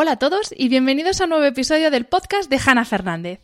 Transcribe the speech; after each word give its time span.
Hola 0.00 0.12
a 0.12 0.16
todos 0.20 0.54
y 0.56 0.68
bienvenidos 0.68 1.20
a 1.20 1.24
un 1.24 1.30
nuevo 1.30 1.44
episodio 1.44 1.90
del 1.90 2.04
podcast 2.04 2.48
de 2.48 2.60
Hanna 2.64 2.84
Fernández. 2.84 3.40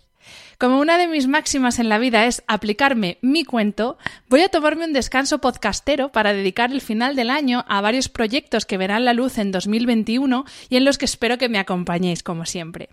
Como 0.56 0.78
una 0.78 0.98
de 0.98 1.08
mis 1.08 1.26
máximas 1.26 1.80
en 1.80 1.88
la 1.88 1.98
vida 1.98 2.26
es 2.26 2.44
aplicarme 2.46 3.18
mi 3.22 3.42
cuento, 3.42 3.98
voy 4.28 4.42
a 4.42 4.48
tomarme 4.48 4.84
un 4.84 4.92
descanso 4.92 5.40
podcastero 5.40 6.12
para 6.12 6.32
dedicar 6.32 6.70
el 6.70 6.80
final 6.80 7.16
del 7.16 7.30
año 7.30 7.64
a 7.66 7.80
varios 7.80 8.08
proyectos 8.08 8.66
que 8.66 8.78
verán 8.78 9.04
la 9.04 9.14
luz 9.14 9.38
en 9.38 9.50
2021 9.50 10.44
y 10.68 10.76
en 10.76 10.84
los 10.84 10.96
que 10.96 11.06
espero 11.06 11.38
que 11.38 11.48
me 11.48 11.58
acompañéis 11.58 12.22
como 12.22 12.46
siempre. 12.46 12.90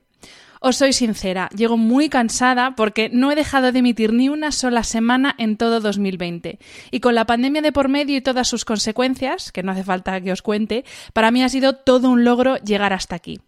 Os 0.60 0.78
soy 0.78 0.92
sincera, 0.92 1.48
llego 1.56 1.78
muy 1.78 2.10
cansada 2.10 2.76
porque 2.76 3.10
no 3.14 3.32
he 3.32 3.36
dejado 3.36 3.72
de 3.72 3.78
emitir 3.78 4.12
ni 4.12 4.28
una 4.30 4.52
sola 4.52 4.84
semana 4.84 5.36
en 5.38 5.56
todo 5.58 5.82
2020. 5.82 6.58
Y 6.90 7.00
con 7.00 7.14
la 7.14 7.26
pandemia 7.26 7.62
de 7.62 7.72
por 7.72 7.90
medio 7.90 8.18
y 8.18 8.22
todas 8.22 8.48
sus 8.48 8.66
consecuencias, 8.66 9.52
que 9.52 9.62
no 9.62 9.72
hace 9.72 9.84
falta 9.84 10.20
que 10.20 10.32
os 10.32 10.42
cuente, 10.42 10.84
para 11.14 11.30
mí 11.30 11.44
ha 11.44 11.50
sido 11.50 11.74
todo 11.74 12.10
un 12.10 12.24
logro 12.24 12.58
llegar 12.58 12.94
hasta 12.94 13.16
aquí. 13.16 13.40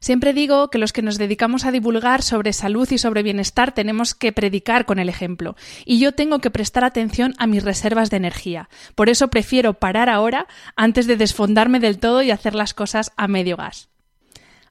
Siempre 0.00 0.32
digo 0.32 0.70
que 0.70 0.78
los 0.78 0.92
que 0.92 1.02
nos 1.02 1.18
dedicamos 1.18 1.64
a 1.64 1.72
divulgar 1.72 2.22
sobre 2.22 2.52
salud 2.52 2.88
y 2.90 2.98
sobre 2.98 3.22
bienestar 3.22 3.72
tenemos 3.72 4.14
que 4.14 4.32
predicar 4.32 4.84
con 4.84 4.98
el 4.98 5.08
ejemplo, 5.08 5.56
y 5.84 5.98
yo 5.98 6.12
tengo 6.12 6.38
que 6.38 6.50
prestar 6.50 6.84
atención 6.84 7.34
a 7.38 7.46
mis 7.46 7.64
reservas 7.64 8.10
de 8.10 8.18
energía. 8.18 8.68
Por 8.94 9.08
eso 9.08 9.28
prefiero 9.28 9.74
parar 9.74 10.08
ahora 10.08 10.46
antes 10.76 11.06
de 11.06 11.16
desfondarme 11.16 11.80
del 11.80 11.98
todo 11.98 12.22
y 12.22 12.30
hacer 12.30 12.54
las 12.54 12.74
cosas 12.74 13.12
a 13.16 13.28
medio 13.28 13.56
gas. 13.56 13.88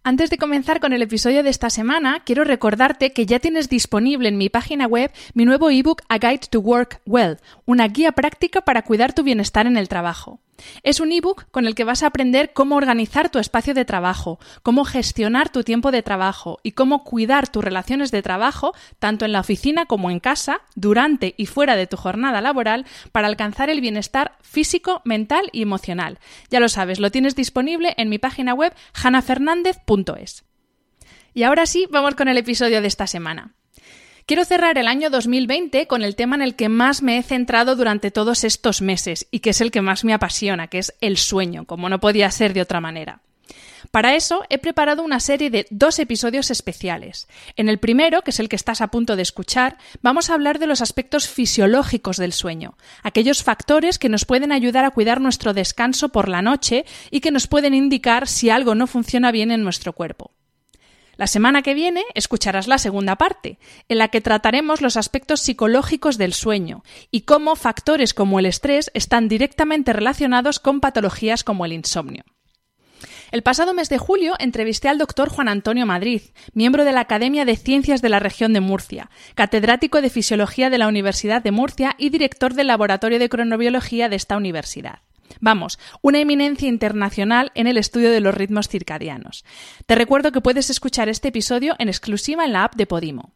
Antes 0.03 0.29
de 0.29 0.37
comenzar 0.37 0.79
con 0.79 0.93
el 0.93 1.01
episodio 1.01 1.43
de 1.43 1.49
esta 1.49 1.69
semana, 1.69 2.21
quiero 2.23 2.45
recordarte 2.45 3.11
que 3.11 3.25
ya 3.25 3.39
tienes 3.39 3.67
disponible 3.67 4.29
en 4.29 4.37
mi 4.37 4.47
página 4.47 4.87
web 4.87 5.11
mi 5.33 5.43
nuevo 5.43 5.69
ebook 5.69 6.03
A 6.07 6.17
Guide 6.17 6.47
to 6.49 6.61
Work 6.61 7.01
Well, 7.05 7.39
una 7.65 7.89
guía 7.89 8.13
práctica 8.13 8.61
para 8.61 8.83
cuidar 8.83 9.11
tu 9.11 9.23
bienestar 9.23 9.67
en 9.67 9.75
el 9.75 9.89
trabajo. 9.89 10.39
Es 10.83 10.99
un 10.99 11.11
ebook 11.11 11.45
con 11.51 11.65
el 11.65 11.75
que 11.75 11.83
vas 11.83 12.03
a 12.03 12.07
aprender 12.07 12.53
cómo 12.53 12.75
organizar 12.75 13.29
tu 13.29 13.39
espacio 13.39 13.73
de 13.73 13.85
trabajo, 13.85 14.39
cómo 14.63 14.85
gestionar 14.85 15.49
tu 15.49 15.63
tiempo 15.63 15.91
de 15.91 16.03
trabajo 16.03 16.59
y 16.63 16.71
cómo 16.71 17.03
cuidar 17.03 17.47
tus 17.47 17.63
relaciones 17.63 18.11
de 18.11 18.21
trabajo, 18.21 18.73
tanto 18.99 19.25
en 19.25 19.31
la 19.31 19.39
oficina 19.39 19.85
como 19.85 20.11
en 20.11 20.19
casa, 20.19 20.61
durante 20.75 21.33
y 21.37 21.45
fuera 21.45 21.75
de 21.75 21.87
tu 21.87 21.97
jornada 21.97 22.41
laboral, 22.41 22.85
para 23.11 23.27
alcanzar 23.27 23.69
el 23.69 23.81
bienestar 23.81 24.37
físico, 24.41 25.01
mental 25.05 25.49
y 25.51 25.61
emocional. 25.61 26.19
Ya 26.49 26.59
lo 26.59 26.69
sabes, 26.69 26.99
lo 26.99 27.11
tienes 27.11 27.35
disponible 27.35 27.93
en 27.97 28.09
mi 28.09 28.17
página 28.17 28.53
web 28.53 28.73
hanafernandez.es. 28.93 30.43
Y 31.33 31.43
ahora 31.43 31.67
sí, 31.67 31.87
vamos 31.91 32.15
con 32.15 32.27
el 32.27 32.37
episodio 32.37 32.81
de 32.81 32.87
esta 32.87 33.05
semana. 33.05 33.56
Quiero 34.27 34.43
cerrar 34.43 34.77
el 34.77 34.89
año 34.89 35.09
2020 35.09 35.87
con 35.87 36.03
el 36.03 36.17
tema 36.17 36.35
en 36.35 36.41
el 36.41 36.57
que 36.57 36.67
más 36.67 37.01
me 37.01 37.17
he 37.17 37.23
centrado 37.23 37.77
durante 37.77 38.11
todos 38.11 38.43
estos 38.43 38.81
meses 38.81 39.25
y 39.31 39.39
que 39.39 39.51
es 39.51 39.61
el 39.61 39.71
que 39.71 39.81
más 39.81 40.03
me 40.03 40.13
apasiona, 40.13 40.67
que 40.67 40.79
es 40.79 40.93
el 40.99 41.15
sueño, 41.15 41.63
como 41.63 41.87
no 41.87 42.01
podía 42.01 42.29
ser 42.29 42.51
de 42.51 42.59
otra 42.59 42.81
manera. 42.81 43.21
Para 43.89 44.15
eso 44.15 44.43
he 44.49 44.57
preparado 44.57 45.01
una 45.01 45.21
serie 45.21 45.49
de 45.49 45.65
dos 45.69 45.97
episodios 45.99 46.51
especiales. 46.51 47.29
En 47.55 47.69
el 47.69 47.77
primero, 47.77 48.21
que 48.21 48.31
es 48.31 48.41
el 48.41 48.49
que 48.49 48.57
estás 48.57 48.81
a 48.81 48.87
punto 48.87 49.15
de 49.15 49.21
escuchar, 49.21 49.77
vamos 50.01 50.29
a 50.29 50.33
hablar 50.33 50.59
de 50.59 50.67
los 50.67 50.81
aspectos 50.81 51.29
fisiológicos 51.29 52.17
del 52.17 52.33
sueño, 52.33 52.77
aquellos 53.03 53.43
factores 53.43 53.97
que 53.97 54.09
nos 54.09 54.25
pueden 54.25 54.51
ayudar 54.51 54.83
a 54.83 54.91
cuidar 54.91 55.21
nuestro 55.21 55.53
descanso 55.53 56.09
por 56.09 56.27
la 56.27 56.41
noche 56.41 56.83
y 57.11 57.21
que 57.21 57.31
nos 57.31 57.47
pueden 57.47 57.73
indicar 57.73 58.27
si 58.27 58.49
algo 58.49 58.75
no 58.75 58.87
funciona 58.87 59.31
bien 59.31 59.51
en 59.51 59.63
nuestro 59.63 59.93
cuerpo. 59.93 60.31
La 61.17 61.25
semana 61.25 61.63
que 61.63 61.73
viene 61.73 62.03
escucharás 62.13 62.67
la 62.67 62.77
segunda 62.77 63.15
parte, 63.15 63.57
en 63.89 63.97
la 63.97 64.09
que 64.09 64.21
trataremos 64.21 64.81
los 64.81 64.97
aspectos 64.97 65.41
psicológicos 65.41 66.19
del 66.19 66.33
sueño 66.33 66.83
y 67.09 67.21
cómo 67.21 67.55
factores 67.55 68.13
como 68.13 68.37
el 68.37 68.45
estrés 68.45 68.91
están 68.93 69.27
directamente 69.27 69.93
relacionados 69.93 70.59
con 70.59 70.79
patologías 70.79 71.43
como 71.43 71.65
el 71.65 71.73
insomnio. 71.73 72.23
El 73.31 73.41
pasado 73.41 73.73
mes 73.73 73.89
de 73.89 73.97
julio 73.97 74.35
entrevisté 74.39 74.89
al 74.89 74.99
doctor 74.99 75.29
Juan 75.29 75.49
Antonio 75.49 75.85
Madrid, 75.85 76.21
miembro 76.53 76.85
de 76.85 76.93
la 76.93 77.01
Academia 77.01 77.45
de 77.45 77.57
Ciencias 77.57 78.01
de 78.01 78.09
la 78.09 78.19
Región 78.19 78.53
de 78.53 78.61
Murcia, 78.61 79.09
catedrático 79.35 80.01
de 80.01 80.09
Fisiología 80.09 80.69
de 80.69 80.77
la 80.77 80.87
Universidad 80.87 81.41
de 81.41 81.51
Murcia 81.51 81.95
y 81.97 82.09
director 82.09 82.53
del 82.53 82.67
Laboratorio 82.67 83.19
de 83.19 83.27
Cronobiología 83.27 84.07
de 84.07 84.15
esta 84.15 84.37
universidad. 84.37 84.99
Vamos, 85.39 85.79
una 86.01 86.19
eminencia 86.19 86.67
internacional 86.67 87.51
en 87.55 87.67
el 87.67 87.77
estudio 87.77 88.11
de 88.11 88.21
los 88.21 88.35
ritmos 88.35 88.67
circadianos. 88.67 89.45
Te 89.85 89.95
recuerdo 89.95 90.31
que 90.31 90.41
puedes 90.41 90.69
escuchar 90.69 91.09
este 91.09 91.29
episodio 91.29 91.75
en 91.79 91.89
exclusiva 91.89 92.45
en 92.45 92.53
la 92.53 92.63
app 92.63 92.75
de 92.75 92.85
Podimo. 92.85 93.33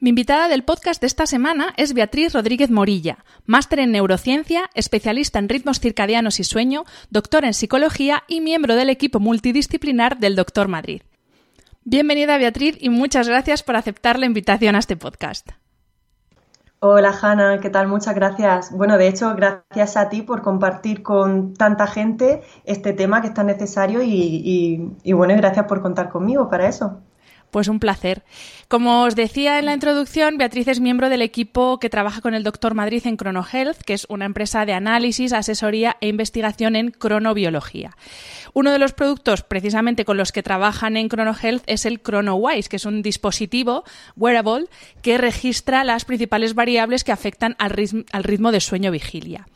Mi 0.00 0.10
invitada 0.10 0.46
del 0.48 0.62
podcast 0.62 1.00
de 1.00 1.08
esta 1.08 1.26
semana 1.26 1.74
es 1.76 1.92
Beatriz 1.92 2.32
Rodríguez 2.32 2.70
Morilla, 2.70 3.24
máster 3.46 3.80
en 3.80 3.90
neurociencia, 3.90 4.70
especialista 4.74 5.40
en 5.40 5.48
ritmos 5.48 5.80
circadianos 5.80 6.38
y 6.38 6.44
sueño, 6.44 6.84
doctora 7.10 7.48
en 7.48 7.54
psicología 7.54 8.22
y 8.28 8.40
miembro 8.40 8.76
del 8.76 8.90
equipo 8.90 9.18
multidisciplinar 9.18 10.18
del 10.18 10.36
Doctor 10.36 10.68
Madrid. 10.68 11.02
Bienvenida 11.82 12.38
Beatriz 12.38 12.76
y 12.78 12.90
muchas 12.90 13.26
gracias 13.26 13.64
por 13.64 13.74
aceptar 13.74 14.20
la 14.20 14.26
invitación 14.26 14.76
a 14.76 14.78
este 14.78 14.96
podcast. 14.96 15.48
Hola 16.80 17.12
Hanna, 17.22 17.60
¿qué 17.60 17.70
tal? 17.70 17.86
Muchas 17.88 18.14
gracias. 18.16 18.72
Bueno, 18.72 18.98
de 18.98 19.06
hecho, 19.08 19.34
gracias 19.36 19.96
a 19.96 20.08
ti 20.08 20.22
por 20.22 20.42
compartir 20.42 21.02
con 21.04 21.54
tanta 21.54 21.86
gente 21.86 22.42
este 22.64 22.92
tema 22.92 23.20
que 23.20 23.28
es 23.28 23.34
tan 23.34 23.46
necesario 23.46 24.02
y, 24.02 24.92
y 25.02 25.12
bueno, 25.12 25.34
gracias 25.36 25.66
por 25.66 25.82
contar 25.82 26.08
conmigo 26.08 26.48
para 26.48 26.68
eso. 26.68 27.00
Pues 27.50 27.68
un 27.68 27.80
placer. 27.80 28.24
Como 28.68 29.04
os 29.04 29.16
decía 29.16 29.58
en 29.58 29.64
la 29.64 29.72
introducción, 29.72 30.36
Beatriz 30.36 30.68
es 30.68 30.80
miembro 30.80 31.08
del 31.08 31.22
equipo 31.22 31.78
que 31.78 31.88
trabaja 31.88 32.20
con 32.20 32.34
el 32.34 32.44
Doctor 32.44 32.74
Madrid 32.74 33.06
en 33.06 33.16
ChronoHealth, 33.16 33.82
que 33.82 33.94
es 33.94 34.06
una 34.10 34.26
empresa 34.26 34.66
de 34.66 34.74
análisis, 34.74 35.32
asesoría 35.32 35.96
e 36.00 36.08
investigación 36.08 36.76
en 36.76 36.90
cronobiología. 36.90 37.96
Uno 38.52 38.70
de 38.70 38.78
los 38.78 38.92
productos 38.92 39.42
precisamente 39.42 40.04
con 40.04 40.18
los 40.18 40.32
que 40.32 40.42
trabajan 40.42 40.96
en 40.96 41.08
ChronoHealth 41.08 41.62
es 41.66 41.86
el 41.86 42.02
ChronoWise, 42.02 42.68
que 42.68 42.76
es 42.76 42.84
un 42.84 43.00
dispositivo 43.02 43.84
wearable 44.16 44.66
que 45.00 45.16
registra 45.16 45.84
las 45.84 46.04
principales 46.04 46.54
variables 46.54 47.04
que 47.04 47.12
afectan 47.12 47.56
al 47.58 47.70
ritmo, 47.70 48.52
de 48.52 48.60
sueño-vigilia. 48.60 49.46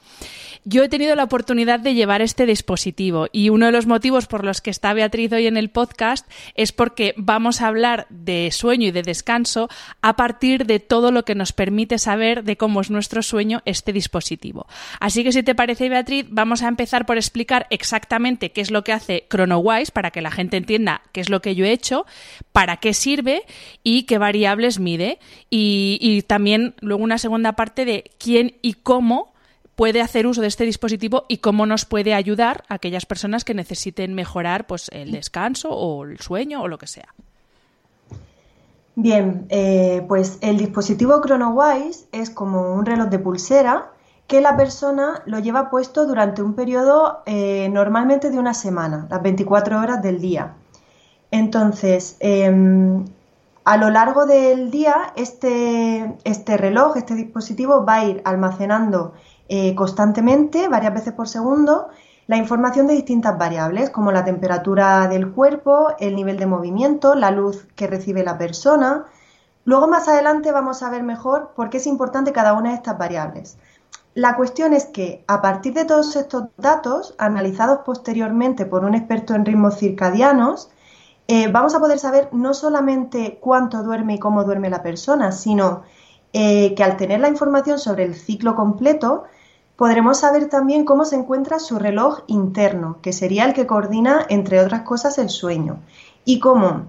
Yo 0.65 0.85
he 0.85 0.89
tenido 0.89 1.17
la 1.17 1.25
oportunidad 1.25 1.81
de 1.81 1.95
llevar 1.95 2.23
este 2.23 2.47
dispositivo 2.47 3.27
y 3.33 3.49
uno 3.49 3.67
de 3.67 3.73
los 3.73 3.87
motivos 3.87 4.29
por 4.29 4.45
los 4.45 4.61
que 4.61 4.71
está 4.71 4.95
Beatriz 4.95 5.33
hoy 5.33 5.49
en 5.49 5.57
el 5.57 5.71
podcast 5.71 6.31
es 6.55 6.71
porque 6.71 7.15
vamos 7.17 7.61
a 7.61 7.67
hablar 7.67 8.07
de 8.11 8.49
sueño 8.53 8.87
y 8.87 8.91
de 8.93 9.03
descanso 9.03 9.69
a 10.03 10.15
partir 10.15 10.65
de 10.65 10.79
todo 10.79 11.11
lo 11.11 11.25
que 11.25 11.35
nos 11.35 11.53
permite 11.53 11.99
saber 11.99 12.45
de 12.45 12.57
cómo 12.57 12.81
es 12.81 12.93
nuestro 12.93 13.25
sueño 13.25 13.61
este 13.65 13.93
dispositivo. 13.93 14.69
Así 15.01 15.25
que 15.25 15.33
si 15.33 15.43
te 15.43 15.57
parece 15.57 15.89
Beatriz, 15.89 16.27
vamos 16.31 16.63
a 16.63 16.69
empezar 16.69 17.07
por 17.07 17.17
explicar 17.17 17.67
exactamente 17.71 18.53
qué 18.53 18.61
es 18.61 18.71
lo 18.71 18.85
que 18.85 18.93
hace 18.93 19.27
ChronoWise 19.29 19.91
para 19.91 20.13
que 20.13 20.23
la 20.23 20.31
gente 20.31 20.59
entienda 20.59 21.03
qué 21.11 21.23
es 21.23 21.29
lo 21.29 21.43
que 21.43 21.57
yo 21.57 21.65
he 21.65 21.73
hecho, 21.73 22.07
para 22.53 22.77
qué 22.77 22.95
sirve 22.95 23.43
y 23.83 24.05
qué 24.05 24.17
variables 24.17 24.79
mide 24.79 25.19
y, 25.51 25.99
y 26.01 26.23
también 26.23 26.77
luego 26.81 27.03
una 27.03 27.19
segunda 27.19 27.55
parte 27.55 27.85
de 27.85 28.13
quién 28.17 28.55
y 28.63 28.75
cómo 28.75 29.32
puede 29.75 30.01
hacer 30.01 30.27
uso 30.27 30.41
de 30.41 30.49
este 30.49 30.65
dispositivo 30.65 31.25
y 31.29 31.39
cómo 31.39 31.67
nos 31.67 31.85
puede 31.85 32.15
ayudar 32.15 32.65
a 32.69 32.75
aquellas 32.75 33.07
personas 33.07 33.45
que 33.45 33.55
necesiten 33.55 34.15
mejorar 34.15 34.67
pues, 34.67 34.89
el 34.93 35.13
descanso 35.13 35.71
o 35.71 36.05
el 36.05 36.21
sueño 36.21 36.63
o 36.63 36.69
lo 36.69 36.79
que 36.79 36.87
sea. 36.87 37.15
Bien, 38.95 39.47
eh, 39.49 40.05
pues 40.07 40.39
el 40.43 40.59
dispositivo 40.59 41.21
ChronoWise 41.25 42.09
es 42.13 42.29
como 42.29 42.75
un 42.75 42.85
reloj 42.85 43.09
de 43.09 43.19
pulsera 43.19 43.91
que 44.27 44.41
la 44.41 44.57
persona 44.57 45.23
lo 45.27 45.39
lleva 45.39 45.71
puesto 45.71 46.07
durante 46.07 46.43
un 46.43 46.55
periodo 46.55 47.23
eh, 47.27 47.69
normalmente 47.71 48.31
de 48.31 48.39
una 48.39 48.55
semana, 48.55 49.07
las 49.11 49.23
24 49.23 49.81
horas 49.81 50.03
del 50.03 50.21
día. 50.21 50.55
Entonces, 51.31 52.17
em, 52.21 53.05
a 53.65 53.77
lo 53.77 53.91
largo 53.91 54.27
del 54.27 54.71
día, 54.71 55.13
este, 55.17 56.15
este, 56.25 56.57
reloj, 56.57 56.97
este 56.97 57.15
dispositivo 57.15 57.85
va 57.85 57.97
a 57.97 58.05
ir 58.05 58.23
almacenando 58.25 59.15
eh, 59.49 59.75
constantemente, 59.75 60.69
varias 60.69 60.95
veces 60.95 61.13
por 61.13 61.29
segundo, 61.29 61.89
la 62.27 62.37
información 62.37 62.87
de 62.87 62.95
distintas 62.95 63.37
variables, 63.37 63.91
como 63.91 64.13
la 64.13 64.25
temperatura 64.25 65.09
del 65.09 65.33
cuerpo, 65.33 65.89
el 65.99 66.15
nivel 66.15 66.39
de 66.39 66.47
movimiento, 66.47 67.15
la 67.15 67.31
luz 67.31 67.67
que 67.75 67.87
recibe 67.87 68.25
la 68.25 68.39
persona. 68.39 69.07
Luego 69.65 69.89
más 69.89 70.09
adelante 70.09 70.53
vamos 70.53 70.83
a 70.83 70.91
ver 70.91 71.03
mejor 71.03 71.53
por 71.55 71.69
qué 71.69 71.79
es 71.79 71.87
importante 71.87 72.33
cada 72.33 72.55
una 72.55 72.71
de 72.71 72.77
estas 72.77 72.97
variables. 72.97 73.59
La 74.15 74.37
cuestión 74.37 74.73
es 74.73 74.87
que 74.87 75.25
a 75.27 75.41
partir 75.41 75.75
de 75.75 75.85
todos 75.85 76.17
estos 76.17 76.45
datos, 76.59 77.15
analizados 77.19 77.81
posteriormente 77.85 78.67
por 78.67 78.85
un 78.85 78.95
experto 78.95 79.35
en 79.35 79.45
ritmos 79.45 79.79
circadianos, 79.79 80.71
eh, 81.29 81.49
vamos 81.51 81.75
a 81.75 81.81
poder 81.81 81.99
saber 81.99 82.29
no 82.33 82.53
solamente 82.53 83.39
cuánto 83.41 83.83
duerme 83.83 84.15
y 84.15 84.19
cómo 84.19 84.45
duerme 84.45 84.69
la 84.69 84.83
persona, 84.83 85.33
sino 85.33 85.83
eh, 86.33 86.75
que 86.75 86.83
al 86.83 86.97
tener 86.97 87.21
la 87.21 87.29
información 87.29 87.79
sobre 87.79 88.05
el 88.05 88.15
ciclo 88.15 88.55
completo, 88.55 89.25
podremos 89.77 90.21
saber 90.21 90.49
también 90.49 90.85
cómo 90.85 91.05
se 91.05 91.17
encuentra 91.17 91.59
su 91.59 91.79
reloj 91.79 92.21
interno, 92.27 92.99
que 93.03 93.13
sería 93.13 93.45
el 93.45 93.53
que 93.53 93.67
coordina, 93.67 94.25
entre 94.29 94.61
otras 94.61 94.83
cosas, 94.83 95.19
el 95.19 95.29
sueño, 95.29 95.81
y 96.25 96.39
cómo 96.39 96.87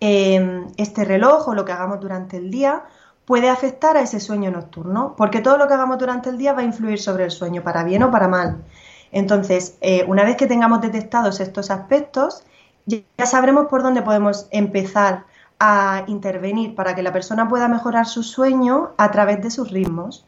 em, 0.00 0.68
este 0.76 1.04
reloj 1.04 1.48
o 1.48 1.54
lo 1.54 1.64
que 1.64 1.72
hagamos 1.72 2.00
durante 2.00 2.36
el 2.36 2.50
día 2.50 2.84
puede 3.26 3.48
afectar 3.48 3.96
a 3.96 4.02
ese 4.02 4.20
sueño 4.20 4.50
nocturno, 4.50 5.14
porque 5.16 5.40
todo 5.40 5.56
lo 5.58 5.68
que 5.68 5.74
hagamos 5.74 5.98
durante 5.98 6.30
el 6.30 6.38
día 6.38 6.52
va 6.52 6.60
a 6.60 6.64
influir 6.64 7.00
sobre 7.00 7.24
el 7.24 7.30
sueño, 7.30 7.62
para 7.62 7.84
bien 7.84 8.02
o 8.02 8.10
para 8.10 8.28
mal. 8.28 8.64
Entonces, 9.12 9.76
eh, 9.80 10.04
una 10.08 10.24
vez 10.24 10.36
que 10.36 10.46
tengamos 10.46 10.80
detectados 10.80 11.40
estos 11.40 11.70
aspectos, 11.70 12.44
ya 12.86 13.26
sabremos 13.26 13.66
por 13.68 13.82
dónde 13.82 14.02
podemos 14.02 14.48
empezar 14.50 15.24
a 15.58 16.04
intervenir 16.08 16.74
para 16.74 16.94
que 16.94 17.02
la 17.02 17.12
persona 17.12 17.48
pueda 17.48 17.68
mejorar 17.68 18.06
su 18.06 18.22
sueño 18.22 18.90
a 18.98 19.10
través 19.10 19.42
de 19.42 19.50
sus 19.50 19.70
ritmos. 19.70 20.24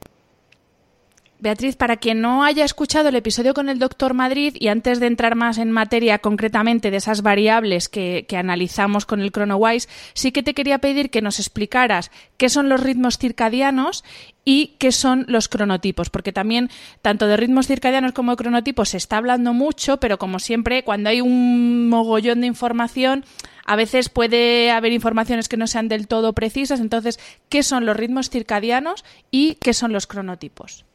Beatriz, 1.39 1.77
para 1.77 1.99
quien 1.99 2.23
no 2.23 2.45
haya 2.45 2.65
escuchado 2.65 3.11
el 3.11 3.15
episodio 3.15 3.53
con 3.53 3.69
el 3.69 3.79
doctor 3.79 4.15
Madrid 4.15 4.57
y 4.59 4.69
antes 4.69 5.01
de 5.01 5.07
entrar 5.07 5.35
más 5.35 5.59
en 5.59 5.71
materia 5.71 6.19
concretamente 6.19 6.91
de 6.91 6.97
esas 6.97 7.21
variables 7.21 7.91
que, 7.91 8.27
analizamos 8.35 9.05
con 9.05 9.21
el 9.21 9.33
ChronoWise, 9.33 9.89
sí 10.15 10.33
que 10.33 10.43
te 10.43 10.55
quería 10.55 10.79
pedir 10.79 11.11
que 11.11 11.21
nos 11.21 11.39
explicaras 11.39 12.11
qué 12.39 12.49
son 12.49 12.71
los 12.71 12.81
ritmos 12.81 13.19
circadianos 13.19 14.03
y 14.47 14.77
qué 14.79 14.93
son 14.93 15.27
los 15.29 15.49
cronotipos, 15.49 16.09
porque 16.09 16.33
también 16.33 16.71
tanto 17.03 17.27
de 17.27 17.37
ritmos 17.37 17.67
circadianos 17.67 18.13
como 18.13 18.33
de 18.33 18.37
cronotipos 18.39 18.91
se 18.91 18.97
está 18.97 19.19
hablando 19.19 19.53
mucho, 19.53 19.99
pero 19.99 20.19
como 20.19 20.39
siempre, 20.39 20.85
cuando 20.85 21.11
hay 21.11 21.21
un 21.21 21.91
mogollón 21.91 22.41
de 22.41 22.47
información, 22.47 23.25
a 23.67 23.77
veces 23.77 24.09
puede 24.09 24.71
haber 24.71 24.93
informaciones 24.93 25.49
que 25.49 25.57
no 25.57 25.67
sean 25.67 25.89
del 25.89 26.07
todo 26.07 26.33
precisas. 26.33 26.81
Entonces, 26.81 27.19
¿qué 27.49 27.63
son 27.63 27.85
los 27.85 27.97
ritmos 27.97 28.31
circadianos 28.31 29.05
y 29.31 29.57
qué 29.57 29.75
son 29.75 29.93
los 29.93 30.07
cronotipos? 30.07 30.87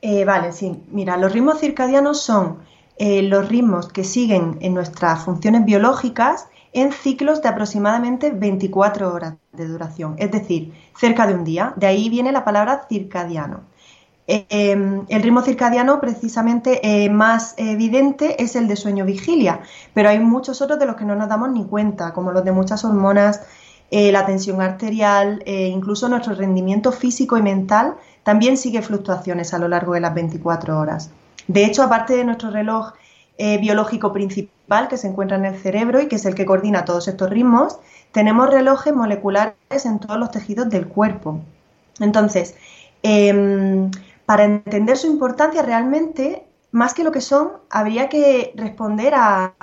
Eh, 0.00 0.24
vale, 0.24 0.52
sí. 0.52 0.82
Mira, 0.90 1.16
los 1.16 1.32
ritmos 1.32 1.60
circadianos 1.60 2.22
son 2.22 2.58
eh, 2.96 3.22
los 3.22 3.48
ritmos 3.48 3.88
que 3.92 4.02
siguen 4.02 4.56
en 4.60 4.74
nuestras 4.74 5.24
funciones 5.24 5.64
biológicas 5.64 6.46
en 6.72 6.92
ciclos 6.92 7.42
de 7.42 7.48
aproximadamente 7.48 8.30
24 8.30 9.12
horas 9.12 9.34
de 9.52 9.66
duración, 9.66 10.14
es 10.18 10.30
decir, 10.30 10.72
cerca 10.96 11.26
de 11.26 11.34
un 11.34 11.44
día. 11.44 11.72
De 11.76 11.86
ahí 11.86 12.08
viene 12.08 12.32
la 12.32 12.44
palabra 12.44 12.86
circadiano. 12.88 13.62
Eh, 14.28 14.46
em, 14.50 15.06
el 15.08 15.22
ritmo 15.22 15.42
circadiano 15.42 16.00
precisamente 16.00 17.08
más 17.10 17.54
evidente 17.56 18.40
es 18.42 18.54
el 18.54 18.68
de 18.68 18.76
sueño-vigilia, 18.76 19.60
pero 19.94 20.10
hay 20.10 20.20
muchos 20.20 20.62
otros 20.62 20.78
de 20.78 20.86
los 20.86 20.96
que 20.96 21.04
no 21.04 21.16
nos 21.16 21.28
damos 21.28 21.50
ni 21.50 21.64
cuenta, 21.64 22.12
como 22.12 22.30
los 22.30 22.44
de 22.44 22.52
muchas 22.52 22.84
hormonas, 22.84 23.40
la 23.90 24.26
tensión 24.26 24.60
arterial, 24.60 25.42
incluso 25.46 26.10
nuestro 26.10 26.34
rendimiento 26.34 26.92
físico 26.92 27.38
y 27.38 27.42
mental 27.42 27.94
también 28.22 28.58
sigue 28.58 28.82
fluctuaciones 28.82 29.54
a 29.54 29.58
lo 29.58 29.68
largo 29.68 29.94
de 29.94 30.00
las 30.00 30.12
24 30.12 30.78
horas. 30.78 31.10
De 31.46 31.64
hecho, 31.64 31.82
aparte 31.82 32.14
de 32.14 32.24
nuestro 32.24 32.50
reloj 32.50 32.92
eh, 33.38 33.56
biológico 33.58 34.12
principal 34.12 34.88
que 34.88 34.98
se 34.98 35.08
encuentra 35.08 35.38
en 35.38 35.46
el 35.46 35.56
cerebro 35.56 36.00
y 36.02 36.08
que 36.08 36.16
es 36.16 36.26
el 36.26 36.34
que 36.34 36.44
coordina 36.44 36.84
todos 36.84 37.08
estos 37.08 37.30
ritmos, 37.30 37.78
tenemos 38.12 38.50
relojes 38.50 38.94
moleculares 38.94 39.86
en 39.86 39.98
todos 39.98 40.18
los 40.18 40.30
tejidos 40.30 40.68
del 40.68 40.88
cuerpo. 40.88 41.40
Entonces, 42.00 42.54
em, 43.02 43.90
para 44.28 44.44
entender 44.44 44.98
su 44.98 45.06
importancia 45.06 45.62
realmente, 45.62 46.44
más 46.70 46.92
que 46.92 47.02
lo 47.02 47.12
que 47.12 47.22
son, 47.22 47.52
habría 47.70 48.10
que 48.10 48.52
responder 48.56 49.14
a, 49.16 49.54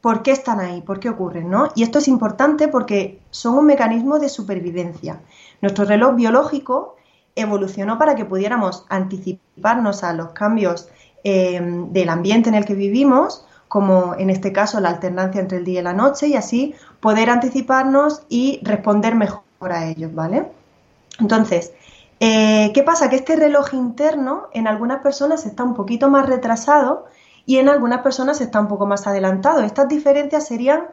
por 0.00 0.22
qué 0.22 0.30
están 0.30 0.60
ahí, 0.60 0.80
por 0.80 0.98
qué 0.98 1.10
ocurren, 1.10 1.50
¿no? 1.50 1.68
Y 1.74 1.82
esto 1.82 1.98
es 1.98 2.08
importante 2.08 2.68
porque 2.68 3.20
son 3.28 3.58
un 3.58 3.66
mecanismo 3.66 4.18
de 4.18 4.30
supervivencia. 4.30 5.20
Nuestro 5.60 5.84
reloj 5.84 6.14
biológico 6.14 6.96
evolucionó 7.36 7.98
para 7.98 8.14
que 8.14 8.24
pudiéramos 8.24 8.86
anticiparnos 8.88 10.02
a 10.02 10.14
los 10.14 10.30
cambios 10.30 10.88
eh, 11.22 11.60
del 11.90 12.08
ambiente 12.08 12.48
en 12.48 12.54
el 12.54 12.64
que 12.64 12.74
vivimos, 12.74 13.44
como 13.68 14.14
en 14.14 14.30
este 14.30 14.54
caso 14.54 14.80
la 14.80 14.88
alternancia 14.88 15.42
entre 15.42 15.58
el 15.58 15.66
día 15.66 15.80
y 15.80 15.84
la 15.84 15.92
noche, 15.92 16.28
y 16.28 16.34
así 16.34 16.74
poder 17.00 17.28
anticiparnos 17.28 18.22
y 18.30 18.60
responder 18.62 19.16
mejor 19.16 19.42
a 19.70 19.86
ellos, 19.86 20.14
¿vale? 20.14 20.46
Entonces, 21.20 21.74
eh, 22.20 22.70
¿qué 22.74 22.82
pasa? 22.82 23.08
Que 23.08 23.16
este 23.16 23.36
reloj 23.36 23.74
interno 23.74 24.48
en 24.52 24.66
algunas 24.66 25.02
personas 25.02 25.46
está 25.46 25.62
un 25.62 25.74
poquito 25.74 26.10
más 26.10 26.26
retrasado 26.26 27.06
y 27.46 27.58
en 27.58 27.68
algunas 27.68 28.00
personas 28.02 28.40
está 28.40 28.60
un 28.60 28.68
poco 28.68 28.86
más 28.86 29.06
adelantado. 29.06 29.62
Estas 29.62 29.88
diferencias 29.88 30.46
serían 30.46 30.88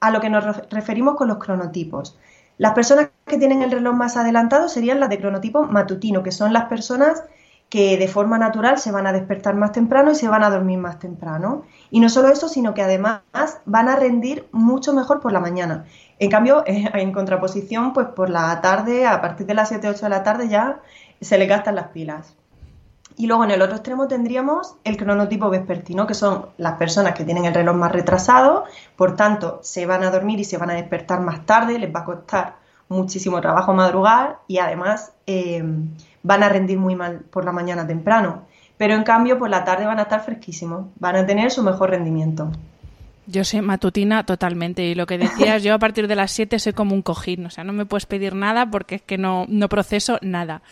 a 0.00 0.10
lo 0.10 0.20
que 0.20 0.30
nos 0.30 0.68
referimos 0.70 1.16
con 1.16 1.28
los 1.28 1.38
cronotipos. 1.38 2.18
Las 2.58 2.72
personas 2.72 3.10
que 3.26 3.38
tienen 3.38 3.62
el 3.62 3.70
reloj 3.70 3.94
más 3.94 4.16
adelantado 4.16 4.68
serían 4.68 5.00
las 5.00 5.08
de 5.08 5.18
cronotipo 5.18 5.62
matutino, 5.64 6.22
que 6.22 6.32
son 6.32 6.52
las 6.52 6.64
personas 6.64 7.24
que 7.70 7.96
de 7.96 8.08
forma 8.08 8.36
natural 8.36 8.78
se 8.78 8.90
van 8.90 9.06
a 9.06 9.12
despertar 9.12 9.54
más 9.54 9.72
temprano 9.72 10.10
y 10.10 10.16
se 10.16 10.28
van 10.28 10.42
a 10.42 10.50
dormir 10.50 10.78
más 10.78 10.98
temprano. 10.98 11.62
Y 11.90 12.00
no 12.00 12.08
solo 12.08 12.28
eso, 12.28 12.48
sino 12.48 12.72
que 12.74 12.82
además 12.82 13.22
van 13.64 13.88
a 13.88 13.96
rendir 13.96 14.48
mucho 14.52 14.92
mejor 14.92 15.20
por 15.20 15.32
la 15.32 15.40
mañana. 15.40 15.86
En 16.18 16.30
cambio, 16.30 16.62
en 16.66 17.12
contraposición, 17.12 17.92
pues 17.92 18.08
por 18.08 18.30
la 18.30 18.60
tarde, 18.60 19.06
a 19.06 19.20
partir 19.20 19.46
de 19.46 19.54
las 19.54 19.68
7, 19.68 19.88
8 19.88 20.06
de 20.06 20.10
la 20.10 20.22
tarde 20.22 20.48
ya 20.48 20.80
se 21.20 21.38
le 21.38 21.46
gastan 21.46 21.74
las 21.74 21.88
pilas. 21.88 22.36
Y 23.16 23.26
luego 23.26 23.44
en 23.44 23.50
el 23.50 23.60
otro 23.60 23.76
extremo 23.76 24.08
tendríamos 24.08 24.76
el 24.84 24.96
cronotipo 24.96 25.50
vespertino, 25.50 26.06
que 26.06 26.14
son 26.14 26.46
las 26.56 26.78
personas 26.78 27.14
que 27.14 27.24
tienen 27.24 27.44
el 27.44 27.52
reloj 27.52 27.76
más 27.76 27.92
retrasado, 27.92 28.64
por 28.96 29.16
tanto 29.16 29.58
se 29.62 29.84
van 29.84 30.04
a 30.04 30.10
dormir 30.10 30.40
y 30.40 30.44
se 30.44 30.56
van 30.56 30.70
a 30.70 30.74
despertar 30.74 31.20
más 31.20 31.44
tarde, 31.44 31.78
les 31.78 31.94
va 31.94 32.00
a 32.00 32.04
costar 32.04 32.56
muchísimo 32.88 33.40
trabajo 33.40 33.74
madrugar 33.74 34.38
y 34.46 34.58
además 34.58 35.12
eh, 35.26 35.62
van 36.22 36.42
a 36.42 36.48
rendir 36.48 36.78
muy 36.78 36.96
mal 36.96 37.20
por 37.30 37.44
la 37.44 37.52
mañana 37.52 37.86
temprano. 37.86 38.46
Pero 38.80 38.94
en 38.94 39.02
cambio 39.02 39.38
por 39.38 39.50
la 39.50 39.62
tarde 39.62 39.84
van 39.84 39.98
a 39.98 40.04
estar 40.04 40.24
fresquísimos, 40.24 40.86
van 40.98 41.14
a 41.14 41.26
tener 41.26 41.50
su 41.50 41.62
mejor 41.62 41.90
rendimiento. 41.90 42.50
Yo 43.26 43.44
sé 43.44 43.60
matutina 43.60 44.24
totalmente 44.24 44.82
y 44.84 44.94
lo 44.94 45.04
que 45.04 45.18
decías, 45.18 45.62
yo 45.62 45.74
a 45.74 45.78
partir 45.78 46.08
de 46.08 46.16
las 46.16 46.30
7 46.30 46.58
soy 46.58 46.72
como 46.72 46.94
un 46.94 47.02
cojín, 47.02 47.44
o 47.44 47.50
sea, 47.50 47.62
no 47.62 47.74
me 47.74 47.84
puedes 47.84 48.06
pedir 48.06 48.34
nada 48.34 48.70
porque 48.70 48.94
es 48.94 49.02
que 49.02 49.18
no, 49.18 49.44
no 49.50 49.68
proceso 49.68 50.18
nada. 50.22 50.62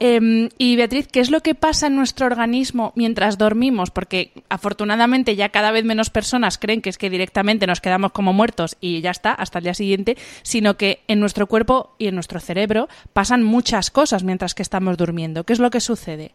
Em, 0.00 0.48
y 0.56 0.76
Beatriz, 0.76 1.06
¿qué 1.06 1.20
es 1.20 1.30
lo 1.30 1.42
que 1.42 1.54
pasa 1.54 1.88
en 1.88 1.96
nuestro 1.96 2.24
organismo 2.24 2.94
mientras 2.96 3.36
dormimos? 3.36 3.90
Porque 3.90 4.32
afortunadamente 4.48 5.36
ya 5.36 5.50
cada 5.50 5.70
vez 5.70 5.84
menos 5.84 6.08
personas 6.08 6.56
creen 6.56 6.80
que 6.80 6.88
es 6.88 6.96
que 6.96 7.10
directamente 7.10 7.66
nos 7.66 7.82
quedamos 7.82 8.12
como 8.12 8.32
muertos 8.32 8.78
y 8.80 9.02
ya 9.02 9.10
está, 9.10 9.32
hasta 9.34 9.58
el 9.58 9.64
día 9.64 9.74
siguiente, 9.74 10.16
sino 10.40 10.78
que 10.78 11.02
en 11.08 11.20
nuestro 11.20 11.46
cuerpo 11.46 11.94
y 11.98 12.06
en 12.06 12.14
nuestro 12.14 12.40
cerebro 12.40 12.88
pasan 13.12 13.42
muchas 13.42 13.90
cosas 13.90 14.24
mientras 14.24 14.54
que 14.54 14.62
estamos 14.62 14.96
durmiendo. 14.96 15.44
¿Qué 15.44 15.52
es 15.52 15.58
lo 15.58 15.68
que 15.68 15.80
sucede? 15.80 16.32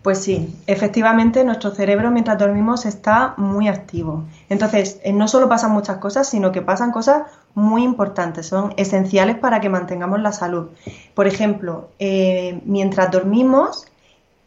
Pues 0.00 0.22
sí, 0.22 0.56
efectivamente 0.66 1.44
nuestro 1.44 1.70
cerebro 1.72 2.10
mientras 2.10 2.38
dormimos 2.38 2.86
está 2.86 3.34
muy 3.36 3.68
activo. 3.68 4.24
Entonces, 4.48 5.00
eh, 5.04 5.12
no 5.12 5.28
solo 5.28 5.48
pasan 5.48 5.72
muchas 5.72 5.98
cosas, 5.98 6.28
sino 6.28 6.50
que 6.50 6.62
pasan 6.62 6.90
cosas 6.90 7.24
muy 7.54 7.84
importantes, 7.84 8.46
son 8.46 8.72
esenciales 8.76 9.36
para 9.38 9.60
que 9.60 9.68
mantengamos 9.68 10.20
la 10.20 10.32
salud. 10.32 10.70
Por 11.14 11.26
ejemplo, 11.26 11.90
eh, 11.98 12.60
mientras 12.64 13.10
dormimos, 13.10 13.86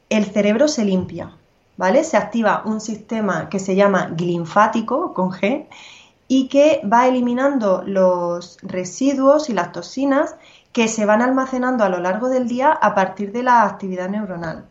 el 0.10 0.26
cerebro 0.26 0.68
se 0.68 0.86
limpia, 0.86 1.32
¿vale? 1.78 2.04
Se 2.04 2.18
activa 2.18 2.64
un 2.66 2.82
sistema 2.82 3.50
que 3.50 3.60
se 3.60 3.76
llama 3.76 4.10
linfático, 4.18 5.14
con 5.14 5.32
G, 5.32 5.68
y 6.28 6.48
que 6.48 6.82
va 6.92 7.08
eliminando 7.08 7.84
los 7.86 8.58
residuos 8.62 9.50
y 9.50 9.54
las 9.54 9.72
toxinas 9.72 10.36
que 10.72 10.88
se 10.88 11.06
van 11.06 11.22
almacenando 11.22 11.84
a 11.84 11.90
lo 11.90 12.00
largo 12.00 12.30
del 12.30 12.48
día 12.48 12.72
a 12.72 12.96
partir 12.96 13.32
de 13.32 13.44
la 13.44 13.64
actividad 13.64 14.10
neuronal. 14.10 14.66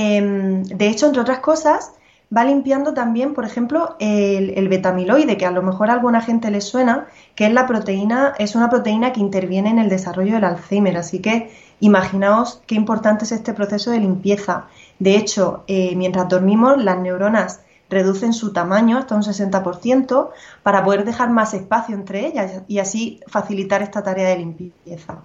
Em, 0.00 0.62
de 0.62 0.86
hecho, 0.88 1.06
entre 1.06 1.22
otras 1.22 1.40
cosas, 1.40 1.92
va 2.34 2.44
limpiando 2.44 2.94
también, 2.94 3.34
por 3.34 3.44
ejemplo, 3.44 3.96
el, 3.98 4.68
betamiloide, 4.68 5.36
que 5.36 5.44
a 5.44 5.50
lo 5.50 5.60
mejor 5.60 5.90
a 5.90 5.94
alguna 5.94 6.20
gente 6.20 6.52
le 6.52 6.60
suena, 6.60 7.08
que 7.34 7.46
es 7.46 7.52
la 7.52 7.66
proteína, 7.66 8.32
es 8.38 8.54
una 8.54 8.70
proteína 8.70 9.12
que 9.12 9.18
interviene 9.18 9.70
en 9.70 9.80
el 9.80 9.88
desarrollo 9.88 10.34
del 10.34 10.44
Alzheimer. 10.44 10.96
Así 10.96 11.18
que 11.18 11.50
imaginaos 11.80 12.62
qué 12.68 12.76
importante 12.76 13.24
es 13.24 13.32
este 13.32 13.54
proceso 13.54 13.90
de 13.90 13.98
limpieza. 13.98 14.66
De 15.00 15.16
hecho, 15.16 15.64
eh, 15.66 15.96
mientras 15.96 16.28
dormimos, 16.28 16.78
las 16.78 16.98
neuronas 17.00 17.60
reducen 17.90 18.32
su 18.32 18.52
tamaño 18.52 18.98
hasta 18.98 19.16
un 19.16 19.22
60% 19.24 20.30
para 20.62 20.84
poder 20.84 21.04
dejar 21.04 21.30
más 21.30 21.54
espacio 21.54 21.96
entre 21.96 22.24
ellas 22.24 22.62
y 22.68 22.78
así 22.78 23.20
facilitar 23.26 23.82
esta 23.82 24.04
tarea 24.04 24.28
de 24.28 24.38
limpieza. 24.38 25.22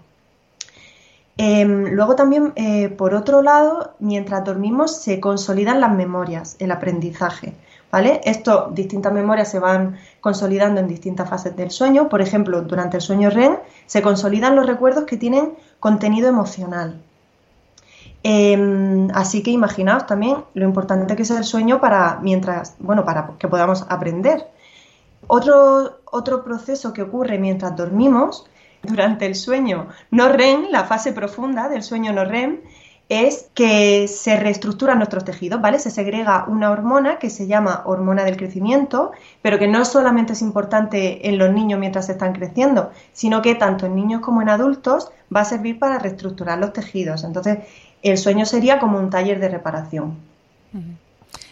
Em, 1.38 1.94
luego 1.96 2.16
también, 2.16 2.54
eh, 2.56 2.90
por 2.90 3.16
otro 3.16 3.42
lado, 3.42 3.94
mientras 4.00 4.44
dormimos 4.44 4.98
se 4.98 5.20
consolidan 5.20 5.80
las 5.80 5.94
memorias, 5.94 6.56
el 6.60 6.72
aprendizaje. 6.72 7.56
¿Vale? 7.92 8.22
Esto, 8.24 8.72
distintas 8.74 9.14
memorias 9.14 9.52
se 9.52 9.60
van 9.60 9.98
consolidando 10.20 10.80
en 10.80 10.88
distintas 10.88 11.30
fases 11.30 11.56
del 11.56 11.70
sueño. 11.70 12.10
Por 12.10 12.22
ejemplo, 12.22 12.64
durante 12.64 12.98
el 12.98 13.02
sueño 13.02 13.30
REM 13.30 13.58
se 13.86 14.02
consolidan 14.02 14.56
los 14.56 14.66
recuerdos 14.66 15.04
que 15.04 15.16
tienen 15.16 15.54
contenido 15.80 16.28
emocional. 16.28 17.00
Em, 18.24 19.10
así 19.14 19.44
que 19.44 19.52
imaginaos 19.52 20.08
también 20.08 20.38
lo 20.56 20.66
importante 20.66 21.16
que 21.16 21.22
es 21.22 21.30
el 21.32 21.44
sueño 21.44 21.80
para 21.82 22.20
mientras, 22.22 22.76
bueno, 22.80 23.06
para 23.06 23.34
que 23.38 23.48
podamos 23.48 23.86
aprender. 23.90 24.48
Otro, 25.28 26.00
otro 26.06 26.44
proceso 26.44 26.94
que 26.94 27.04
ocurre 27.04 27.38
mientras 27.38 27.76
dormimos 27.76 28.46
durante 28.84 29.26
el 29.26 29.36
sueño 29.36 29.88
no 30.12 30.30
REM, 30.30 30.68
la 30.70 30.84
fase 30.84 31.14
profunda 31.14 31.70
del 31.70 31.84
sueño 31.84 32.14
no 32.14 32.26
REM, 32.26 32.60
es 33.10 33.50
que 33.54 34.08
se 34.08 34.38
reestructuran 34.40 34.98
nuestros 34.98 35.26
tejidos, 35.26 35.62
¿vale? 35.62 35.78
Se 35.78 35.92
segrega 35.92 36.46
una 36.48 36.72
hormona 36.72 37.20
que 37.20 37.30
se 37.30 37.48
llama 37.48 37.84
hormona 37.86 38.24
del 38.24 38.38
crecimiento, 38.38 39.12
pero 39.42 39.60
que 39.60 39.68
no 39.68 39.86
solamente 39.86 40.34
es 40.34 40.42
importante 40.42 41.28
en 41.28 41.38
los 41.38 41.52
niños 41.52 41.80
mientras 41.80 42.10
están 42.10 42.34
creciendo, 42.34 42.92
sino 43.12 43.42
que 43.42 43.56
tanto 43.56 43.86
en 43.86 43.96
niños 43.96 44.22
como 44.22 44.42
en 44.42 44.50
adultos 44.50 45.12
va 45.36 45.42
a 45.42 45.46
servir 45.46 45.80
para 45.80 46.00
reestructurar 46.00 46.58
los 46.60 46.74
tejidos. 46.74 47.24
Entonces, 47.24 47.60
el 48.02 48.18
sueño 48.18 48.46
sería 48.46 48.80
como 48.80 48.98
un 48.98 49.10
taller 49.10 49.40
de 49.40 49.50
reparación. 49.50 50.18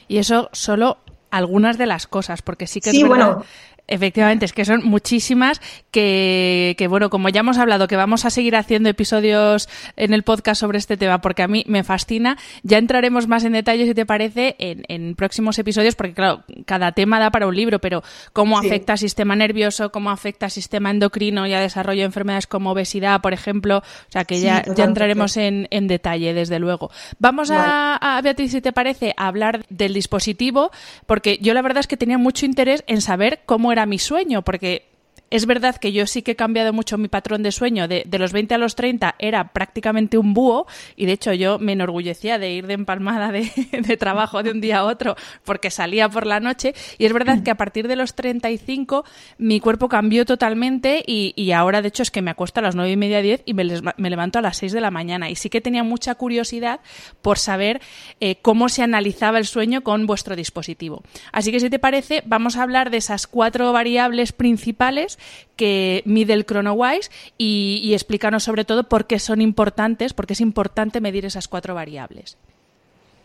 Y 0.08 0.18
eso 0.18 0.50
solo 0.54 0.98
algunas 1.32 1.78
de 1.78 1.86
las 1.86 2.08
cosas, 2.08 2.42
porque 2.42 2.68
sí 2.68 2.82
que 2.82 2.90
es 2.90 3.02
verdad 3.02 3.08
bueno, 3.08 3.44
Efectivamente, 3.92 4.46
es 4.46 4.54
que 4.54 4.64
son 4.64 4.86
muchísimas 4.86 5.60
que, 5.92 6.76
que, 6.78 6.88
bueno, 6.88 7.10
como 7.10 7.28
ya 7.28 7.42
hemos 7.42 7.58
hablado, 7.58 7.90
que 7.90 7.98
vamos 7.98 8.24
a 8.24 8.30
seguir 8.30 8.56
haciendo 8.56 8.88
episodios 8.88 9.68
en 9.98 10.14
el 10.14 10.24
podcast 10.24 10.62
sobre 10.62 10.78
este 10.78 10.96
tema, 10.96 11.20
porque 11.20 11.44
a 11.44 11.50
mí 11.50 11.66
me 11.68 11.84
fascina. 11.84 12.38
Ya 12.64 12.78
entraremos 12.78 13.28
más 13.28 13.44
en 13.44 13.52
detalle, 13.52 13.86
si 13.86 13.94
te 13.94 14.06
parece, 14.06 14.56
en, 14.60 14.86
en 14.88 15.16
próximos 15.16 15.60
episodios, 15.60 15.96
porque 15.96 16.14
claro, 16.14 16.46
cada 16.66 16.94
tema 16.94 17.20
da 17.20 17.32
para 17.32 17.48
un 17.48 17.56
libro, 17.56 17.80
pero 17.80 18.02
cómo 18.32 18.58
afecta 18.58 18.94
al 18.94 19.00
sistema 19.00 19.36
nervioso, 19.36 19.92
cómo 19.92 20.10
afecta 20.10 20.46
al 20.46 20.52
sistema 20.52 20.90
endocrino 20.90 21.46
y 21.46 21.54
a 21.54 21.60
desarrollo 21.60 22.00
de 22.00 22.06
enfermedades 22.06 22.48
como 22.48 22.72
obesidad, 22.72 23.20
por 23.20 23.34
ejemplo. 23.34 23.80
O 23.80 24.12
sea, 24.12 24.24
que 24.24 24.40
ya, 24.40 24.64
ya 24.74 24.86
entraremos 24.86 25.36
en, 25.36 25.68
en, 25.70 25.88
detalle, 25.88 26.34
desde 26.34 26.60
luego. 26.60 26.92
Vamos 27.20 27.52
a, 27.52 27.98
a, 27.98 28.22
Beatriz, 28.22 28.52
si 28.52 28.62
te 28.62 28.72
parece, 28.72 29.14
a 29.18 29.28
hablar 29.28 29.66
del 29.70 29.94
dispositivo, 29.94 30.72
porque 31.08 31.40
yo 31.42 31.54
la 31.54 31.62
verdad 31.62 31.82
es 31.82 31.88
que 31.88 31.98
tenía 31.98 32.18
mucho 32.18 32.46
interés 32.46 32.86
en 32.88 33.02
saber 33.02 33.42
cómo 33.46 33.74
era 33.74 33.81
mi 33.86 34.00
sueño, 34.00 34.42
porque 34.44 34.91
es 35.32 35.46
verdad 35.46 35.78
que 35.78 35.94
yo 35.94 36.06
sí 36.06 36.22
que 36.22 36.32
he 36.32 36.36
cambiado 36.36 36.74
mucho 36.74 36.98
mi 36.98 37.08
patrón 37.08 37.42
de 37.42 37.54
sueño. 37.54 37.88
De, 37.88 38.06
los 38.20 38.34
20 38.34 38.54
a 38.54 38.58
los 38.58 38.76
30 38.76 39.16
era 39.18 39.48
prácticamente 39.54 40.18
un 40.18 40.34
búho 40.34 40.68
y 40.98 41.06
de 41.06 41.14
hecho 41.14 41.34
yo 41.34 41.58
me 41.58 41.72
enorgullecía 41.72 42.38
de 42.38 42.52
ir 42.52 42.68
de 42.68 42.74
empalmada 42.74 43.32
de, 43.32 43.98
trabajo 43.98 44.44
de 44.44 44.52
un 44.52 44.60
día 44.60 44.80
a 44.80 44.84
otro 44.84 45.16
porque 45.46 45.72
salía 45.72 46.10
por 46.10 46.28
la 46.28 46.42
noche. 46.42 46.76
Y 46.98 47.06
es 47.06 47.14
verdad 47.14 47.42
que 47.44 47.50
a 47.50 47.56
partir 47.56 47.88
de 47.88 47.96
los 47.96 48.14
35 48.14 49.06
mi 49.38 49.62
cuerpo 49.62 49.88
cambió 49.88 50.26
totalmente 50.26 51.02
y, 51.08 51.52
ahora 51.54 51.82
de 51.82 51.88
hecho 51.88 52.04
es 52.04 52.12
que 52.12 52.22
me 52.22 52.32
acuesto 52.32 52.60
a 52.60 52.64
las 52.64 52.76
9 52.76 52.92
y 52.92 52.98
media, 52.98 53.22
10 53.22 53.44
y 53.46 53.54
me, 53.54 53.64
levanto 53.64 54.38
a 54.38 54.42
las 54.42 54.58
6 54.58 54.74
de 54.74 54.82
la 54.82 54.92
mañana. 54.92 55.30
Y 55.30 55.36
sí 55.38 55.50
que 55.50 55.62
tenía 55.62 55.84
mucha 55.84 56.14
curiosidad 56.16 56.82
por 57.22 57.40
saber 57.40 57.80
eh, 58.20 58.36
cómo 58.42 58.68
se 58.68 58.84
analizaba 58.84 59.38
el 59.38 59.46
sueño 59.46 59.82
con 59.82 60.08
vuestro 60.08 60.36
dispositivo. 60.36 61.04
Así 61.32 61.54
que 61.54 61.62
si 61.62 61.70
te 61.70 61.80
parece, 61.80 62.22
vamos 62.26 62.58
a 62.58 62.64
hablar 62.64 62.90
de 62.90 62.98
esas 62.98 63.28
cuatro 63.28 63.72
variables 63.72 64.34
principales 64.34 65.18
que 65.56 66.01
mide 66.06 66.34
el 66.34 66.46
ChronoWise 66.46 67.12
y, 67.38 67.82
y 67.84 67.94
explícanos 67.94 68.44
sobre 68.44 68.66
todo 68.66 68.88
por 68.88 69.06
qué 69.06 69.20
son 69.20 69.42
importantes, 69.42 70.13
por 70.13 70.28
qué 70.28 70.34
es 70.34 70.42
importante 70.42 71.01
medir 71.01 71.25
esas 71.25 71.48
cuatro 71.48 71.75
variables. 71.75 72.38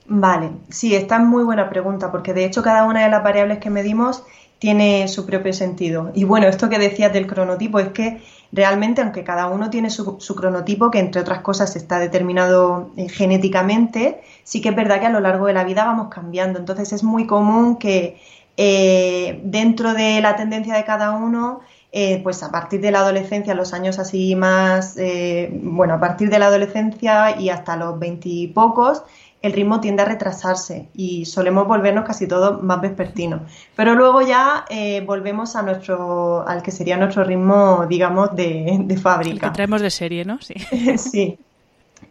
Vale, 0.08 0.50
sí, 0.68 0.94
esta 0.94 1.16
es 1.16 1.22
muy 1.22 1.42
buena 1.42 1.68
pregunta, 1.68 2.12
porque 2.12 2.32
de 2.32 2.44
hecho 2.44 2.62
cada 2.62 2.84
una 2.84 3.02
de 3.02 3.10
las 3.10 3.24
variables 3.24 3.58
que 3.58 3.70
medimos 3.70 4.22
tiene 4.58 5.08
su 5.08 5.26
propio 5.26 5.52
sentido. 5.52 6.12
Y 6.14 6.24
bueno, 6.24 6.46
esto 6.46 6.68
que 6.68 6.78
decías 6.78 7.12
del 7.12 7.26
cronotipo 7.26 7.78
es 7.78 7.88
que 7.88 8.22
realmente, 8.52 9.02
aunque 9.02 9.24
cada 9.24 9.48
uno 9.48 9.68
tiene 9.68 9.90
su, 9.90 10.16
cronotipo, 10.36 10.90
que 10.90 11.00
entre 11.00 11.20
otras 11.20 11.40
cosas 11.40 11.76
está 11.76 11.98
determinado 11.98 12.90
eh, 12.96 13.08
genéticamente, 13.08 14.22
sí 14.44 14.60
que 14.62 14.70
es 14.70 14.76
verdad 14.76 15.00
que 15.00 15.06
a 15.06 15.10
lo 15.10 15.20
largo 15.20 15.46
de 15.46 15.52
la 15.52 15.64
vida 15.64 15.84
vamos 15.84 16.08
cambiando. 16.08 16.58
Entonces 16.58 16.92
es 16.92 17.02
muy 17.02 17.26
común 17.26 17.76
que 17.76 18.20
eh, 18.56 19.40
dentro 19.44 19.92
de 19.92 20.20
la 20.22 20.36
tendencia 20.36 20.74
de 20.74 20.84
cada 20.84 21.10
uno 21.12 21.60
eh, 21.98 22.20
pues 22.22 22.42
a 22.42 22.50
partir 22.50 22.82
de 22.82 22.90
la 22.90 22.98
adolescencia, 22.98 23.54
los 23.54 23.72
años 23.72 23.98
así 23.98 24.36
más, 24.36 24.98
eh, 24.98 25.48
bueno, 25.62 25.94
a 25.94 25.98
partir 25.98 26.28
de 26.28 26.38
la 26.38 26.48
adolescencia 26.48 27.40
y 27.40 27.48
hasta 27.48 27.74
los 27.78 27.98
veintipocos, 27.98 29.02
el 29.40 29.54
ritmo 29.54 29.80
tiende 29.80 30.02
a 30.02 30.04
retrasarse 30.04 30.90
y 30.92 31.24
solemos 31.24 31.66
volvernos 31.66 32.04
casi 32.04 32.26
todos 32.26 32.62
más 32.62 32.82
vespertinos. 32.82 33.40
Pero 33.76 33.94
luego 33.94 34.20
ya 34.20 34.66
eh, 34.68 35.04
volvemos 35.06 35.56
a 35.56 35.62
nuestro, 35.62 36.46
al 36.46 36.62
que 36.62 36.70
sería 36.70 36.98
nuestro 36.98 37.24
ritmo, 37.24 37.86
digamos, 37.88 38.36
de, 38.36 38.98
fábrica. 39.02 39.48
que 39.48 39.54
traemos 39.54 39.80
de 39.80 39.88
serie, 39.88 40.26
¿no? 40.26 40.38
Sí. 40.42 40.54
sí. 40.98 41.38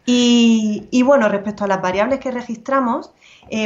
Y, 0.04 0.88
y, 0.89 1.04
bueno, 1.04 1.30
respecto 1.30 1.63
a 1.63 1.68
las 1.68 1.84
variables 1.84 2.20
que 2.20 2.32
registramos, 2.32 3.12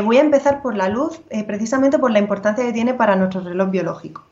voy 0.04 0.18
a 0.18 0.22
empezar 0.22 0.62
por 0.62 0.76
la 0.76 0.90
luz, 0.90 1.22
precisamente 1.48 1.98
por 1.98 2.12
la 2.12 2.20
importancia 2.20 2.66
que 2.66 2.74
tiene 2.74 2.94
para 2.94 3.16
nuestro 3.16 3.40
reloj 3.40 3.70
biológico. 3.70 4.29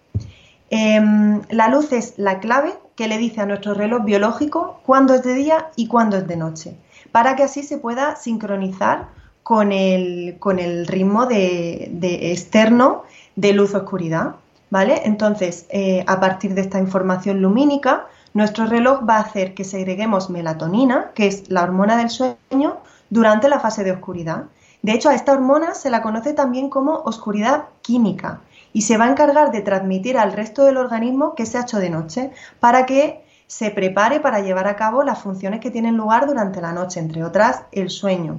Em, 0.70 1.42
la 1.50 1.70
luz 1.70 1.94
es 1.94 2.16
la 2.18 2.40
clave 2.40 2.74
que 2.96 3.08
le 3.08 3.18
dice 3.18 3.42
a 3.42 3.46
nuestro 3.46 3.74
reloj 3.74 4.04
biológico 4.04 4.82
cuándo 4.86 5.14
es 5.14 5.24
de 5.24 5.34
día 5.34 5.70
y 5.76 5.88
cuándo 5.88 6.18
es 6.18 6.28
de 6.28 6.36
noche, 6.36 6.76
para 7.12 7.36
que 7.36 7.44
así 7.44 7.64
se 7.64 7.78
pueda 7.78 8.16
sincronizar 8.16 9.08
con 9.44 9.72
el, 9.72 10.38
con 10.40 10.60
el 10.60 10.88
ritmo 10.88 11.26
de, 11.26 11.90
externo 12.32 13.04
de 13.36 13.54
luz-oscuridad. 13.54 14.36
¿Vale? 14.70 15.04
Entonces, 15.06 15.66
eh, 15.70 16.04
a 16.08 16.20
partir 16.20 16.54
de 16.54 16.60
esta 16.60 16.78
información 16.78 17.42
lumínica, 17.42 18.08
nuestro 18.34 18.66
reloj 18.66 19.00
va 19.08 19.16
a 19.16 19.22
hacer 19.22 19.54
que 19.54 19.64
segreguemos 19.64 20.30
melatonina, 20.30 21.12
que 21.16 21.28
es 21.28 21.50
la 21.50 21.64
hormona 21.64 21.96
del 21.96 22.10
sueño, 22.10 22.80
durante 23.10 23.48
la 23.48 23.62
fase 23.62 23.86
de 23.86 23.94
oscuridad. 23.94 24.44
De 24.82 24.92
hecho, 24.92 25.08
a 25.08 25.16
esta 25.16 25.32
hormona 25.32 25.74
se 25.74 25.90
la 25.90 26.02
conoce 26.02 26.34
también 26.34 26.70
como 26.70 26.96
oscuridad 26.96 27.64
química, 27.82 28.42
y 28.78 28.84
se 28.84 28.96
va 28.96 29.06
a 29.06 29.10
encargar 29.10 29.50
de 29.50 29.62
transmitir 29.62 30.20
al 30.20 30.34
resto 30.34 30.64
del 30.64 30.78
organismo 30.78 31.34
que 31.34 31.48
se 31.48 31.58
ha 31.58 31.62
hecho 31.62 31.80
de 31.80 31.90
noche 31.90 32.30
para 32.60 32.86
que 32.86 33.26
se 33.48 33.72
prepare 33.72 34.20
para 34.20 34.42
llevar 34.42 34.68
a 34.68 34.76
cabo 34.76 35.02
las 35.02 35.18
funciones 35.18 35.62
que 35.62 35.72
tienen 35.72 35.98
lugar 35.98 36.28
durante 36.28 36.62
la 36.62 36.74
noche, 36.74 37.00
entre 37.00 37.24
otras 37.24 37.64
el 37.72 37.90
sueño. 37.90 38.38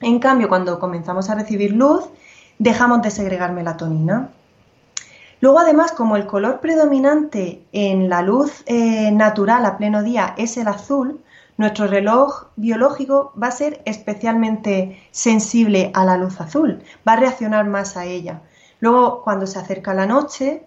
En 0.00 0.20
cambio, 0.20 0.48
cuando 0.48 0.78
comenzamos 0.78 1.28
a 1.28 1.34
recibir 1.34 1.74
luz, 1.74 2.06
dejamos 2.58 3.02
de 3.02 3.10
segregar 3.10 3.52
melatonina. 3.52 4.30
Luego, 5.42 5.58
además, 5.58 5.92
como 5.92 6.16
el 6.16 6.24
color 6.24 6.60
predominante 6.60 7.62
en 7.72 8.08
la 8.08 8.22
luz 8.22 8.62
eh, 8.64 9.10
natural 9.12 9.66
a 9.66 9.76
pleno 9.76 10.02
día 10.02 10.34
es 10.38 10.56
el 10.56 10.68
azul, 10.68 11.20
nuestro 11.58 11.88
reloj 11.88 12.46
biológico 12.56 13.34
va 13.40 13.48
a 13.48 13.50
ser 13.50 13.82
especialmente 13.84 14.98
sensible 15.10 15.90
a 15.92 16.06
la 16.06 16.16
luz 16.16 16.40
azul, 16.40 16.82
va 17.06 17.12
a 17.12 17.16
reaccionar 17.16 17.66
más 17.66 17.98
a 17.98 18.06
ella. 18.06 18.40
Luego, 18.80 19.22
cuando 19.22 19.46
se 19.46 19.58
acerca 19.58 19.94
la 19.94 20.06
noche, 20.06 20.62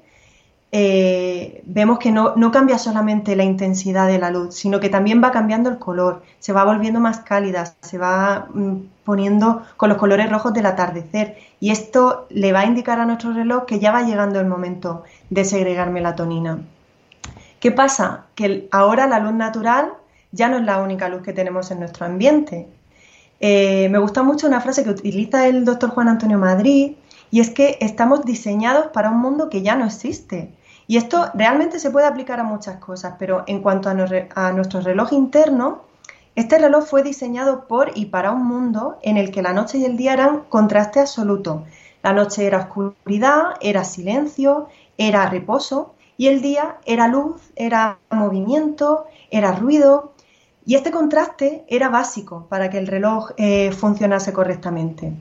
eh, 0.73 1.61
vemos 1.65 1.99
que 1.99 2.11
no, 2.11 2.33
cambia 2.51 2.77
solamente 2.77 3.35
la 3.35 3.43
intensidad 3.43 4.07
de 4.07 4.19
la 4.19 4.31
luz, 4.31 4.55
sino 4.55 4.79
que 4.79 4.87
también 4.89 5.21
va 5.21 5.31
cambiando 5.31 5.69
el 5.69 5.77
color, 5.77 6.23
se 6.39 6.53
va 6.53 6.63
volviendo 6.63 7.01
más 7.01 7.19
cálida, 7.19 7.73
se 7.81 7.97
va 7.97 8.47
mm, 8.53 8.77
poniendo 9.03 9.63
con 9.75 9.89
los 9.89 9.97
colores 9.97 10.29
rojos 10.29 10.53
del 10.53 10.65
atardecer. 10.65 11.37
Y 11.59 11.71
esto 11.71 12.27
le 12.29 12.53
va 12.53 12.61
a 12.61 12.65
indicar 12.65 12.99
a 12.99 13.05
nuestro 13.05 13.33
reloj 13.33 13.65
que 13.65 13.79
ya 13.79 13.91
va 13.91 14.03
llegando 14.03 14.39
el 14.39 14.47
momento 14.47 15.03
de 15.29 15.43
segregar 15.43 15.89
melatonina. 15.89 16.59
¿Qué 17.59 17.71
pasa? 17.71 18.25
Que 18.35 18.67
ahora 18.71 19.07
la 19.07 19.19
luz 19.19 19.33
natural 19.33 19.93
ya 20.31 20.47
no 20.49 20.57
es 20.57 20.63
la 20.63 20.81
única 20.81 21.09
luz 21.09 21.21
que 21.21 21.33
tenemos 21.33 21.69
en 21.71 21.79
nuestro 21.79 22.05
ambiente. 22.05 22.67
Eh, 23.41 23.89
me 23.89 23.99
gusta 23.99 24.23
mucho 24.23 24.47
una 24.47 24.61
frase 24.61 24.83
que 24.83 24.91
utiliza 24.91 25.47
el 25.47 25.65
doctor 25.65 25.89
Juan 25.89 26.07
Antonio 26.07 26.37
Madrid, 26.37 26.93
y 27.31 27.39
es 27.39 27.49
que 27.49 27.77
estamos 27.79 28.25
diseñados 28.25 28.87
para 28.87 29.09
un 29.09 29.19
mundo 29.19 29.49
que 29.49 29.61
ya 29.61 29.75
no 29.75 29.85
existe. 29.85 30.53
Y 30.85 30.97
esto 30.97 31.31
realmente 31.33 31.79
se 31.79 31.89
puede 31.89 32.05
aplicar 32.05 32.41
a 32.41 32.43
muchas 32.43 32.77
cosas, 32.77 33.15
pero 33.17 33.45
en 33.47 33.61
cuanto 33.61 33.89
a, 33.89 34.51
nuestro 34.51 34.81
reloj 34.81 35.13
interno, 35.13 35.83
este 36.35 36.59
reloj 36.59 36.85
fue 36.85 37.01
diseñado 37.01 37.67
por 37.67 37.91
y 37.95 38.07
para 38.07 38.31
un 38.31 38.45
mundo 38.45 38.97
en 39.01 39.15
el 39.15 39.31
que 39.31 39.41
la 39.41 39.53
noche 39.53 39.77
y 39.77 39.85
el 39.85 39.95
día 39.95 40.13
eran 40.13 40.41
contraste 40.49 40.99
absoluto. 40.99 41.63
La 42.03 42.11
noche 42.11 42.45
era 42.45 42.57
oscuridad, 42.57 43.53
era 43.61 43.85
silencio, 43.85 44.67
era 44.97 45.29
reposo 45.29 45.93
y 46.17 46.27
el 46.27 46.41
día 46.41 46.77
era 46.85 47.07
luz, 47.07 47.41
era 47.55 47.99
movimiento, 48.09 49.05
era 49.29 49.53
ruido. 49.53 50.13
Y 50.65 50.75
este 50.75 50.91
contraste 50.91 51.63
era 51.69 51.89
básico 51.89 52.47
para 52.49 52.69
que 52.69 52.77
el 52.77 52.87
reloj 52.87 53.31
eh, 53.37 53.71
funcionase 53.71 54.33
correctamente. 54.33 55.13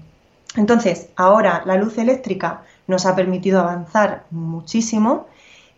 Entonces, 0.57 1.11
ahora 1.17 1.63
la 1.65 1.77
luz 1.77 1.99
eléctrica 1.99 2.63
nos 2.87 3.07
ha 3.07 3.15
permitido 3.15 3.61
avanzar 3.61 4.25
muchísimo, 4.31 5.27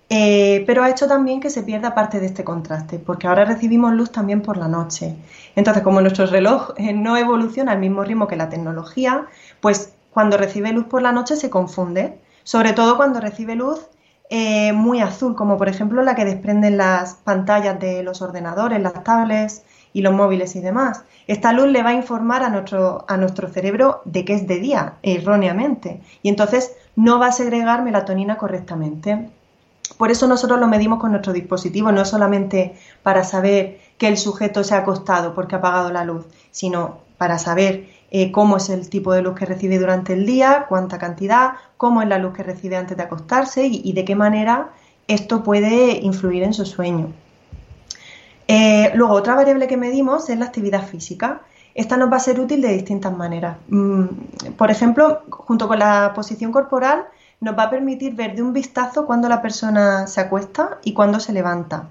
eh, 0.08 0.64
pero 0.66 0.82
ha 0.82 0.90
hecho 0.90 1.06
también 1.06 1.40
que 1.40 1.50
se 1.50 1.62
pierda 1.62 1.94
parte 1.94 2.20
de 2.20 2.26
este 2.26 2.44
contraste, 2.44 2.98
porque 2.98 3.26
ahora 3.26 3.44
recibimos 3.44 3.92
luz 3.94 4.12
también 4.12 4.42
por 4.42 4.56
la 4.56 4.68
noche. 4.68 5.16
Entonces, 5.56 5.82
como 5.82 6.00
nuestro 6.00 6.26
reloj 6.26 6.70
eh, 6.76 6.92
no 6.92 7.16
evoluciona 7.16 7.72
al 7.72 7.78
mismo 7.78 8.04
ritmo 8.04 8.28
que 8.28 8.36
la 8.36 8.48
tecnología, 8.48 9.26
pues 9.60 9.94
cuando 10.10 10.36
recibe 10.36 10.72
luz 10.72 10.86
por 10.86 11.02
la 11.02 11.12
noche 11.12 11.36
se 11.36 11.50
confunde, 11.50 12.18
sobre 12.44 12.72
todo 12.72 12.96
cuando 12.96 13.20
recibe 13.20 13.54
luz 13.54 13.86
eh, 14.28 14.72
muy 14.72 15.00
azul, 15.00 15.34
como 15.34 15.58
por 15.58 15.68
ejemplo 15.68 16.02
la 16.02 16.14
que 16.14 16.24
desprenden 16.24 16.76
las 16.76 17.14
pantallas 17.14 17.78
de 17.78 18.02
los 18.02 18.22
ordenadores, 18.22 18.80
las 18.80 19.04
tablets 19.04 19.62
y 19.92 20.02
los 20.02 20.12
móviles 20.12 20.56
y 20.56 20.60
demás. 20.60 21.04
Esta 21.26 21.52
luz 21.52 21.68
le 21.68 21.82
va 21.82 21.90
a 21.90 21.94
informar 21.94 22.42
a 22.42 22.48
nuestro, 22.48 23.04
a 23.08 23.16
nuestro 23.16 23.48
cerebro 23.48 24.02
de 24.04 24.24
que 24.24 24.34
es 24.34 24.46
de 24.46 24.58
día, 24.58 24.94
erróneamente, 25.02 26.00
y 26.22 26.28
entonces 26.28 26.72
no 26.96 27.18
va 27.18 27.28
a 27.28 27.32
segregar 27.32 27.82
melatonina 27.82 28.36
correctamente. 28.36 29.30
Por 29.98 30.10
eso 30.10 30.26
nosotros 30.26 30.58
lo 30.58 30.68
medimos 30.68 30.98
con 31.00 31.10
nuestro 31.10 31.32
dispositivo, 31.32 31.92
no 31.92 32.04
solamente 32.04 32.74
para 33.02 33.24
saber 33.24 33.78
que 33.98 34.08
el 34.08 34.16
sujeto 34.16 34.64
se 34.64 34.74
ha 34.74 34.78
acostado 34.78 35.34
porque 35.34 35.54
ha 35.54 35.58
apagado 35.58 35.92
la 35.92 36.04
luz, 36.04 36.26
sino 36.50 36.98
para 37.18 37.38
saber 37.38 37.88
eh, 38.10 38.32
cómo 38.32 38.56
es 38.56 38.68
el 38.68 38.90
tipo 38.90 39.12
de 39.12 39.22
luz 39.22 39.34
que 39.36 39.46
recibe 39.46 39.78
durante 39.78 40.12
el 40.12 40.26
día, 40.26 40.66
cuánta 40.68 40.98
cantidad, 40.98 41.52
cómo 41.76 42.02
es 42.02 42.08
la 42.08 42.18
luz 42.18 42.34
que 42.34 42.42
recibe 42.42 42.76
antes 42.76 42.96
de 42.96 43.02
acostarse 43.04 43.66
y, 43.66 43.92
de 43.92 44.04
qué 44.04 44.16
manera 44.16 44.72
esto 45.08 45.42
puede 45.42 45.98
influir 45.98 46.42
en 46.42 46.52
su 46.52 46.66
sueño. 46.66 47.12
Eh, 48.48 48.90
luego, 48.94 49.14
otra 49.14 49.34
variable 49.34 49.66
que 49.66 49.76
medimos 49.76 50.28
es 50.28 50.38
la 50.38 50.46
actividad 50.46 50.86
física. 50.86 51.42
Esta 51.74 51.96
nos 51.96 52.12
va 52.12 52.16
a 52.16 52.20
ser 52.20 52.38
útil 52.40 52.60
de 52.60 52.72
distintas 52.72 53.16
maneras. 53.16 53.56
Mm, 53.68 54.04
por 54.56 54.70
ejemplo, 54.70 55.22
junto 55.30 55.68
con 55.68 55.78
la 55.78 56.12
posición 56.14 56.52
corporal, 56.52 57.06
nos 57.40 57.56
va 57.58 57.64
a 57.64 57.70
permitir 57.70 58.14
ver 58.14 58.34
de 58.34 58.42
un 58.42 58.52
vistazo 58.52 59.06
cuando 59.06 59.28
la 59.28 59.42
persona 59.42 60.06
se 60.06 60.20
acuesta 60.20 60.78
y 60.84 60.92
cuando 60.92 61.18
se 61.18 61.32
levanta. 61.32 61.88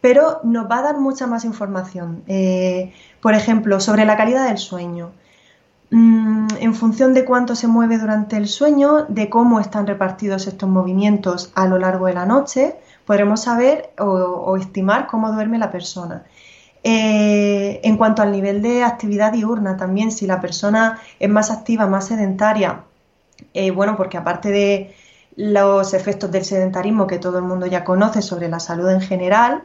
Pero 0.00 0.40
nos 0.42 0.68
va 0.70 0.78
a 0.78 0.82
dar 0.82 0.98
mucha 0.98 1.26
más 1.26 1.44
información. 1.44 2.24
Eh, 2.26 2.92
por 3.20 3.34
ejemplo, 3.34 3.80
sobre 3.80 4.04
la 4.04 4.16
calidad 4.16 4.48
del 4.48 4.58
sueño. 4.58 5.12
Mm, 5.90 6.48
en 6.58 6.74
función 6.74 7.12
de 7.14 7.24
cuánto 7.24 7.54
se 7.54 7.68
mueve 7.68 7.98
durante 7.98 8.36
el 8.38 8.48
sueño, 8.48 9.04
de 9.08 9.28
cómo 9.28 9.60
están 9.60 9.86
repartidos 9.86 10.46
estos 10.46 10.68
movimientos 10.68 11.52
a 11.54 11.66
lo 11.66 11.78
largo 11.78 12.06
de 12.06 12.14
la 12.14 12.24
noche, 12.24 12.76
podremos 13.06 13.42
saber 13.42 13.90
o, 13.98 14.56
estimar 14.56 15.06
cómo 15.06 15.32
duerme 15.32 15.58
la 15.58 15.70
persona. 15.70 16.24
Eh, 16.84 17.80
en 17.84 17.96
cuanto 17.96 18.22
al 18.22 18.32
nivel 18.32 18.60
de 18.62 18.82
actividad 18.82 19.32
diurna, 19.32 19.76
también 19.76 20.10
si 20.10 20.26
la 20.26 20.40
persona 20.40 21.00
es 21.20 21.30
más 21.30 21.50
activa, 21.50 21.86
más 21.86 22.08
sedentaria, 22.08 22.84
eh, 23.54 23.70
bueno, 23.70 23.96
porque 23.96 24.16
aparte 24.16 24.50
de 24.50 24.94
los 25.36 25.94
efectos 25.94 26.30
del 26.30 26.44
sedentarismo 26.44 27.06
que 27.06 27.18
todo 27.18 27.38
el 27.38 27.44
mundo 27.44 27.66
ya 27.66 27.84
conoce 27.84 28.20
sobre 28.20 28.48
la 28.48 28.60
salud 28.60 28.90
en 28.90 29.00
general, 29.00 29.62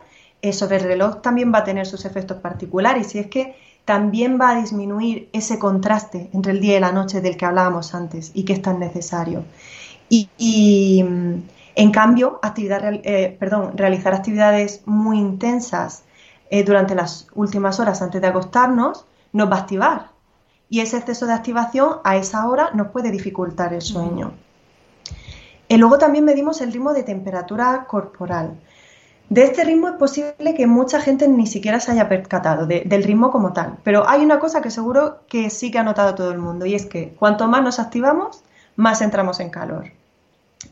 sobre 0.54 0.78
el 0.78 0.84
reloj 0.84 1.22
también 1.22 1.52
va 1.54 1.60
a 1.60 1.64
tener 1.64 1.88
sus 1.88 2.06
efectos 2.06 2.38
particulares 2.38 3.16
y 3.16 3.20
es 3.20 3.28
que 3.28 3.56
también 3.88 4.38
va 4.38 4.50
a 4.50 4.60
disminuir 4.60 5.30
ese 5.32 5.58
contraste 5.60 6.30
entre 6.34 6.52
el 6.52 6.60
día 6.60 6.76
y 6.76 6.80
la 6.82 6.92
noche 6.92 7.22
del 7.22 7.38
que 7.38 7.46
hablábamos 7.46 7.96
antes 7.96 8.32
y 8.34 8.44
que 8.44 8.52
es 8.52 8.62
tan 8.62 8.80
necesario. 8.80 9.46
Y, 10.10 11.02
mm, 11.08 11.34
en 11.78 11.92
cambio, 11.92 12.40
eh, 12.44 13.38
realizar 13.76 14.14
actividades 14.14 14.82
muy 14.86 15.20
intensas 15.20 16.04
durante 16.66 16.96
las 16.96 17.28
últimas 17.36 17.80
horas 17.80 18.02
antes 18.02 18.22
de 18.22 18.28
acostarnos 18.28 19.06
nos 19.34 19.52
va 19.52 19.58
a 19.58 19.60
activar 19.60 20.18
y 20.70 20.82
ese 20.82 20.98
exceso 20.98 21.26
de 21.26 21.34
activación 21.34 21.98
a 22.04 22.16
esa 22.18 22.48
hora 22.48 22.72
nos 22.74 22.88
puede 22.88 23.12
dificultar 23.12 23.74
el 23.74 23.82
sueño. 23.82 24.34
Y 25.70 25.78
luego 25.78 25.98
también 25.98 26.26
medimos 26.26 26.62
el 26.62 26.72
ritmo 26.72 26.94
de 26.94 27.04
temperatura 27.04 27.86
corporal. 27.88 28.60
De 29.30 29.44
este 29.44 29.66
ritmo 29.66 29.90
es 29.90 29.96
posible 29.96 30.56
que 30.56 30.68
mucha 30.68 31.02
gente 31.02 31.28
ni 31.28 31.48
siquiera 31.48 31.82
se 31.82 31.92
haya 31.92 32.08
percatado 32.08 32.66
del 32.66 33.04
ritmo 33.04 33.30
como 33.30 33.52
tal, 33.52 33.78
pero 33.84 34.08
hay 34.08 34.24
una 34.24 34.40
cosa 34.40 34.62
que 34.62 34.72
seguro 34.72 35.20
que 35.28 35.50
sí 35.50 35.70
que 35.70 35.80
ha 35.80 35.84
notado 35.84 36.16
todo 36.16 36.32
el 36.32 36.38
mundo 36.38 36.66
y 36.66 36.76
es 36.76 36.86
que 36.86 37.14
cuanto 37.16 37.48
más 37.48 37.62
nos 37.62 37.80
activamos, 37.80 38.44
más 38.78 39.02
entramos 39.02 39.42
en 39.42 39.50
calor. 39.50 39.97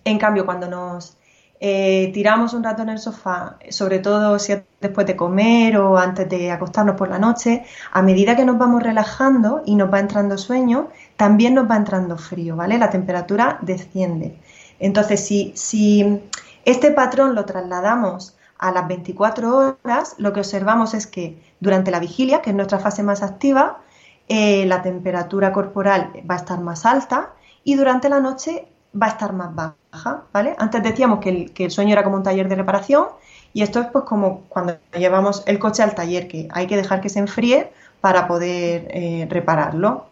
En 0.04 0.18
cambio, 0.18 0.46
cuando 0.46 0.68
nos 0.68 1.18
eh, 1.60 2.12
tiramos 2.14 2.54
un 2.54 2.64
rato 2.64 2.84
en 2.84 2.90
el 2.90 3.00
sofá, 3.00 3.58
sobre 3.70 4.00
todo 4.00 4.38
si 4.40 4.52
es 4.52 4.64
después 4.82 5.08
de 5.08 5.16
comer 5.16 5.78
o 5.78 5.98
antes 5.98 6.28
de 6.30 6.52
acostarnos 6.52 6.96
por 6.96 7.10
la 7.10 7.18
noche, 7.18 7.64
a 7.92 8.02
medida 8.02 8.36
que 8.36 8.46
nos 8.46 8.58
vamos 8.58 8.84
relajando 8.84 9.64
y 9.66 9.76
nos 9.76 9.92
va 9.92 10.00
entrando 10.00 10.38
sueño, 10.38 10.90
también 11.16 11.54
nos 11.54 11.70
va 11.70 11.78
entrando 11.78 12.18
frío, 12.18 12.56
¿vale? 12.56 12.78
La 12.78 12.90
temperatura 12.90 13.58
desciende. 13.62 14.38
Entonces, 14.80 15.26
si, 15.26 15.54
si 15.56 16.22
este 16.66 16.92
patrón 16.92 17.36
lo 17.36 17.46
trasladamos 17.46 18.36
a 18.58 18.72
las 18.72 18.88
24 18.88 19.78
horas, 19.84 20.16
lo 20.18 20.34
que 20.34 20.42
observamos 20.42 20.94
es 20.94 21.08
que 21.08 21.42
durante 21.60 21.92
la 21.92 22.00
vigilia, 22.00 22.42
que 22.42 22.50
es 22.50 22.56
nuestra 22.56 22.80
fase 22.80 23.02
más 23.02 23.24
activa, 23.24 23.80
eh, 24.28 24.66
la 24.66 24.82
temperatura 24.82 25.54
corporal 25.54 26.12
va 26.30 26.36
a 26.36 26.38
estar 26.38 26.60
más 26.60 26.86
alta 26.86 27.34
y 27.64 27.76
durante 27.76 28.10
la 28.10 28.20
noche 28.20 28.68
va 29.02 29.08
a 29.08 29.10
estar 29.10 29.34
más 29.34 29.54
baja, 29.54 30.24
¿vale? 30.32 30.56
Antes 30.58 30.84
decíamos 30.84 31.20
que 31.20 31.52
el, 31.56 31.72
sueño 31.72 31.94
era 31.94 32.04
como 32.04 32.18
un 32.18 32.24
taller 32.24 32.48
de 32.48 32.56
reparación 32.56 33.08
y 33.54 33.62
esto 33.62 33.80
es 33.80 33.88
pues 33.88 34.06
como 34.06 34.42
cuando 34.50 34.78
llevamos 34.98 35.44
el 35.46 35.60
coche 35.60 35.84
al 35.84 35.96
taller, 35.96 36.28
que 36.28 36.48
hay 36.52 36.68
que 36.68 36.78
dejar 36.78 37.02
que 37.02 37.10
se 37.10 37.20
enfríe 37.20 37.72
para 38.02 38.28
poder 38.28 38.88
eh, 38.90 39.28
repararlo. 39.30 40.06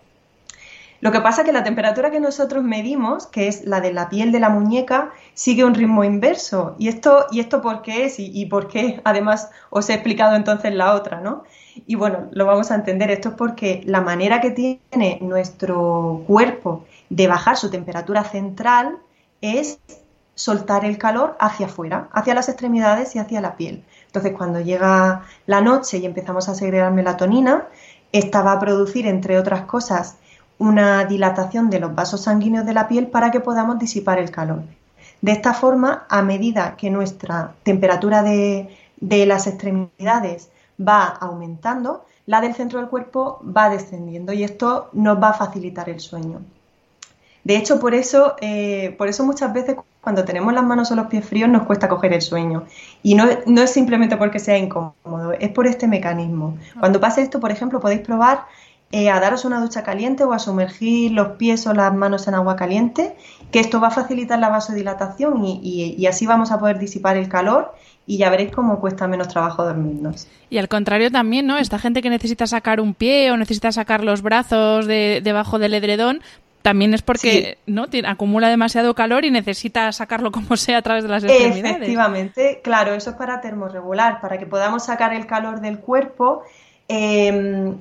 Lo 1.01 1.11
que 1.11 1.19
pasa 1.19 1.41
es 1.41 1.47
que 1.47 1.51
la 1.51 1.65
temperatura 1.65 2.11
que 2.11 2.21
nosotros 2.21 2.63
medimos, 2.63 3.27
que 3.27 3.49
es 3.49 3.65
la 3.65 3.81
de 3.81 3.91
la 3.91 4.07
piel 4.07 4.31
de 4.31 4.39
la 4.39 4.47
muñeca, 4.47 5.11
sigue 5.33 5.65
un 5.65 5.73
ritmo 5.73 6.05
inverso. 6.05 6.75
¿Y 6.79 6.87
esto, 6.87 7.27
y 7.29 7.41
esto 7.41 7.61
por 7.61 7.81
qué 7.81 8.05
es? 8.05 8.19
Y, 8.19 8.31
y 8.33 8.45
por 8.45 8.69
qué, 8.69 9.01
además, 9.03 9.49
os 9.69 9.89
he 9.89 9.95
explicado 9.95 10.37
entonces 10.37 10.73
la 10.73 10.93
otra, 10.93 11.19
¿no? 11.19 11.43
Y 11.85 11.95
bueno, 11.95 12.29
lo 12.31 12.45
vamos 12.45 12.71
a 12.71 12.75
entender. 12.75 13.11
Esto 13.11 13.29
es 13.29 13.35
porque 13.35 13.81
la 13.85 13.99
manera 13.99 14.39
que 14.39 14.51
tiene 14.51 15.17
nuestro 15.19 16.23
cuerpo 16.25 16.85
de 17.15 17.27
bajar 17.27 17.57
su 17.57 17.69
temperatura 17.69 18.23
central 18.23 18.97
es 19.39 19.79
soltar 20.33 20.83
el 20.83 20.97
calor 20.97 21.37
hacia 21.39 21.67
afuera, 21.67 22.09
hacia 22.11 22.33
las 22.33 22.49
extremidades 22.49 23.15
y 23.15 23.19
hacia 23.19 23.39
la 23.39 23.55
piel. 23.55 23.83
Entonces, 24.07 24.33
cuando 24.35 24.59
llega 24.61 25.21
la 25.45 25.61
noche 25.61 25.99
y 25.99 26.07
empezamos 26.07 26.49
a 26.49 26.55
segregar 26.55 26.91
melatonina, 26.91 27.67
esta 28.11 28.41
va 28.41 28.53
a 28.53 28.59
producir, 28.59 29.05
entre 29.05 29.37
otras 29.37 29.65
cosas, 29.65 30.17
una 30.57 31.05
dilatación 31.05 31.69
de 31.69 31.79
los 31.79 31.93
vasos 31.93 32.21
sanguíneos 32.21 32.65
de 32.65 32.73
la 32.73 32.87
piel 32.87 33.07
para 33.07 33.29
que 33.29 33.41
podamos 33.41 33.77
disipar 33.77 34.17
el 34.17 34.31
calor. 34.31 34.63
De 35.21 35.33
esta 35.33 35.53
forma, 35.53 36.07
a 36.09 36.23
medida 36.23 36.75
que 36.77 36.89
nuestra 36.89 37.53
temperatura 37.61 38.23
de, 38.23 38.75
de 38.99 39.25
las 39.27 39.45
extremidades 39.45 40.49
va 40.79 41.05
aumentando, 41.05 42.05
la 42.25 42.41
del 42.41 42.55
centro 42.55 42.79
del 42.79 42.89
cuerpo 42.89 43.39
va 43.45 43.69
descendiendo 43.69 44.33
y 44.33 44.43
esto 44.43 44.89
nos 44.93 45.21
va 45.21 45.29
a 45.29 45.33
facilitar 45.33 45.89
el 45.89 45.99
sueño. 45.99 46.41
De 47.43 47.57
hecho, 47.57 47.79
por 47.79 47.93
eso, 47.93 48.35
eh, 48.41 48.95
por 48.97 49.09
eso 49.09 49.25
muchas 49.25 49.53
veces 49.53 49.75
cuando 50.01 50.23
tenemos 50.23 50.53
las 50.53 50.63
manos 50.63 50.91
o 50.91 50.95
los 50.95 51.07
pies 51.07 51.25
fríos 51.25 51.49
nos 51.49 51.63
cuesta 51.63 51.87
coger 51.89 52.13
el 52.13 52.21
sueño. 52.21 52.65
Y 53.03 53.15
no, 53.15 53.25
es 53.25 53.71
simplemente 53.71 54.17
porque 54.17 54.39
sea 54.39 54.57
incómodo, 54.57 55.33
es 55.39 55.49
por 55.49 55.67
este 55.67 55.87
mecanismo. 55.87 56.57
Cuando 56.79 56.99
pase 56.99 57.21
esto, 57.21 57.39
por 57.39 57.51
ejemplo, 57.51 57.79
podéis 57.79 58.01
probar 58.01 58.45
eh, 58.91 59.09
a 59.09 59.19
daros 59.19 59.43
una 59.43 59.59
ducha 59.59 59.81
caliente 59.81 60.23
o 60.23 60.33
a 60.33 60.39
sumergir 60.39 61.11
los 61.11 61.29
pies 61.37 61.65
o 61.67 61.73
las 61.73 61.93
manos 61.93 62.27
en 62.27 62.35
agua 62.35 62.55
caliente, 62.55 63.15
que 63.51 63.59
esto 63.59 63.81
va 63.81 63.87
a 63.87 63.91
facilitar 63.91 64.39
la 64.39 64.49
vasodilatación 64.49 65.43
y, 65.43 66.05
así 66.05 66.25
vamos 66.25 66.51
a 66.51 66.59
poder 66.59 66.79
disipar 66.79 67.17
el 67.17 67.27
calor 67.27 67.73
y 68.05 68.17
ya 68.17 68.29
veréis 68.29 68.51
cómo 68.51 68.79
cuesta 68.79 69.07
menos 69.07 69.29
trabajo 69.29 69.63
dormirnos. 69.63 70.27
Y 70.49 70.59
al 70.59 70.67
contrario 70.67 71.09
también, 71.09 71.47
¿no? 71.47 71.57
Esta 71.57 71.79
gente 71.79 72.01
que 72.01 72.09
necesita 72.09 72.45
sacar 72.45 72.79
un 72.79 72.93
pie 72.93 73.31
o 73.31 73.37
necesita 73.37 73.71
sacar 73.71 74.03
los 74.03 74.21
brazos 74.21 74.85
de, 74.85 75.21
debajo 75.23 75.57
del 75.57 75.73
edredón, 75.73 76.21
también 76.63 76.93
es 76.93 77.01
porque 77.01 77.57
no 77.67 77.87
acumula 78.07 78.47
demasiado 78.47 78.95
calor 78.95 79.25
y 79.25 79.31
necesita 79.31 79.91
sacarlo 79.91 80.31
como 80.31 80.57
sea 80.57 80.79
a 80.79 80.81
través 80.81 81.03
de 81.03 81.09
las 81.09 81.23
extremidades. 81.23 81.75
Efectivamente, 81.75 82.61
claro, 82.63 82.93
eso 82.93 83.11
es 83.11 83.15
para 83.17 83.41
termorregular, 83.41 84.21
para 84.21 84.39
que 84.39 84.45
podamos 84.47 84.85
sacar 84.85 85.13
el 85.13 85.27
calor 85.27 85.59
del 85.59 85.79
cuerpo. 85.79 86.43
Em, 86.87 87.77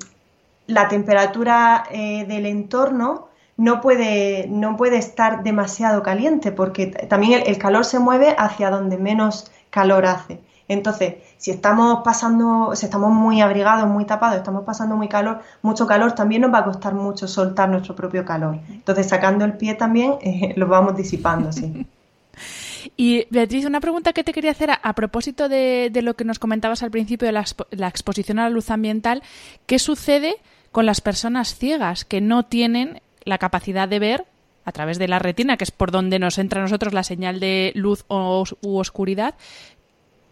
la 0.66 0.88
temperatura 0.88 1.84
eh, 1.90 2.24
del 2.26 2.44
entorno 2.46 3.28
no 3.56 3.80
puede, 3.80 4.46
no 4.48 4.76
puede 4.76 4.98
estar 4.98 5.44
demasiado 5.44 6.02
caliente 6.02 6.50
porque 6.50 6.88
también 6.88 7.44
el, 7.46 7.58
calor 7.58 7.84
se 7.84 8.00
mueve 8.00 8.34
hacia 8.36 8.70
donde 8.70 8.96
menos 8.96 9.50
calor 9.70 10.06
hace. 10.06 10.40
Entonces, 10.66 11.14
si 11.42 11.50
estamos 11.50 12.04
pasando, 12.04 12.70
si 12.76 12.86
estamos 12.86 13.10
muy 13.10 13.40
abrigados, 13.40 13.88
muy 13.88 14.04
tapados, 14.04 14.36
estamos 14.36 14.62
pasando 14.62 14.94
muy 14.94 15.08
calor, 15.08 15.40
mucho 15.60 15.88
calor, 15.88 16.12
también 16.12 16.42
nos 16.42 16.54
va 16.54 16.58
a 16.58 16.64
costar 16.64 16.94
mucho 16.94 17.26
soltar 17.26 17.68
nuestro 17.68 17.96
propio 17.96 18.24
calor. 18.24 18.60
Entonces, 18.70 19.08
sacando 19.08 19.44
el 19.44 19.54
pie 19.54 19.74
también 19.74 20.14
eh, 20.20 20.54
lo 20.56 20.68
vamos 20.68 20.96
disipando, 20.96 21.52
sí. 21.52 21.84
Y 22.96 23.26
Beatriz, 23.30 23.64
una 23.64 23.80
pregunta 23.80 24.12
que 24.12 24.22
te 24.22 24.32
quería 24.32 24.52
hacer 24.52 24.70
a, 24.70 24.92
propósito 24.92 25.48
de, 25.48 25.90
lo 26.02 26.14
que 26.14 26.24
nos 26.24 26.38
comentabas 26.38 26.82
al 26.82 26.90
principio 26.90 27.26
de 27.26 27.32
la, 27.32 27.88
exposición 27.88 28.38
a 28.38 28.44
la 28.44 28.50
luz 28.50 28.70
ambiental, 28.70 29.22
¿qué 29.66 29.78
sucede 29.78 30.36
con 30.72 30.86
las 30.86 31.00
personas 31.00 31.56
ciegas 31.56 32.04
que 32.04 32.20
no 32.20 32.44
tienen 32.44 33.00
la 33.24 33.38
capacidad 33.38 33.88
de 33.88 33.98
ver 33.98 34.26
a 34.64 34.72
través 34.72 34.98
de 34.98 35.08
la 35.08 35.18
retina, 35.18 35.56
que 35.56 35.64
es 35.64 35.70
por 35.70 35.90
donde 35.90 36.18
nos 36.18 36.38
entra 36.38 36.60
a 36.60 36.64
nosotros 36.64 36.92
la 36.92 37.04
señal 37.04 37.40
de 37.40 37.72
luz 37.74 38.04
o, 38.08 38.44
u 38.62 38.78
oscuridad, 38.78 39.34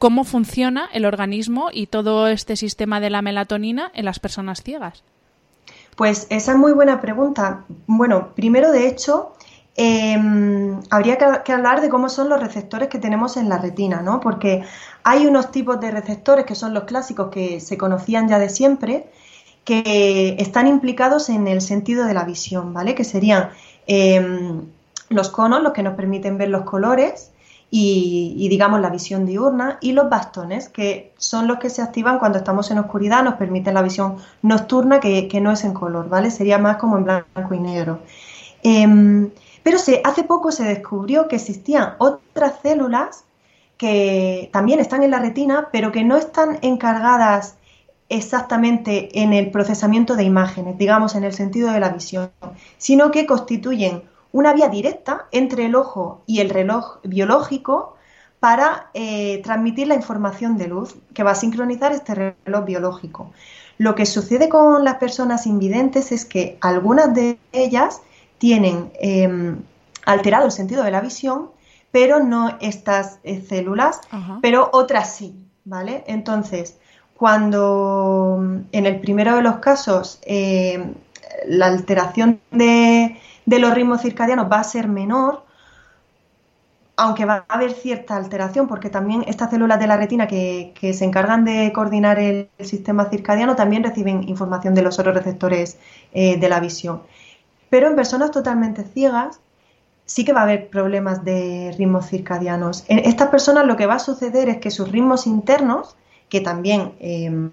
cómo 0.00 0.24
funciona 0.24 0.88
el 0.94 1.04
organismo 1.04 1.68
y 1.70 1.86
todo 1.86 2.26
este 2.26 2.56
sistema 2.56 3.00
de 3.00 3.10
la 3.10 3.20
melatonina 3.20 3.92
en 3.94 4.06
las 4.06 4.18
personas 4.18 4.62
ciegas. 4.62 5.04
Pues 5.94 6.26
esa 6.30 6.52
es 6.52 6.58
muy 6.58 6.72
buena 6.72 7.02
pregunta. 7.02 7.64
Bueno, 7.86 8.28
primero, 8.34 8.72
de 8.72 8.88
hecho, 8.88 9.34
em, 9.76 10.80
habría 10.88 11.18
que, 11.44 11.52
hablar 11.52 11.82
de 11.82 11.90
cómo 11.90 12.08
son 12.08 12.30
los 12.30 12.40
receptores 12.40 12.88
que 12.88 12.98
tenemos 12.98 13.36
en 13.36 13.50
la 13.50 13.58
retina, 13.58 14.00
¿no? 14.00 14.20
Porque 14.20 14.64
hay 15.04 15.26
unos 15.26 15.52
tipos 15.52 15.78
de 15.80 15.90
receptores 15.90 16.46
que 16.46 16.54
son 16.54 16.72
los 16.72 16.84
clásicos 16.84 17.28
que 17.28 17.60
se 17.60 17.76
conocían 17.76 18.26
ya 18.26 18.38
de 18.38 18.48
siempre, 18.48 19.10
que 19.64 20.36
están 20.38 20.66
implicados 20.66 21.28
en 21.28 21.46
el 21.46 21.60
sentido 21.60 22.06
de 22.06 22.14
la 22.14 22.24
visión, 22.24 22.72
¿vale? 22.72 22.94
Que 22.94 23.04
serían 23.04 23.50
em, 23.86 24.62
los 25.10 25.28
conos, 25.28 25.62
los 25.62 25.74
que 25.74 25.82
nos 25.82 25.94
permiten 25.94 26.38
ver 26.38 26.48
los 26.48 26.62
colores, 26.62 27.32
y, 27.72 28.48
digamos 28.48 28.80
la 28.80 28.90
visión 28.90 29.26
diurna 29.26 29.78
y 29.80 29.92
los 29.92 30.10
bastones 30.10 30.68
que 30.68 31.12
son 31.18 31.46
los 31.46 31.58
que 31.58 31.70
se 31.70 31.82
activan 31.82 32.18
cuando 32.18 32.38
estamos 32.38 32.70
en 32.70 32.78
oscuridad, 32.78 33.22
nos 33.22 33.34
permiten 33.34 33.74
la 33.74 33.82
visión 33.82 34.16
nocturna 34.42 34.98
que, 34.98 35.40
no 35.40 35.52
es 35.52 35.64
en 35.64 35.72
color, 35.72 36.08
¿vale? 36.08 36.30
Sería 36.30 36.58
más 36.58 36.78
como 36.78 36.98
en 36.98 37.04
blanco 37.04 37.54
y 37.54 37.60
negro. 37.60 38.00
Em, 38.62 39.30
pero 39.62 39.78
se, 39.78 40.00
hace 40.04 40.24
poco 40.24 40.50
se 40.50 40.64
descubrió 40.64 41.28
que 41.28 41.36
existían 41.36 41.94
otras 41.98 42.54
células 42.62 43.24
que 43.76 44.50
también 44.52 44.80
están 44.80 45.02
en 45.02 45.12
la 45.12 45.20
retina, 45.20 45.68
pero 45.72 45.92
que 45.92 46.04
no 46.04 46.16
están 46.16 46.58
encargadas 46.62 47.54
exactamente 48.08 49.20
en 49.22 49.32
el 49.32 49.52
procesamiento 49.52 50.16
de 50.16 50.24
imágenes, 50.24 50.76
digamos 50.76 51.14
en 51.14 51.22
el 51.22 51.32
sentido 51.32 51.70
de 51.72 51.80
la 51.80 51.90
visión, 51.90 52.30
sino 52.76 53.12
que 53.12 53.24
constituyen 53.24 54.02
una 54.32 54.52
vía 54.52 54.68
directa 54.68 55.26
entre 55.32 55.66
el 55.66 55.74
ojo 55.74 56.22
y 56.26 56.40
el 56.40 56.50
reloj 56.50 56.98
biológico 57.02 57.96
para 58.38 58.90
eh, 58.94 59.40
transmitir 59.42 59.86
la 59.86 59.94
información 59.94 60.56
de 60.56 60.68
luz 60.68 60.96
que 61.14 61.22
va 61.22 61.32
a 61.32 61.34
sincronizar 61.34 61.92
este 61.92 62.14
reloj 62.44 62.64
biológico. 62.64 63.32
Lo 63.76 63.94
que 63.94 64.06
sucede 64.06 64.48
con 64.48 64.84
las 64.84 64.96
personas 64.96 65.46
invidentes 65.46 66.12
es 66.12 66.24
que 66.24 66.58
algunas 66.60 67.14
de 67.14 67.38
ellas 67.52 68.00
tienen 68.38 68.90
em, 69.00 69.58
alterado 70.06 70.46
el 70.46 70.52
sentido 70.52 70.82
de 70.82 70.90
la 70.90 71.00
visión, 71.00 71.50
pero 71.92 72.20
no 72.20 72.56
estas 72.60 73.18
eh, 73.24 73.42
células, 73.46 74.00
pero 74.40 74.70
otras 74.72 75.14
sí, 75.14 75.34
¿vale? 75.64 76.04
Entonces, 76.06 76.76
cuando 77.16 78.38
en 78.72 78.86
el 78.86 79.00
primero 79.00 79.36
de 79.36 79.42
los 79.42 79.56
casos 79.56 80.20
em, 80.22 80.94
la 81.46 81.66
alteración 81.66 82.40
de, 82.50 83.18
de 83.50 83.58
los 83.58 83.74
ritmos 83.74 84.00
circadianos 84.00 84.46
va 84.50 84.60
a 84.60 84.64
ser 84.64 84.86
menor, 84.86 85.42
aunque 86.96 87.24
va 87.24 87.44
a 87.48 87.54
haber 87.56 87.72
cierta 87.72 88.14
alteración, 88.14 88.68
porque 88.68 88.90
también 88.90 89.24
estas 89.26 89.50
células 89.50 89.80
de 89.80 89.88
la 89.88 89.96
retina 89.96 90.28
que, 90.28 90.72
se 90.80 91.04
encargan 91.04 91.44
de 91.44 91.72
coordinar 91.72 92.20
el, 92.20 92.48
sistema 92.60 93.10
circadiano 93.10 93.56
también 93.56 93.82
reciben 93.82 94.28
información 94.28 94.76
de 94.76 94.82
los 94.82 95.00
otros 95.00 95.16
receptores 95.16 95.78
eh, 96.12 96.38
de 96.38 96.48
la 96.48 96.60
visión. 96.60 97.02
Pero 97.70 97.88
en 97.88 97.96
personas 97.96 98.30
totalmente 98.30 98.84
ciegas 98.84 99.40
sí 100.06 100.24
que 100.24 100.32
va 100.32 100.40
a 100.40 100.44
haber 100.44 100.68
problemas 100.68 101.24
de 101.24 101.74
ritmos 101.76 102.06
circadianos. 102.06 102.84
En 102.86 103.00
estas 103.00 103.30
personas 103.30 103.66
lo 103.66 103.76
que 103.76 103.86
va 103.86 103.94
a 103.94 103.98
suceder 103.98 104.48
es 104.48 104.58
que 104.58 104.70
sus 104.70 104.92
ritmos 104.92 105.26
internos, 105.26 105.96
que 106.28 106.40
también, 106.40 106.92
em, 107.00 107.50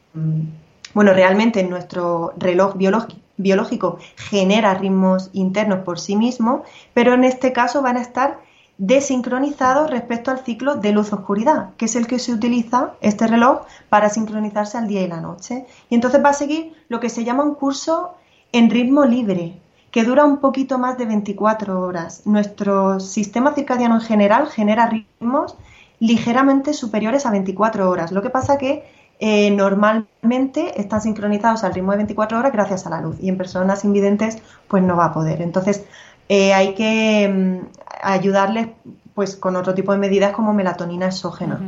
bueno, 0.94 1.14
realmente 1.14 1.62
en 1.62 1.72
nuestro 1.72 2.34
reloj 2.38 2.76
biológico, 2.76 3.27
biológico 3.38 4.00
genera 4.16 4.74
ritmos 4.74 5.30
internos 5.34 5.80
por 5.80 6.00
sí 6.00 6.16
mismo, 6.16 6.64
pero 6.94 7.14
en 7.14 7.24
este 7.24 7.54
caso 7.54 7.82
van 7.82 7.98
a 7.98 8.02
estar 8.02 8.40
desincronizados 8.78 9.90
respecto 9.90 10.30
al 10.30 10.40
ciclo 10.40 10.76
de 10.76 10.92
luz-oscuridad, 10.92 11.72
que 11.78 11.86
es 11.86 11.96
el 11.96 12.08
que 12.08 12.20
se 12.20 12.34
utiliza 12.34 12.94
este 13.02 13.28
reloj 13.28 13.62
para 13.90 14.10
sincronizarse 14.10 14.78
al 14.78 14.88
día 14.88 15.02
y 15.02 15.08
la 15.08 15.22
noche. 15.22 15.66
Y 15.90 15.96
entonces 15.96 16.24
va 16.24 16.30
a 16.30 16.34
seguir 16.34 16.74
lo 16.88 17.00
que 17.00 17.10
se 17.10 17.24
llama 17.24 17.44
un 17.44 17.56
curso 17.56 18.14
en 18.52 18.70
ritmo 18.70 19.06
libre, 19.06 19.60
que 19.92 20.04
dura 20.04 20.26
un 20.26 20.38
poquito 20.38 20.78
más 20.78 20.98
de 20.98 21.06
24 21.06 21.82
horas. 21.82 22.22
Nuestro 22.26 23.00
sistema 23.00 23.54
circadiano 23.54 23.96
en 23.96 24.02
general 24.02 24.48
genera 24.48 24.88
ritmos 24.88 25.56
ligeramente 26.00 26.74
superiores 26.74 27.26
a 27.26 27.32
24 27.32 27.90
horas. 27.90 28.12
Lo 28.12 28.22
que 28.22 28.30
pasa 28.30 28.58
que 28.58 28.86
eh, 29.20 29.50
normalmente 29.52 30.80
están 30.80 31.02
sincronizados 31.02 31.64
al 31.64 31.74
ritmo 31.74 31.92
de 31.92 31.98
24 31.98 32.38
horas 32.38 32.52
gracias 32.52 32.86
a 32.86 32.90
la 32.90 33.02
luz 33.02 33.18
y 33.20 33.30
en 33.30 33.38
personas 33.38 33.84
invidentes 33.84 34.38
pues 34.68 34.84
no 34.84 34.96
va 34.96 35.06
a 35.06 35.14
poder. 35.14 35.42
Entonces 35.42 35.86
eh, 36.30 36.54
hay 36.54 36.76
que 36.76 37.28
mm, 37.28 37.68
ayudarles 38.02 38.68
pues 39.16 39.36
con 39.36 39.56
otro 39.56 39.74
tipo 39.74 39.92
de 39.92 39.98
medidas 39.98 40.34
como 40.34 40.54
melatonina 40.54 41.08
exógena. 41.08 41.60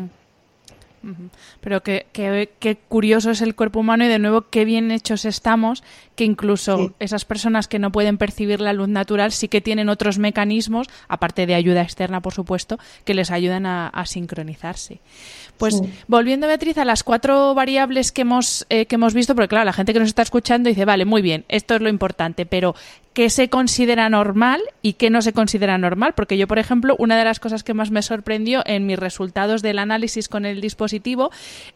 Pero 1.61 1.81
qué, 1.81 2.07
qué, 2.11 2.77
curioso 2.87 3.31
es 3.31 3.41
el 3.41 3.55
cuerpo 3.55 3.79
humano 3.79 4.05
y 4.05 4.07
de 4.07 4.19
nuevo 4.19 4.47
qué 4.49 4.65
bien 4.65 4.91
hechos 4.91 5.25
estamos 5.25 5.83
que 6.15 6.25
incluso 6.25 6.93
esas 6.99 7.23
personas 7.23 7.67
que 7.67 7.79
no 7.79 7.91
pueden 7.91 8.17
percibir 8.17 8.59
la 8.59 8.73
luz 8.73 8.89
natural 8.89 9.31
sí 9.31 9.47
que 9.47 9.61
tienen 9.61 9.87
otros 9.87 10.19
mecanismos, 10.19 10.87
aparte 11.07 11.45
de 11.45 11.55
ayuda 11.55 11.81
externa 11.81 12.21
por 12.21 12.33
supuesto, 12.33 12.77
que 13.05 13.13
les 13.13 13.31
ayudan 13.31 13.65
a, 13.65 13.91
sincronizarse. 14.05 14.99
Pues 15.57 15.81
volviendo 16.07 16.47
Beatriz 16.47 16.77
a 16.77 16.85
las 16.85 17.03
cuatro 17.03 17.53
variables 17.53 18.11
que 18.11 18.21
hemos, 18.21 18.65
eh, 18.69 18.85
que 18.85 18.95
hemos 18.95 19.13
visto, 19.13 19.35
porque 19.35 19.49
claro, 19.49 19.65
la 19.65 19.73
gente 19.73 19.93
que 19.93 19.99
nos 19.99 20.07
está 20.09 20.21
escuchando 20.21 20.69
dice, 20.69 20.85
vale, 20.85 21.05
muy 21.05 21.21
bien, 21.21 21.45
esto 21.47 21.75
es 21.75 21.81
lo 21.81 21.89
importante, 21.89 22.45
pero 22.45 22.75
qué 23.19 23.29
se 23.29 23.49
considera 23.49 24.07
normal 24.07 24.61
y 24.81 24.93
qué 24.93 25.09
no 25.09 25.21
se 25.21 25.33
considera 25.33 25.77
normal. 25.77 26.13
Porque 26.15 26.37
yo, 26.37 26.47
por 26.47 26.57
ejemplo, 26.57 26.95
una 26.99 27.17
de 27.17 27.25
las 27.25 27.41
cosas 27.41 27.65
que 27.65 27.73
más 27.73 27.91
me 27.91 28.01
sorprendió 28.01 28.63
en 28.65 28.85
mis 28.85 28.97
resultados 28.97 29.61
del 29.61 29.79
análisis 29.79 30.29
con 30.29 30.45
el 30.45 30.61
dispositivo 30.61 31.29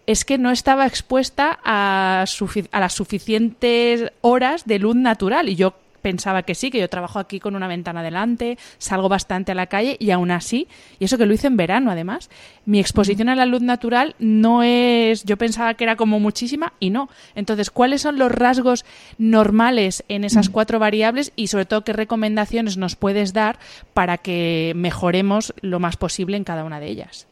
es 0.08 0.24
que 0.24 0.38
no 0.38 0.52
estaba 0.52 0.88
expuesta 0.88 1.60
a, 1.62 2.24
a 2.72 2.80
las 2.80 2.94
suficientes 2.94 4.14
horas 4.22 4.66
de 4.66 4.80
luz 4.80 4.96
natural. 4.96 5.50
Y 5.50 5.58
yo 5.58 5.74
pensaba 6.04 6.44
que 6.44 6.54
sí, 6.54 6.70
que 6.70 6.80
yo 6.80 6.90
trabajo 6.90 7.18
aquí 7.18 7.40
con 7.40 7.56
una 7.56 7.68
ventana 7.68 8.04
delante, 8.04 8.60
salgo 8.78 9.10
bastante 9.10 9.54
a 9.54 9.56
la 9.56 9.66
calle 9.66 9.98
y 10.00 10.12
aún 10.12 10.30
así, 10.30 10.68
y 11.00 11.06
eso 11.06 11.18
que 11.18 11.26
lo 11.26 11.34
hice 11.34 11.48
en 11.48 11.58
verano 11.58 11.90
además, 11.90 12.30
mi 12.66 12.80
exposición 12.80 13.30
a 13.30 13.36
la 13.36 13.48
luz 13.48 13.62
natural 13.62 14.16
no 14.20 14.62
es, 14.62 15.24
yo 15.24 15.38
pensaba 15.38 15.74
que 15.74 15.86
era 15.86 15.96
como 15.96 16.20
muchísima 16.20 16.74
y 16.80 16.92
no. 16.92 17.10
Entonces, 17.34 17.72
¿cuáles 17.72 18.02
son 18.02 18.20
los 18.20 18.32
rasgos 18.32 18.86
normales 19.18 20.04
en 20.10 20.26
esas 20.26 20.50
cuatro 20.50 20.78
variables 20.78 21.32
y 21.36 21.48
sobre 21.48 21.66
todo 21.66 21.84
qué 21.84 21.94
recomendaciones 21.94 22.78
nos 22.78 22.96
puedes 22.96 23.34
dar 23.34 23.58
para 23.94 24.18
que 24.18 24.74
mejoremos 24.76 25.54
lo 25.62 25.80
más 25.80 25.98
posible 25.98 26.38
en 26.38 26.44
cada 26.44 26.66
una 26.66 26.80
de 26.80 26.88
ellas? 26.88 27.28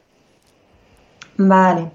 Vale. 1.37 1.91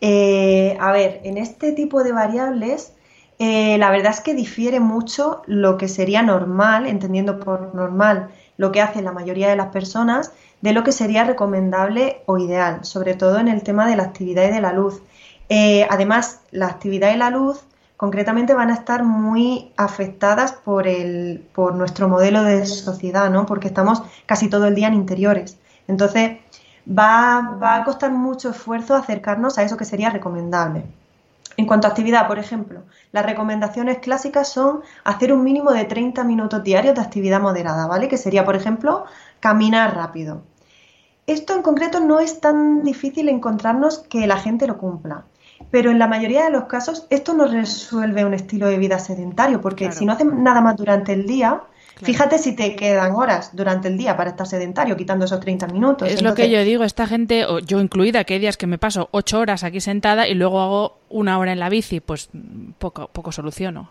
Eh, 0.00 0.76
a 0.78 0.92
ver, 0.92 1.20
en 1.24 1.38
este 1.38 1.72
tipo 1.72 2.04
de 2.04 2.12
variables 2.12 2.92
eh, 3.38 3.78
la 3.78 3.90
verdad 3.90 4.12
es 4.12 4.20
que 4.20 4.34
difiere 4.34 4.80
mucho 4.80 5.42
lo 5.46 5.76
que 5.76 5.88
sería 5.88 6.22
normal, 6.22 6.86
entendiendo 6.86 7.38
por 7.38 7.74
normal 7.74 8.30
lo 8.56 8.72
que 8.72 8.80
hace 8.80 9.00
la 9.00 9.12
mayoría 9.12 9.48
de 9.48 9.56
las 9.56 9.68
personas, 9.68 10.32
de 10.60 10.72
lo 10.72 10.82
que 10.82 10.90
sería 10.90 11.22
recomendable 11.24 12.22
o 12.26 12.38
ideal, 12.38 12.84
sobre 12.84 13.14
todo 13.14 13.38
en 13.38 13.46
el 13.46 13.62
tema 13.62 13.86
de 13.88 13.96
la 13.96 14.02
actividad 14.02 14.48
y 14.48 14.52
de 14.52 14.60
la 14.60 14.72
luz. 14.72 15.02
Eh, 15.48 15.86
además, 15.88 16.40
la 16.50 16.66
actividad 16.66 17.14
y 17.14 17.16
la 17.16 17.30
luz 17.30 17.64
concretamente 17.96 18.54
van 18.54 18.70
a 18.70 18.74
estar 18.74 19.04
muy 19.04 19.72
afectadas 19.76 20.52
por, 20.52 20.88
el, 20.88 21.46
por 21.52 21.74
nuestro 21.74 22.08
modelo 22.08 22.42
de 22.42 22.66
sociedad, 22.66 23.30
¿no? 23.30 23.46
porque 23.46 23.68
estamos 23.68 24.02
casi 24.26 24.48
todo 24.48 24.66
el 24.66 24.74
día 24.74 24.88
en 24.88 24.94
interiores. 24.94 25.58
Entonces, 25.86 26.38
va, 26.88 27.56
va 27.62 27.76
a 27.76 27.84
costar 27.84 28.10
mucho 28.10 28.50
esfuerzo 28.50 28.96
acercarnos 28.96 29.58
a 29.58 29.62
eso 29.62 29.76
que 29.76 29.84
sería 29.84 30.10
recomendable. 30.10 30.84
En 31.58 31.66
cuanto 31.66 31.88
a 31.88 31.90
actividad, 31.90 32.28
por 32.28 32.38
ejemplo, 32.38 32.84
las 33.10 33.26
recomendaciones 33.26 33.98
clásicas 33.98 34.48
son 34.48 34.82
hacer 35.02 35.32
un 35.32 35.42
mínimo 35.42 35.72
de 35.72 35.86
30 35.86 36.22
minutos 36.22 36.62
diarios 36.62 36.94
de 36.94 37.00
actividad 37.00 37.40
moderada, 37.40 37.88
¿vale? 37.88 38.06
Que 38.06 38.16
sería, 38.16 38.44
por 38.44 38.54
ejemplo, 38.54 39.06
caminar 39.40 39.96
rápido. 39.96 40.42
Esto 41.26 41.56
en 41.56 41.62
concreto 41.62 41.98
no 41.98 42.20
es 42.20 42.40
tan 42.40 42.84
difícil 42.84 43.28
encontrarnos 43.28 43.98
que 43.98 44.28
la 44.28 44.36
gente 44.36 44.68
lo 44.68 44.78
cumpla, 44.78 45.24
pero 45.72 45.90
en 45.90 45.98
la 45.98 46.06
mayoría 46.06 46.44
de 46.44 46.50
los 46.50 46.66
casos 46.66 47.08
esto 47.10 47.34
no 47.34 47.46
resuelve 47.46 48.24
un 48.24 48.34
estilo 48.34 48.68
de 48.68 48.78
vida 48.78 49.00
sedentario, 49.00 49.60
porque 49.60 49.90
si 49.90 50.06
no 50.06 50.12
hacen 50.12 50.44
nada 50.44 50.60
más 50.60 50.76
durante 50.76 51.12
el 51.12 51.26
día, 51.26 51.62
Fíjate 52.02 52.38
si 52.38 52.54
te 52.54 52.76
quedan 52.76 53.14
horas 53.14 53.50
durante 53.54 53.88
el 53.88 53.98
día 53.98 54.16
para 54.16 54.30
estar 54.30 54.46
sedentario, 54.46 54.96
quitando 54.96 55.24
esos 55.24 55.40
30 55.40 55.66
minutos. 55.68 56.08
Es 56.08 56.22
lo 56.22 56.34
que 56.34 56.50
yo 56.50 56.62
digo, 56.62 56.84
esta 56.84 57.06
gente, 57.06 57.44
yo 57.66 57.80
incluida, 57.80 58.24
que 58.24 58.34
hay 58.34 58.40
días 58.40 58.56
que 58.56 58.66
me 58.66 58.78
paso 58.78 59.08
8 59.12 59.38
horas 59.38 59.64
aquí 59.64 59.80
sentada 59.80 60.28
y 60.28 60.34
luego 60.34 60.60
hago 60.60 60.98
una 61.08 61.38
hora 61.38 61.52
en 61.52 61.58
la 61.58 61.68
bici, 61.68 62.00
pues 62.00 62.28
poco, 62.78 63.08
poco 63.08 63.32
soluciono. 63.32 63.90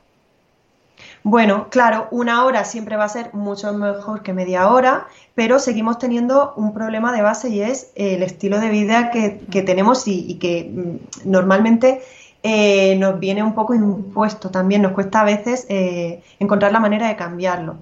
Bueno, 1.24 1.68
claro, 1.70 2.08
una 2.12 2.46
hora 2.46 2.64
siempre 2.64 2.96
va 2.96 3.06
a 3.06 3.10
ser 3.10 3.34
mucho 3.34 3.74
mejor 3.74 4.24
que 4.24 4.34
media 4.34 4.70
hora, 4.70 5.08
pero 5.36 5.60
seguimos 5.60 6.00
teniendo 6.00 6.54
un 6.56 6.74
problema 6.74 7.12
de 7.12 7.22
base 7.22 7.50
y 7.50 7.62
es 7.62 7.92
el 7.96 8.24
estilo 8.24 8.60
de 8.60 8.70
vida 8.70 9.12
que, 9.12 9.62
tenemos 9.64 10.08
y, 10.08 10.36
que 10.36 10.72
mm, 10.74 11.30
normalmente 11.30 12.02
eh, 12.44 12.96
nos 12.98 13.20
viene 13.20 13.44
un 13.44 13.54
poco 13.54 13.76
impuesto 13.76 14.50
también, 14.50 14.82
nos 14.82 14.94
cuesta 14.94 15.22
a 15.22 15.26
veces 15.26 15.66
eh, 15.70 16.24
encontrar 16.40 16.72
la 16.72 16.80
manera 16.80 17.08
de 17.08 17.16
cambiarlo. 17.16 17.78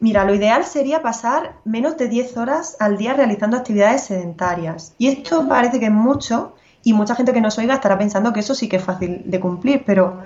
Mira, 0.00 0.24
lo 0.24 0.34
ideal 0.34 0.64
sería 0.64 1.02
pasar 1.02 1.56
menos 1.64 1.96
de 1.96 2.08
10 2.08 2.36
horas 2.36 2.76
al 2.78 2.96
día 2.96 3.14
realizando 3.14 3.56
actividades 3.56 4.04
sedentarias. 4.04 4.94
Y 4.96 5.08
esto 5.08 5.48
parece 5.48 5.80
que 5.80 5.86
es 5.86 5.92
mucho 5.92 6.54
y 6.84 6.92
mucha 6.92 7.16
gente 7.16 7.32
que 7.32 7.40
nos 7.40 7.58
oiga 7.58 7.74
estará 7.74 7.98
pensando 7.98 8.32
que 8.32 8.40
eso 8.40 8.54
sí 8.54 8.68
que 8.68 8.76
es 8.76 8.84
fácil 8.84 9.22
de 9.24 9.40
cumplir, 9.40 9.82
pero 9.84 10.22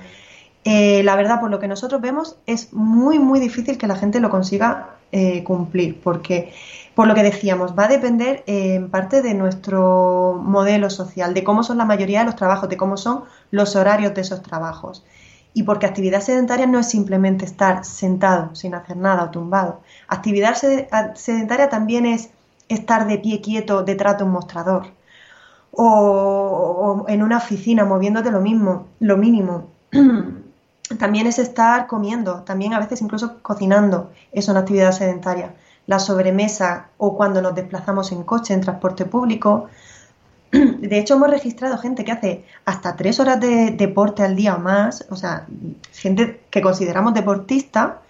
eh, 0.65 1.03
la 1.03 1.17
verdad, 1.17 1.41
por 1.41 1.51
lo 1.51 1.59
que 1.59 1.69
nosotros 1.69 2.01
vemos, 2.01 2.37
es 2.47 2.73
muy, 2.73 3.19
muy 3.19 3.41
difícil 3.41 3.79
que 3.79 3.87
la 3.87 3.97
gente 3.97 4.21
lo 4.21 4.31
consiga 4.31 4.97
eh, 5.11 5.43
cumplir, 5.43 6.01
porque, 6.01 6.53
por 6.95 7.09
lo 7.09 7.15
que 7.15 7.23
decíamos, 7.23 7.77
va 7.77 7.85
a 7.85 7.89
depender 7.89 8.45
eh, 8.47 8.75
en 8.75 8.91
parte 8.91 9.23
de 9.23 9.35
nuestro 9.35 10.39
modelo 10.41 10.89
social, 10.91 11.35
de 11.35 11.43
cómo 11.43 11.65
son 11.65 11.79
la 11.79 11.85
mayoría 11.85 12.21
de 12.21 12.27
los 12.27 12.37
trabajos, 12.37 12.69
de 12.69 12.77
cómo 12.77 12.97
son 12.97 13.25
los 13.51 13.75
horarios 13.75 14.15
de 14.15 14.21
esos 14.21 14.43
trabajos. 14.43 15.05
Y 15.55 15.65
porque 15.65 15.87
actividad 15.87 16.21
sedentaria 16.21 16.67
no 16.67 16.79
es 16.79 16.89
simplemente 16.89 17.45
estar 17.45 17.85
sentado 17.85 18.55
sin 18.55 18.75
hacer 18.75 18.97
nada 18.97 19.25
o 19.25 19.31
tumbado. 19.31 19.81
Actividad 20.09 20.55
sedentaria 21.15 21.69
también 21.69 22.07
es 22.07 22.31
estar 22.69 23.07
de 23.07 23.19
pie 23.19 23.41
quieto 23.41 23.83
detrás 23.83 24.19
de 24.19 24.25
un 24.25 24.31
mostrador. 24.31 24.87
O, 25.73 27.05
en 27.09 27.23
una 27.23 27.39
oficina 27.39 27.85
moviéndote 27.85 28.31
lo 28.31 28.41
mismo, 28.41 28.89
lo 29.01 29.17
mínimo. 29.17 29.69
También 30.99 31.27
es 31.27 31.39
estar 31.39 31.87
comiendo, 31.87 32.43
también 32.43 32.75
a 32.75 32.79
veces 32.79 33.01
incluso 33.01 33.41
cocinando, 33.41 34.11
es 34.31 34.49
una 34.49 34.61
actividad 34.61 34.93
sedentaria. 34.93 35.55
La 35.87 35.99
sobremesa 35.99 36.89
o 36.99 37.17
cuando 37.17 37.41
nos 37.41 37.55
desplazamos 37.55 38.13
en 38.13 38.25
coche, 38.25 38.53
en 38.53 38.61
transporte 38.61 39.07
público. 39.07 39.69
De 40.83 40.99
hecho, 40.99 41.15
hemos 41.15 41.31
registrado 41.31 41.79
gente 41.79 42.05
que 42.05 42.13
hace 42.13 42.45
hasta 42.67 42.95
tres 42.95 43.19
horas 43.21 43.41
de 43.41 43.71
deporte 43.71 44.23
al 44.23 44.37
día 44.37 44.55
o 44.55 44.59
más, 44.59 45.07
o 45.09 45.17
sea, 45.17 45.47
gente 45.93 46.43
que 46.51 46.61
consideramos 46.61 47.15
deportista, 47.15 48.03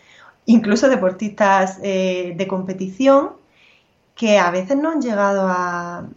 incluso 0.47 0.89
deportistas 0.89 1.79
eh, 1.83 2.35
de 2.37 2.49
competición, 2.49 3.31
que 4.17 4.39
a 4.39 4.51
veces 4.51 4.77
no 4.77 4.91
han 4.91 5.01
llegado 5.01 5.47
a, 5.49 6.09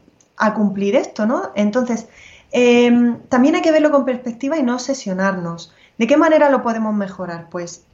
cumplir 0.56 0.96
esto, 0.96 1.26
¿no? 1.26 1.52
Entonces, 1.56 2.08
em, 2.52 3.20
también 3.30 3.56
hay 3.56 3.62
que 3.62 3.72
verlo 3.72 3.92
con 3.92 4.06
perspectiva 4.06 4.58
y 4.58 4.64
no 4.64 4.74
obsesionarnos. 4.74 5.74
¿De 5.98 6.08
qué 6.08 6.18
manera 6.18 6.50
lo 6.50 6.62
podemos 6.62 6.94
mejorar? 6.94 7.50
Pues 7.50 7.86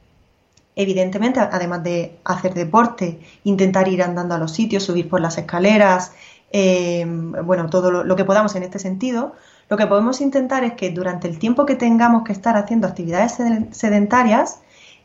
evidentemente, 0.74 1.40
además 1.40 1.82
de 1.84 2.18
hacer 2.24 2.54
deporte, 2.54 3.20
intentar 3.44 3.88
ir 3.88 4.02
andando 4.02 4.34
a 4.34 4.38
los 4.38 4.52
sitios, 4.52 4.84
subir 4.84 5.08
por 5.08 5.20
las 5.20 5.38
escaleras, 5.38 6.12
eh, 6.52 7.06
bueno, 7.44 7.70
todo 7.70 7.90
lo, 7.90 8.16
que 8.16 8.24
podamos 8.24 8.54
en 8.54 8.62
este 8.62 8.78
sentido, 8.78 9.34
lo 9.70 9.76
que 9.78 9.86
podemos 9.86 10.20
intentar 10.20 10.64
es 10.64 10.74
que 10.74 10.90
durante 10.90 11.26
el 11.26 11.38
tiempo 11.38 11.64
que 11.64 11.76
tengamos 11.76 12.24
que 12.24 12.32
estar 12.32 12.56
haciendo 12.56 12.86
actividades 12.86 13.38
sedentarias, 13.70 14.60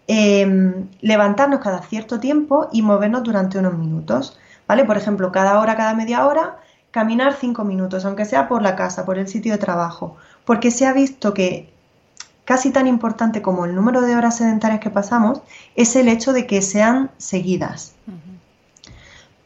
em, 0.08 0.88
levantarnos 1.02 1.62
cada 1.62 1.82
cierto 1.82 2.20
tiempo 2.20 2.68
y 2.72 2.82
movernos 2.82 3.24
durante 3.24 3.58
unos 3.60 3.78
minutos, 3.78 4.38
¿vale? 4.68 4.84
Por 4.84 4.98
ejemplo, 4.98 5.32
cada 5.32 5.60
hora, 5.60 5.78
cada 5.78 5.94
media 5.94 6.28
hora, 6.28 6.58
caminar 6.92 7.34
cinco 7.34 7.64
minutos, 7.64 8.04
aunque 8.06 8.26
sea 8.26 8.48
por 8.50 8.62
la 8.62 8.76
casa, 8.76 9.06
por 9.06 9.18
el 9.18 9.28
sitio 9.28 9.54
de 9.54 9.58
trabajo, 9.58 10.18
porque 10.46 10.72
se 10.72 10.86
ha 10.86 10.94
visto 10.94 11.34
que 11.34 11.70
casi 12.44 12.72
tan 12.72 12.88
importante 12.88 13.42
como 13.42 13.66
el 13.66 13.76
número 13.76 14.02
de 14.02 14.16
horas 14.16 14.38
sedentarias 14.38 14.80
que 14.82 14.90
pasamos 14.90 15.42
es 15.76 15.96
el 15.96 16.08
hecho 16.10 16.34
de 16.34 16.46
que 16.48 16.62
sean 16.62 17.12
seguidas. 17.18 17.94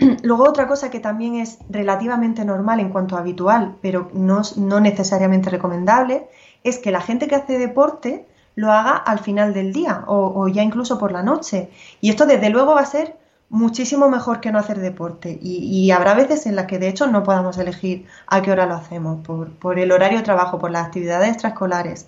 Luego 0.23 0.49
otra 0.49 0.67
cosa 0.67 0.89
que 0.89 0.99
también 0.99 1.35
es 1.35 1.59
relativamente 1.69 2.43
normal 2.43 2.79
en 2.79 2.89
cuanto 2.89 3.15
a 3.15 3.19
habitual, 3.19 3.75
pero 3.81 4.09
no, 4.13 4.41
necesariamente 4.79 5.49
recomendable, 5.49 6.27
es 6.63 6.79
que 6.79 6.91
la 6.91 7.01
gente 7.01 7.27
que 7.27 7.35
hace 7.35 7.57
deporte 7.57 8.25
lo 8.55 8.71
haga 8.71 8.95
al 8.97 9.19
final 9.19 9.53
del 9.53 9.71
día 9.71 10.03
o, 10.07 10.47
ya 10.47 10.63
incluso 10.63 10.97
por 10.97 11.11
la 11.11 11.23
noche. 11.23 11.69
Y 12.01 12.09
esto 12.09 12.25
desde 12.25 12.49
luego 12.49 12.75
va 12.75 12.81
a 12.81 12.85
ser 12.85 13.15
muchísimo 13.49 14.09
mejor 14.09 14.39
que 14.39 14.51
no 14.51 14.59
hacer 14.59 14.79
deporte. 14.79 15.37
Y, 15.41 15.89
habrá 15.91 16.13
veces 16.13 16.45
en 16.45 16.55
las 16.55 16.65
que 16.65 16.79
de 16.79 16.89
hecho 16.89 17.07
no 17.07 17.23
podamos 17.23 17.57
elegir 17.57 18.07
a 18.27 18.41
qué 18.41 18.51
hora 18.51 18.65
lo 18.65 18.75
hacemos, 18.75 19.25
por, 19.25 19.51
por 19.51 19.79
el 19.79 19.91
horario 19.91 20.19
de 20.19 20.23
trabajo, 20.23 20.59
por 20.59 20.71
las 20.71 20.85
actividades 20.85 21.29
extraescolares 21.29 22.07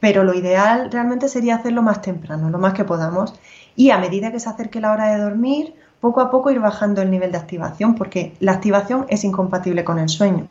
pero 0.00 0.22
lo 0.22 0.32
ideal 0.32 0.92
realmente 0.92 1.28
sería 1.28 1.56
hacerlo 1.56 1.82
más 1.82 2.02
temprano, 2.02 2.50
lo 2.50 2.58
más 2.58 2.72
que 2.72 2.84
podamos, 2.84 3.34
y 3.74 3.90
a 3.90 3.98
medida 3.98 4.30
que 4.30 4.38
se 4.38 4.48
acerque 4.48 4.80
la 4.80 4.92
hora 4.92 5.12
de 5.12 5.20
dormir, 5.20 5.74
poco 6.00 6.20
a 6.20 6.30
poco 6.30 6.50
ir 6.50 6.60
bajando 6.60 7.02
el 7.02 7.10
nivel 7.10 7.32
de 7.32 7.38
activación, 7.38 7.94
porque 7.94 8.34
la 8.40 8.52
activación 8.52 9.06
es 9.08 9.24
incompatible 9.24 9.84
con 9.84 9.98
el 9.98 10.08
sueño, 10.08 10.48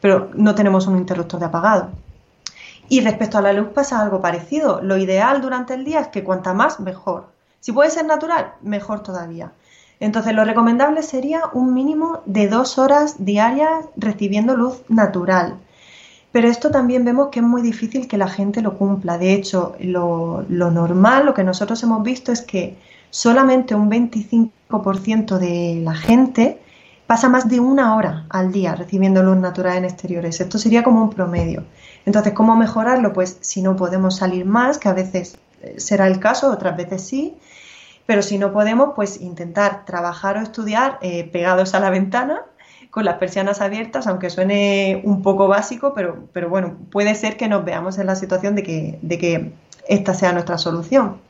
pero 0.00 0.30
no 0.34 0.54
tenemos 0.54 0.86
un 0.86 0.96
interruptor 0.96 1.40
de 1.40 1.46
apagado. 1.46 1.88
Y 2.88 3.00
respecto 3.02 3.38
a 3.38 3.42
la 3.42 3.52
luz 3.52 3.68
pasa 3.74 4.00
algo 4.00 4.22
parecido. 4.22 4.80
Lo 4.82 4.96
ideal 4.96 5.42
durante 5.42 5.74
el 5.74 5.84
día 5.84 6.00
es 6.00 6.08
que 6.08 6.24
cuanta 6.24 6.54
más, 6.54 6.80
mejor. 6.80 7.26
Si 7.60 7.72
puede 7.72 7.90
ser 7.90 8.06
natural, 8.06 8.52
mejor 8.62 9.02
todavía. 9.02 9.52
Entonces, 10.00 10.32
lo 10.32 10.44
recomendable 10.44 11.02
sería 11.02 11.42
un 11.52 11.74
mínimo 11.74 12.20
de 12.24 12.48
dos 12.48 12.78
horas 12.78 13.24
diarias 13.24 13.84
recibiendo 13.96 14.56
luz 14.56 14.82
natural. 14.88 15.56
Pero 16.30 16.48
esto 16.48 16.70
también 16.70 17.04
vemos 17.04 17.28
que 17.28 17.40
es 17.40 17.44
muy 17.44 17.62
difícil 17.62 18.06
que 18.06 18.16
la 18.16 18.28
gente 18.28 18.62
lo 18.62 18.76
cumpla. 18.78 19.18
De 19.18 19.32
hecho, 19.32 19.74
lo, 19.80 20.44
normal, 20.48 21.26
lo 21.26 21.34
que 21.34 21.42
nosotros 21.42 21.82
hemos 21.82 22.02
visto 22.02 22.32
es 22.32 22.42
que 22.42 22.76
solamente 23.10 23.74
un 23.74 23.90
25% 23.90 25.38
de 25.38 25.80
la 25.82 25.94
gente 25.94 26.60
pasa 27.06 27.30
más 27.30 27.48
de 27.48 27.58
una 27.58 27.96
hora 27.96 28.26
al 28.28 28.52
día 28.52 28.74
recibiendo 28.74 29.22
luz 29.22 29.38
natural 29.38 29.78
en 29.78 29.84
exteriores. 29.86 30.40
Esto 30.40 30.58
sería 30.58 30.82
como 30.82 31.02
un 31.02 31.10
promedio. 31.10 31.64
Entonces, 32.04 32.34
¿cómo 32.34 32.54
mejorarlo? 32.54 33.14
Pues 33.14 33.38
si 33.40 33.62
no 33.62 33.76
podemos 33.76 34.16
salir 34.16 34.44
más, 34.44 34.76
que 34.76 34.90
a 34.90 34.92
veces 34.92 35.38
eh, 35.62 35.76
será 35.78 36.06
el 36.06 36.20
caso, 36.20 36.50
otras 36.50 36.76
veces 36.76 37.02
sí, 37.02 37.38
pero 38.04 38.22
si 38.22 38.38
no 38.38 38.52
podemos, 38.52 38.90
pues 38.94 39.20
intentar 39.20 39.84
trabajar 39.86 40.36
o 40.36 40.42
estudiar 40.42 40.98
eh, 41.00 41.24
pegados 41.24 41.74
a 41.74 41.80
la 41.80 41.90
ventana 41.90 42.42
con 42.90 43.04
las 43.04 43.16
persianas 43.16 43.60
abiertas, 43.60 44.06
aunque 44.06 44.30
suene 44.30 45.00
un 45.04 45.22
poco 45.22 45.48
básico, 45.48 45.92
pero, 45.94 46.28
pero 46.32 46.48
bueno, 46.48 46.76
puede 46.90 47.14
ser 47.14 47.36
que 47.36 47.48
nos 47.48 47.64
veamos 47.64 47.98
en 47.98 48.06
la 48.06 48.16
situación 48.16 48.54
de 48.54 48.62
que, 48.62 48.98
de 49.02 49.18
que 49.18 49.52
esta 49.88 50.14
sea 50.14 50.32
nuestra 50.32 50.58
solución. 50.58 51.20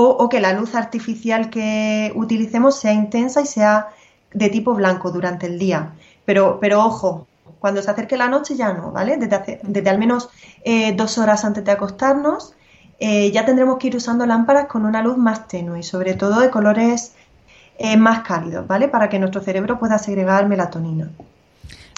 O, 0.00 0.28
que 0.28 0.40
la 0.40 0.52
luz 0.52 0.76
artificial 0.76 1.50
que 1.50 2.12
utilicemos 2.14 2.78
sea 2.78 2.92
intensa 2.92 3.40
y 3.40 3.46
sea 3.46 3.88
de 4.32 4.48
tipo 4.48 4.74
blanco 4.74 5.10
durante 5.10 5.46
el 5.46 5.58
día. 5.58 5.92
Pero, 6.24 6.58
pero 6.60 6.84
ojo, 6.84 7.26
cuando 7.58 7.82
se 7.82 7.90
acerque 7.90 8.16
la 8.16 8.28
noche 8.28 8.54
ya 8.54 8.72
no, 8.72 8.92
¿vale? 8.92 9.16
Desde, 9.16 9.60
desde 9.62 9.90
al 9.90 9.98
menos 9.98 10.28
eh, 10.62 10.92
dos 10.92 11.18
horas 11.18 11.44
antes 11.44 11.64
de 11.64 11.72
acostarnos 11.72 12.54
eh, 13.00 13.30
ya 13.30 13.44
tendremos 13.44 13.78
que 13.78 13.88
ir 13.88 13.96
usando 13.96 14.26
lámparas 14.26 14.66
con 14.66 14.84
una 14.84 15.02
luz 15.02 15.16
más 15.16 15.46
tenue 15.46 15.80
y 15.80 15.82
sobre 15.82 16.14
todo 16.14 16.40
de 16.40 16.50
colores 16.50 17.14
eh, 17.78 17.96
más 17.96 18.20
cálidos, 18.26 18.66
¿vale? 18.66 18.88
Para 18.88 19.08
que 19.08 19.20
nuestro 19.20 19.40
cerebro 19.40 19.78
pueda 19.78 19.98
segregar 19.98 20.48
melatonina. 20.48 21.10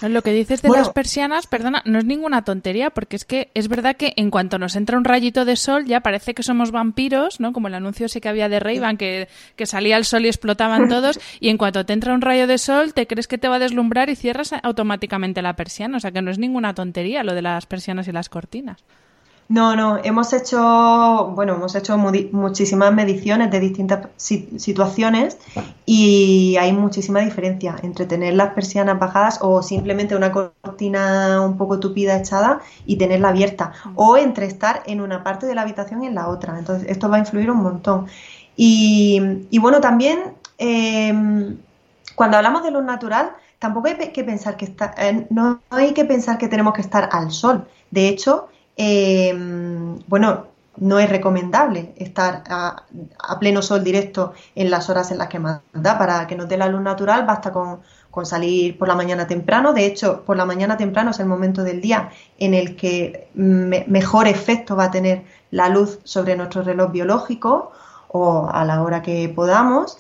Lo 0.03 0.23
que 0.23 0.33
dices 0.33 0.63
de 0.63 0.71
las 0.71 0.91
persianas, 0.91 1.47
perdona, 1.47 1.83
no 1.85 1.99
es 1.99 2.05
ninguna 2.05 2.43
tontería, 2.43 2.91
porque 2.91 3.17
es 3.17 3.25
que 3.25 3.51
es 3.55 3.69
verdad 3.69 3.97
que 3.97 4.15
en 4.17 4.31
cuanto 4.31 4.59
nos 4.59 4.77
entra 4.77 4.97
un 4.97 5.05
rayito 5.05 5.45
de 5.45 5.57
sol 5.57 5.85
ya 5.85 6.01
parece 6.01 6.35
que 6.35 6.43
somos 6.43 6.71
vampiros, 6.71 7.41
¿no? 7.41 7.53
Como 7.53 7.69
el 7.69 7.75
anuncio 7.75 8.07
ese 8.07 8.21
que 8.21 8.29
había 8.29 8.49
de 8.49 8.61
ray 8.61 8.81
que, 8.97 9.29
que 9.57 9.67
salía 9.67 9.97
el 9.97 10.05
sol 10.05 10.25
y 10.25 10.29
explotaban 10.29 10.89
todos, 10.89 11.21
y 11.39 11.49
en 11.49 11.59
cuanto 11.59 11.85
te 11.85 11.93
entra 11.93 12.15
un 12.15 12.23
rayo 12.23 12.47
de 12.47 12.59
sol 12.59 12.95
te 12.95 13.07
crees 13.07 13.29
que 13.29 13.39
te 13.39 13.49
va 13.49 13.57
a 13.57 13.59
deslumbrar 13.59 14.09
y 14.09 14.17
cierras 14.17 14.55
automáticamente 14.63 15.43
la 15.43 15.55
persiana, 15.55 15.99
o 15.99 16.01
sea 16.01 16.13
que 16.13 16.23
no 16.23 16.31
es 16.31 16.39
ninguna 16.39 16.75
tontería 16.75 17.23
lo 17.23 17.35
de 17.35 17.43
las 17.43 17.67
persianas 17.67 18.09
y 18.09 18.13
las 18.13 18.29
cortinas. 18.29 18.83
No, 19.51 19.75
no, 19.75 19.99
hemos 20.05 20.33
hecho, 20.33 21.33
bueno, 21.35 21.55
hemos 21.57 21.75
hecho 21.75 21.99
muchísimas 21.99 22.95
mediciones 22.95 23.51
de 23.51 23.59
distintas 23.59 24.07
situaciones 24.17 25.39
y 25.85 26.57
hay 26.61 26.73
muchísima 26.73 27.19
diferencia 27.19 27.75
entre 27.83 28.07
tener 28.07 28.35
las 28.35 28.55
persianas 28.55 29.01
bajadas 29.01 29.41
o 29.43 29.61
simplemente 29.65 30.15
una 30.15 30.31
cortina 30.31 31.41
un 31.41 31.57
poco 31.57 31.81
tupida 31.81 32.17
echada 32.17 32.61
y 32.87 32.95
tenerla 32.95 33.31
abierta 33.31 33.73
o 33.97 34.17
entre 34.17 34.47
estar 34.47 34.85
en 34.87 35.01
una 35.01 35.25
parte 35.25 35.47
de 35.47 35.57
la 35.57 35.63
habitación 35.63 36.05
y 36.05 36.07
en 36.07 36.15
la 36.15 36.29
otra. 36.29 36.57
Entonces, 36.57 36.89
esto 36.89 37.09
va 37.09 37.17
a 37.17 37.19
influir 37.19 37.51
un 37.51 37.61
montón. 37.61 38.07
Y, 38.55 39.59
bueno, 39.59 39.81
también 39.81 40.33
em, 40.59 41.59
cuando 42.15 42.37
hablamos 42.37 42.63
de 42.63 42.71
luz 42.71 42.85
natural, 42.85 43.33
tampoco 43.59 43.89
hay 43.89 44.13
que 44.13 44.23
pensar 44.23 44.57
que 44.57 44.67
está, 44.67 44.95
eh, 44.97 45.27
no 45.31 45.61
hay 45.71 45.93
que 45.93 46.05
pensar 46.05 46.39
que 46.39 46.47
tenemos 46.47 46.73
que 46.73 46.83
estar 46.83 47.09
al 47.11 47.33
sol. 47.33 47.67
De 47.91 48.07
hecho, 48.07 48.47
Em, 48.77 49.99
bueno, 50.07 50.47
no 50.77 50.99
es 50.99 51.11
recomendable 51.11 51.93
estar 51.97 52.43
a, 52.49 52.85
pleno 53.39 53.63
sol 53.63 53.85
directo 53.85 54.33
en 54.55 54.71
las 54.71 54.89
horas 54.89 55.11
en 55.11 55.19
las 55.19 55.29
que 55.29 55.39
manda. 55.39 55.99
Para 55.99 56.27
que 56.27 56.37
nos 56.37 56.49
dé 56.49 56.57
la 56.57 56.69
luz 56.69 56.81
natural 56.81 57.27
basta 57.27 57.53
con, 57.53 57.81
salir 58.25 58.79
por 58.79 58.89
la 58.89 58.95
mañana 58.95 59.27
temprano. 59.27 59.73
De 59.73 59.87
hecho, 59.87 60.23
por 60.25 60.37
la 60.37 60.45
mañana 60.45 60.77
temprano 60.77 61.11
es 61.11 61.21
el 61.21 61.27
momento 61.27 61.63
del 61.63 61.81
día 61.81 62.11
en 62.39 62.55
el 62.55 62.77
que 62.77 63.29
mejor 63.35 64.27
efecto 64.27 64.77
va 64.77 64.85
a 64.85 64.91
tener 64.91 65.25
la 65.51 65.69
luz 65.69 66.01
sobre 66.05 66.37
nuestro 66.37 66.63
reloj 66.63 66.91
biológico 66.93 67.73
o 68.09 68.49
a 68.51 68.65
la 68.65 68.83
hora 68.83 69.03
que 69.03 69.29
podamos 69.29 69.99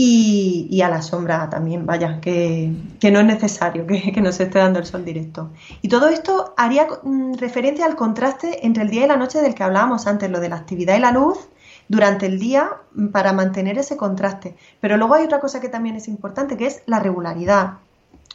y, 0.00 0.80
a 0.80 0.88
la 0.88 1.02
sombra 1.02 1.50
también, 1.50 1.84
vaya, 1.84 2.20
que, 2.20 2.72
no 3.10 3.18
es 3.18 3.26
necesario 3.26 3.84
que, 3.84 4.20
nos 4.22 4.38
esté 4.38 4.60
dando 4.60 4.78
el 4.78 4.86
sol 4.86 5.04
directo. 5.04 5.50
Y 5.82 5.88
todo 5.88 6.06
esto 6.06 6.54
haría 6.56 6.86
mm, 7.02 7.34
referencia 7.34 7.84
al 7.84 7.96
contraste 7.96 8.64
entre 8.64 8.84
el 8.84 8.90
día 8.90 9.06
y 9.06 9.08
la 9.08 9.16
noche 9.16 9.42
del 9.42 9.56
que 9.56 9.64
hablábamos 9.64 10.06
antes, 10.06 10.30
lo 10.30 10.38
de 10.38 10.50
la 10.50 10.54
actividad 10.54 10.96
y 10.96 11.00
la 11.00 11.10
luz 11.10 11.48
durante 11.88 12.26
el 12.26 12.38
día 12.38 12.70
mm, 12.94 13.08
para 13.08 13.32
mantener 13.32 13.76
ese 13.76 13.96
contraste. 13.96 14.54
Pero 14.80 14.96
luego 14.98 15.14
hay 15.14 15.24
otra 15.24 15.40
cosa 15.40 15.60
que 15.60 15.68
también 15.68 15.96
es 15.96 16.06
importante, 16.06 16.56
que 16.56 16.66
es 16.66 16.82
la 16.86 17.00
regularidad. 17.00 17.78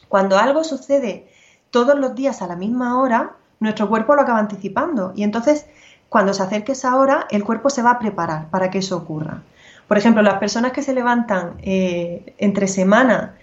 Cuando 0.10 0.38
algo 0.38 0.66
sucede 0.66 1.30
todos 1.72 1.98
los 1.98 2.14
días 2.14 2.42
a 2.42 2.48
la 2.48 2.58
misma 2.58 3.02
hora, 3.02 3.38
nuestro 3.62 3.88
cuerpo 3.88 4.16
lo 4.16 4.24
acaba 4.24 4.40
anticipando 4.40 5.14
y 5.16 5.24
entonces 5.24 5.66
cuando 6.10 6.34
se 6.34 6.44
acerque 6.44 6.74
esa 6.74 6.98
hora, 6.98 7.26
el 7.32 7.46
cuerpo 7.46 7.70
se 7.70 7.82
va 7.82 7.92
a 7.92 8.00
preparar 8.00 8.50
para 8.50 8.70
que 8.70 8.80
eso 8.80 8.98
ocurra. 8.98 9.44
Por 9.88 9.98
ejemplo, 9.98 10.22
las 10.22 10.36
personas 10.36 10.72
que 10.72 10.82
se 10.82 10.94
levantan 10.94 11.56
eh, 11.62 12.34
entre 12.38 12.68
semana 12.68 13.36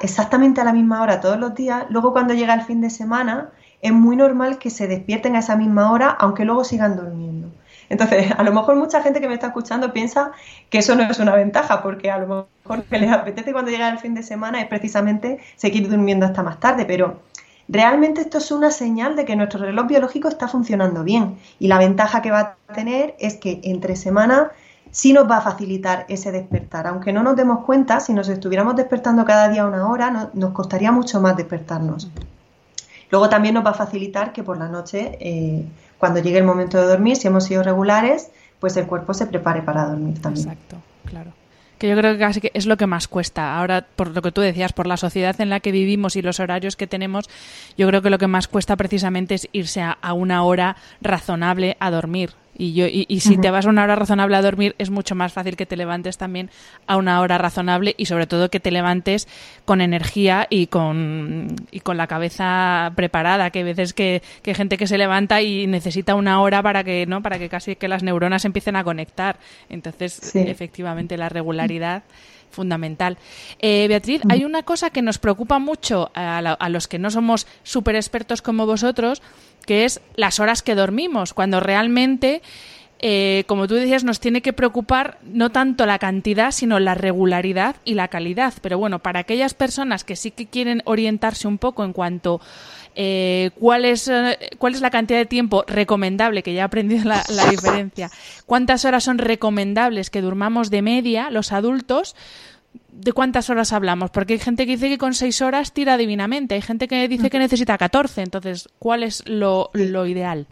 exactamente 0.00 0.60
a 0.60 0.64
la 0.64 0.72
misma 0.72 1.02
hora 1.02 1.20
todos 1.20 1.38
los 1.38 1.54
días, 1.54 1.84
luego 1.90 2.12
cuando 2.12 2.34
llega 2.34 2.54
el 2.54 2.62
fin 2.62 2.80
de 2.80 2.90
semana 2.90 3.50
es 3.82 3.92
muy 3.92 4.16
normal 4.16 4.58
que 4.58 4.70
se 4.70 4.86
despierten 4.86 5.36
a 5.36 5.40
esa 5.40 5.56
misma 5.56 5.92
hora, 5.92 6.08
aunque 6.08 6.44
luego 6.44 6.64
sigan 6.64 6.96
durmiendo. 6.96 7.50
Entonces, 7.90 8.32
a 8.36 8.42
lo 8.42 8.52
mejor 8.52 8.76
mucha 8.76 9.02
gente 9.02 9.20
que 9.20 9.28
me 9.28 9.34
está 9.34 9.48
escuchando 9.48 9.92
piensa 9.92 10.32
que 10.70 10.78
eso 10.78 10.94
no 10.94 11.02
es 11.02 11.18
una 11.18 11.34
ventaja, 11.34 11.82
porque 11.82 12.10
a 12.10 12.18
lo 12.18 12.48
mejor 12.64 12.84
que 12.84 12.98
les 12.98 13.12
apetece 13.12 13.52
cuando 13.52 13.70
llega 13.70 13.88
el 13.88 13.98
fin 13.98 14.14
de 14.14 14.22
semana 14.22 14.60
es 14.60 14.68
precisamente 14.68 15.38
seguir 15.56 15.88
durmiendo 15.88 16.24
hasta 16.24 16.42
más 16.42 16.60
tarde, 16.60 16.86
pero 16.86 17.20
realmente 17.68 18.22
esto 18.22 18.38
es 18.38 18.50
una 18.50 18.70
señal 18.70 19.16
de 19.16 19.24
que 19.24 19.36
nuestro 19.36 19.60
reloj 19.60 19.86
biológico 19.86 20.28
está 20.28 20.48
funcionando 20.48 21.04
bien 21.04 21.36
y 21.58 21.68
la 21.68 21.78
ventaja 21.78 22.22
que 22.22 22.30
va 22.30 22.56
a 22.68 22.74
tener 22.74 23.14
es 23.18 23.34
que 23.36 23.60
entre 23.64 23.96
semana 23.96 24.50
sí 24.94 25.12
nos 25.12 25.28
va 25.28 25.38
a 25.38 25.40
facilitar 25.40 26.06
ese 26.08 26.30
despertar. 26.30 26.86
Aunque 26.86 27.12
no 27.12 27.24
nos 27.24 27.34
demos 27.34 27.64
cuenta, 27.64 27.98
si 27.98 28.14
nos 28.14 28.28
estuviéramos 28.28 28.76
despertando 28.76 29.24
cada 29.24 29.48
día 29.48 29.66
una 29.66 29.88
hora, 29.88 30.30
nos 30.32 30.52
costaría 30.52 30.92
mucho 30.92 31.20
más 31.20 31.36
despertarnos. 31.36 32.08
Luego 33.10 33.28
también 33.28 33.54
nos 33.54 33.66
va 33.66 33.70
a 33.70 33.74
facilitar 33.74 34.32
que 34.32 34.44
por 34.44 34.56
la 34.56 34.68
noche, 34.68 35.18
eh, 35.20 35.66
cuando 35.98 36.20
llegue 36.20 36.38
el 36.38 36.44
momento 36.44 36.78
de 36.78 36.86
dormir, 36.86 37.16
si 37.16 37.26
hemos 37.26 37.42
sido 37.42 37.64
regulares, 37.64 38.30
pues 38.60 38.76
el 38.76 38.86
cuerpo 38.86 39.14
se 39.14 39.26
prepare 39.26 39.62
para 39.62 39.84
dormir 39.86 40.22
también. 40.22 40.48
Exacto, 40.48 40.76
claro 41.04 41.32
que 41.76 41.88
yo 41.88 41.96
creo 41.96 42.12
que 42.12 42.20
casi 42.20 42.40
que 42.40 42.52
es 42.54 42.66
lo 42.66 42.76
que 42.76 42.86
más 42.86 43.08
cuesta. 43.08 43.58
Ahora, 43.58 43.84
por 43.96 44.14
lo 44.14 44.22
que 44.22 44.30
tú 44.30 44.40
decías, 44.40 44.72
por 44.72 44.86
la 44.86 44.96
sociedad 44.96 45.38
en 45.40 45.50
la 45.50 45.58
que 45.58 45.72
vivimos 45.72 46.14
y 46.14 46.22
los 46.22 46.38
horarios 46.38 46.76
que 46.76 46.86
tenemos, 46.86 47.28
yo 47.76 47.88
creo 47.88 48.00
que 48.00 48.10
lo 48.10 48.18
que 48.18 48.28
más 48.28 48.46
cuesta 48.46 48.76
precisamente 48.76 49.34
es 49.34 49.48
irse 49.50 49.82
a 49.82 50.12
una 50.12 50.44
hora 50.44 50.76
razonable 51.02 51.76
a 51.80 51.90
dormir. 51.90 52.30
Y, 52.56 52.72
yo, 52.72 52.86
y, 52.88 53.20
si 53.20 53.36
te 53.36 53.50
vas 53.50 53.66
a 53.66 53.68
una 53.68 53.82
hora 53.82 53.96
razonable 53.96 54.36
a 54.36 54.42
dormir, 54.42 54.74
es 54.78 54.90
mucho 54.90 55.14
más 55.14 55.32
fácil 55.32 55.56
que 55.56 55.66
te 55.66 55.76
levantes 55.76 56.18
también 56.18 56.50
a 56.86 56.96
una 56.96 57.20
hora 57.20 57.36
razonable 57.38 57.94
y 57.96 58.06
sobre 58.06 58.26
todo 58.26 58.48
que 58.48 58.60
te 58.60 58.70
levantes 58.70 59.26
con 59.64 59.80
energía 59.80 60.46
y 60.48 60.68
con, 60.68 61.56
y 61.70 61.80
con 61.80 61.96
la 61.96 62.06
cabeza 62.06 62.92
preparada, 62.94 63.50
que 63.50 63.60
hay 63.60 63.64
veces 63.64 63.92
que, 63.92 64.22
que 64.42 64.52
hay 64.52 64.54
gente 64.54 64.76
que 64.76 64.86
se 64.86 64.98
levanta 64.98 65.42
y 65.42 65.66
necesita 65.66 66.14
una 66.14 66.40
hora 66.40 66.62
para 66.62 66.84
que, 66.84 67.06
¿no? 67.06 67.22
para 67.22 67.38
que 67.38 67.48
casi 67.48 67.76
que 67.76 67.88
las 67.88 68.02
neuronas 68.02 68.44
empiecen 68.44 68.76
a 68.76 68.84
conectar. 68.84 69.38
Entonces, 69.68 70.34
efectivamente, 70.36 71.16
la 71.16 71.28
regularidad 71.28 72.04
fundamental. 72.54 73.18
Eh, 73.58 73.86
Beatriz, 73.88 74.22
hay 74.30 74.44
una 74.44 74.62
cosa 74.62 74.90
que 74.90 75.02
nos 75.02 75.18
preocupa 75.18 75.58
mucho 75.58 76.10
a, 76.14 76.38
a 76.38 76.68
los 76.68 76.88
que 76.88 76.98
no 76.98 77.10
somos 77.10 77.46
súper 77.62 77.96
expertos 77.96 78.40
como 78.40 78.64
vosotros, 78.64 79.20
que 79.66 79.84
es 79.84 80.00
las 80.16 80.40
horas 80.40 80.62
que 80.62 80.74
dormimos, 80.74 81.34
cuando 81.34 81.60
realmente, 81.60 82.42
eh, 82.98 83.44
como 83.46 83.66
tú 83.66 83.74
decías, 83.74 84.04
nos 84.04 84.20
tiene 84.20 84.42
que 84.42 84.52
preocupar 84.52 85.18
no 85.22 85.50
tanto 85.50 85.86
la 85.86 85.98
cantidad, 85.98 86.50
sino 86.50 86.80
la 86.80 86.94
regularidad 86.94 87.76
y 87.84 87.94
la 87.94 88.08
calidad. 88.08 88.54
Pero 88.62 88.78
bueno, 88.78 89.00
para 89.00 89.20
aquellas 89.20 89.54
personas 89.54 90.04
que 90.04 90.16
sí 90.16 90.30
que 90.30 90.46
quieren 90.46 90.82
orientarse 90.84 91.48
un 91.48 91.58
poco 91.58 91.84
en 91.84 91.92
cuanto 91.92 92.40
eh, 92.96 93.50
cuál, 93.58 93.84
es, 93.84 94.08
eh, 94.08 94.38
cuál 94.58 94.74
es 94.74 94.80
la 94.80 94.90
cantidad 94.90 95.18
de 95.18 95.26
tiempo 95.26 95.64
recomendable, 95.66 96.42
que 96.42 96.54
ya 96.54 96.60
he 96.60 96.64
aprendido 96.64 97.04
la, 97.04 97.24
la 97.28 97.46
diferencia, 97.50 98.10
cuántas 98.46 98.84
horas 98.84 99.04
son 99.04 99.18
recomendables 99.18 100.10
que 100.10 100.20
durmamos 100.20 100.70
de 100.70 100.82
media 100.82 101.30
los 101.30 101.52
adultos, 101.52 102.14
¿de 103.04 103.12
cuántas 103.12 103.50
horas 103.50 103.72
hablamos? 103.72 104.10
Porque 104.10 104.34
hay 104.34 104.38
gente 104.38 104.66
que 104.66 104.72
dice 104.72 104.88
que 104.88 104.98
con 104.98 105.14
seis 105.14 105.42
horas 105.42 105.72
tira 105.72 105.96
divinamente, 105.96 106.54
hay 106.54 106.62
gente 106.62 106.88
que 106.88 107.06
dice 107.08 107.30
que 107.30 107.38
necesita 107.38 107.76
14, 107.76 108.22
entonces, 108.22 108.68
¿cuál 108.78 109.02
es 109.02 109.22
lo, 109.26 109.70
ideal? 109.74 110.46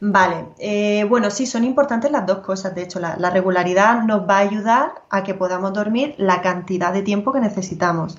Vale, 0.00 0.46
eh, 0.58 1.04
bueno, 1.08 1.30
sí, 1.30 1.46
son 1.46 1.64
importantes 1.64 2.10
las 2.10 2.26
dos 2.26 2.38
cosas. 2.38 2.74
De 2.74 2.82
hecho, 2.82 3.00
la, 3.00 3.30
regularidad 3.30 4.02
nos 4.02 4.28
va 4.28 4.38
a 4.38 4.40
ayudar 4.40 4.92
a 5.08 5.22
que 5.22 5.34
podamos 5.34 5.72
dormir 5.72 6.14
la 6.18 6.42
cantidad 6.42 6.92
de 6.92 7.02
tiempo 7.02 7.32
que 7.32 7.40
necesitamos. 7.40 8.18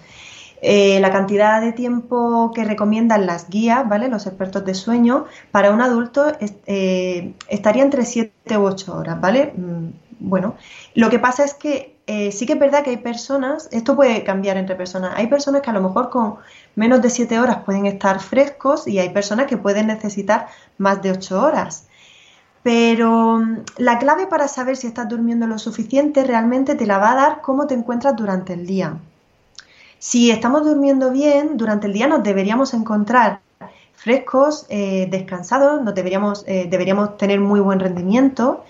Eh, 0.62 1.00
la 1.00 1.12
cantidad 1.12 1.62
de 1.62 1.74
tiempo 1.74 2.52
que 2.56 2.64
recomiendan 2.64 3.28
las 3.28 3.50
guías, 3.50 3.88
¿vale? 3.88 4.08
Los 4.08 4.26
expertos 4.26 4.66
de 4.66 4.74
sueño, 4.74 5.26
para 5.52 5.72
un 5.72 5.82
adulto 5.82 6.26
eh, 6.66 7.34
estaría 7.50 7.84
entre 7.84 8.04
7 8.04 8.58
u 8.58 8.64
8 8.64 8.96
horas, 8.96 9.22
¿vale? 9.22 9.54
Mm, 9.56 9.90
bueno, 10.20 10.56
lo 10.96 11.10
que 11.12 11.20
pasa 11.20 11.44
es 11.44 11.54
que 11.54 11.95
eh, 12.08 12.32
sí 12.32 12.46
que 12.46 12.54
es 12.54 12.60
verdad 12.60 12.84
que 12.84 12.92
hay 12.92 12.98
personas, 12.98 13.68
esto 13.72 13.96
puede 13.96 14.24
cambiar 14.24 14.58
entre 14.58 14.76
personas, 14.76 15.14
hay 15.16 15.26
personas 15.28 15.62
que 15.62 15.72
a 15.72 15.74
lo 15.74 15.82
mejor 15.82 16.10
con 16.12 16.36
menos 16.76 17.02
de 17.02 17.10
7 17.10 17.40
horas 17.40 17.64
pueden 17.66 17.88
estar 17.88 18.20
frescos 18.20 18.88
y 18.88 19.00
hay 19.00 19.10
personas 19.10 19.48
que 19.48 19.58
pueden 19.58 19.88
necesitar 19.88 20.48
más 20.78 21.02
de 21.02 21.12
8 21.12 21.42
horas. 21.42 21.88
Pero 22.62 23.40
mm, 23.40 23.64
la 23.78 23.98
clave 23.98 24.28
para 24.28 24.48
saber 24.48 24.78
si 24.78 24.88
estás 24.88 25.10
durmiendo 25.10 25.48
lo 25.48 25.58
suficiente 25.58 26.24
realmente 26.24 26.76
te 26.76 26.86
la 26.86 27.00
va 27.00 27.14
a 27.14 27.16
dar 27.16 27.42
cómo 27.42 27.66
te 27.66 27.74
encuentras 27.74 28.16
durante 28.16 28.54
el 28.54 28.68
día. 28.68 28.98
Si 29.98 30.30
estamos 30.30 30.64
durmiendo 30.64 31.12
bien, 31.12 31.58
durante 31.58 31.88
el 31.88 31.94
día 31.94 32.08
nos 32.08 32.24
deberíamos 32.24 32.76
encontrar 32.76 33.40
frescos, 33.96 34.68
eh, 34.70 35.08
descansados, 35.10 35.82
nos 35.82 35.96
deberíamos, 35.96 36.44
eh, 36.48 36.68
deberíamos 36.70 37.18
tener 37.18 37.40
muy 37.40 37.60
buen 37.60 37.80
rendimiento 37.80 38.64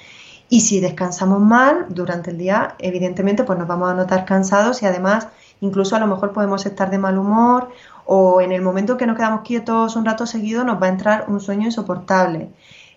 y 0.55 0.61
si 0.61 0.79
descansamos 0.79 1.41
mal 1.41 1.87
durante 1.89 2.31
el 2.31 2.37
día, 2.37 2.75
evidentemente 2.79 3.43
pues 3.43 3.59
nos 3.59 3.67
vamos 3.67 3.91
a 3.91 3.93
notar 3.93 4.23
cansados 4.23 4.81
y 4.81 4.85
además 4.85 5.27
incluso 5.59 5.97
a 5.97 5.99
lo 5.99 6.07
mejor 6.07 6.31
podemos 6.31 6.65
estar 6.65 6.89
de 6.89 6.97
mal 6.97 7.17
humor 7.17 7.71
o 8.05 8.39
en 8.39 8.53
el 8.53 8.61
momento 8.61 8.95
que 8.95 9.05
nos 9.05 9.17
quedamos 9.17 9.41
quietos 9.41 9.97
un 9.97 10.05
rato 10.05 10.25
seguido 10.25 10.63
nos 10.63 10.81
va 10.81 10.85
a 10.85 10.91
entrar 10.91 11.25
un 11.27 11.41
sueño 11.41 11.65
insoportable. 11.65 12.53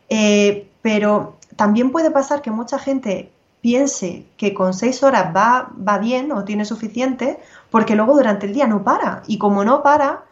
Eh, 0.08 0.68
pero 0.82 1.34
también 1.56 1.90
puede 1.90 2.12
pasar 2.12 2.42
que 2.42 2.52
mucha 2.52 2.78
gente 2.78 3.32
piense 3.60 4.24
que 4.36 4.54
con 4.54 4.72
seis 4.72 5.02
horas 5.02 5.34
va, 5.34 5.72
va 5.76 5.98
bien 5.98 6.30
o 6.30 6.44
tiene 6.44 6.64
suficiente 6.64 7.40
porque 7.72 7.96
luego 7.96 8.14
durante 8.14 8.46
el 8.46 8.54
día 8.54 8.68
no 8.68 8.84
para 8.84 9.24
y 9.26 9.36
como 9.36 9.64
no 9.64 9.82
para 9.82 10.22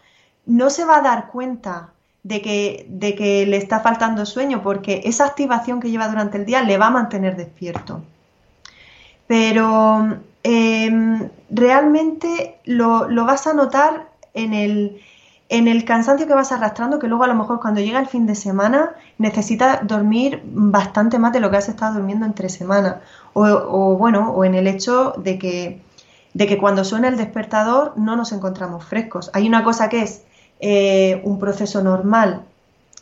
no 0.45 0.71
se 0.71 0.85
va 0.85 0.99
a 0.99 1.03
dar 1.03 1.27
cuenta 1.27 1.91
de 2.27 2.43
que, 2.43 2.87
de 2.89 3.15
que 3.15 3.47
le 3.47 3.57
está 3.57 3.79
faltando 3.79 4.27
sueño, 4.27 4.61
porque 4.61 5.03
esa 5.05 5.27
activación 5.27 5.79
que 5.79 5.91
lleva 5.91 6.09
durante 6.09 6.39
el 6.39 6.45
día 6.45 6.61
le 6.63 6.77
va 6.77 6.89
a 6.89 6.91
mantener 6.91 7.37
despierto. 7.37 8.03
Pero 9.29 10.19
em, 10.43 11.29
realmente 11.51 12.59
lo, 12.65 13.07
vas 13.25 13.47
a 13.47 13.55
notar 13.55 14.09
en 14.35 14.55
el, 14.55 15.01
en 15.49 15.69
el 15.69 15.85
cansancio 15.85 16.27
que 16.27 16.35
vas 16.35 16.51
arrastrando, 16.51 16.99
que 16.99 17.07
luego 17.07 17.23
a 17.23 17.29
lo 17.29 17.37
mejor 17.37 17.61
cuando 17.61 17.81
llega 17.81 18.01
el 18.01 18.09
fin 18.09 18.27
de 18.27 18.35
semana 18.35 18.91
necesitas 19.19 19.87
dormir 19.87 20.43
bastante 20.47 21.21
más 21.21 21.33
de 21.33 21.39
lo 21.39 21.49
que 21.53 21.59
has 21.59 21.69
estado 21.69 21.95
durmiendo 21.95 22.27
entre 22.27 22.49
semana. 22.49 23.03
O, 23.35 23.45
o, 23.45 23.97
bueno, 23.97 24.33
o 24.33 24.45
en 24.45 24.57
el 24.57 24.67
hecho 24.67 25.15
de 25.17 25.39
que, 25.39 25.81
de 26.35 26.47
que 26.49 26.59
cuando 26.59 26.83
suena 26.83 27.07
el 27.07 27.17
despertador 27.17 27.93
no 27.97 28.17
nos 28.17 28.33
encontramos 28.33 28.85
frescos. 28.85 29.31
Hay 29.33 29.47
una 29.47 29.63
cosa 29.63 29.89
que 29.89 30.03
es 30.03 30.23
eh, 30.61 31.21
un 31.25 31.39
proceso 31.39 31.83
normal 31.83 32.43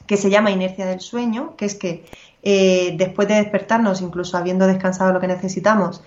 que 0.07 0.17
se 0.17 0.31
llama 0.31 0.51
inercia 0.51 0.87
del 0.87 1.01
sueño, 1.01 1.55
que 1.57 1.64
es 1.64 1.75
que 1.75 2.05
eh, 2.43 2.95
después 2.99 3.27
de 3.29 3.37
despertarnos, 3.37 4.03
incluso 4.03 4.37
habiendo 4.37 4.67
descansado 4.67 5.12
lo 5.12 5.21
que 5.21 5.29
necesitamos, 5.29 6.03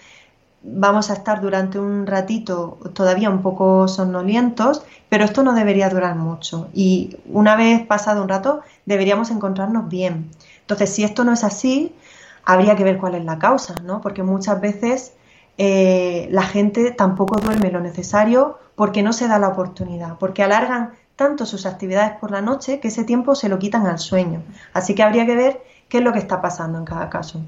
vamos 0.61 1.09
a 1.09 1.13
estar 1.13 1.41
durante 1.41 1.79
un 1.79 2.05
ratito 2.05 2.77
todavía 2.93 3.29
un 3.29 3.41
poco 3.41 3.87
somnolientos, 3.87 4.83
pero 5.09 5.23
esto 5.23 5.43
no 5.43 5.53
debería 5.53 5.89
durar 5.89 6.15
mucho 6.15 6.67
y 6.73 7.17
una 7.31 7.55
vez 7.55 7.85
pasado 7.85 8.21
un 8.21 8.29
rato 8.29 8.61
deberíamos 8.85 9.31
encontrarnos 9.31 9.87
bien. 9.87 10.29
Entonces, 10.61 10.89
si 10.89 11.03
esto 11.03 11.23
no 11.23 11.33
es 11.33 11.43
así, 11.43 11.95
habría 12.43 12.75
que 12.75 12.83
ver 12.83 12.97
cuál 12.97 13.15
es 13.15 13.25
la 13.25 13.39
causa, 13.39 13.75
¿no? 13.83 14.01
Porque 14.01 14.23
muchas 14.23 14.59
veces 14.59 15.13
eh, 15.57 16.27
la 16.31 16.43
gente 16.43 16.91
tampoco 16.91 17.39
duerme 17.39 17.71
lo 17.71 17.79
necesario 17.79 18.59
porque 18.75 19.01
no 19.01 19.13
se 19.13 19.27
da 19.27 19.39
la 19.39 19.47
oportunidad, 19.49 20.17
porque 20.19 20.43
alargan 20.43 20.91
tanto 21.17 21.45
sus 21.45 21.65
actividades 21.65 22.17
por 22.19 22.31
la 22.31 22.41
noche 22.41 22.79
que 22.79 22.87
ese 22.87 23.03
tiempo 23.03 23.35
se 23.35 23.49
lo 23.49 23.59
quitan 23.59 23.85
al 23.87 23.99
sueño. 23.99 24.43
Así 24.71 24.95
que 24.95 25.03
habría 25.03 25.25
que 25.25 25.35
ver 25.35 25.61
qué 25.89 25.97
es 25.97 26.03
lo 26.03 26.13
que 26.13 26.19
está 26.19 26.41
pasando 26.41 26.77
en 26.77 26.85
cada 26.85 27.09
caso. 27.09 27.41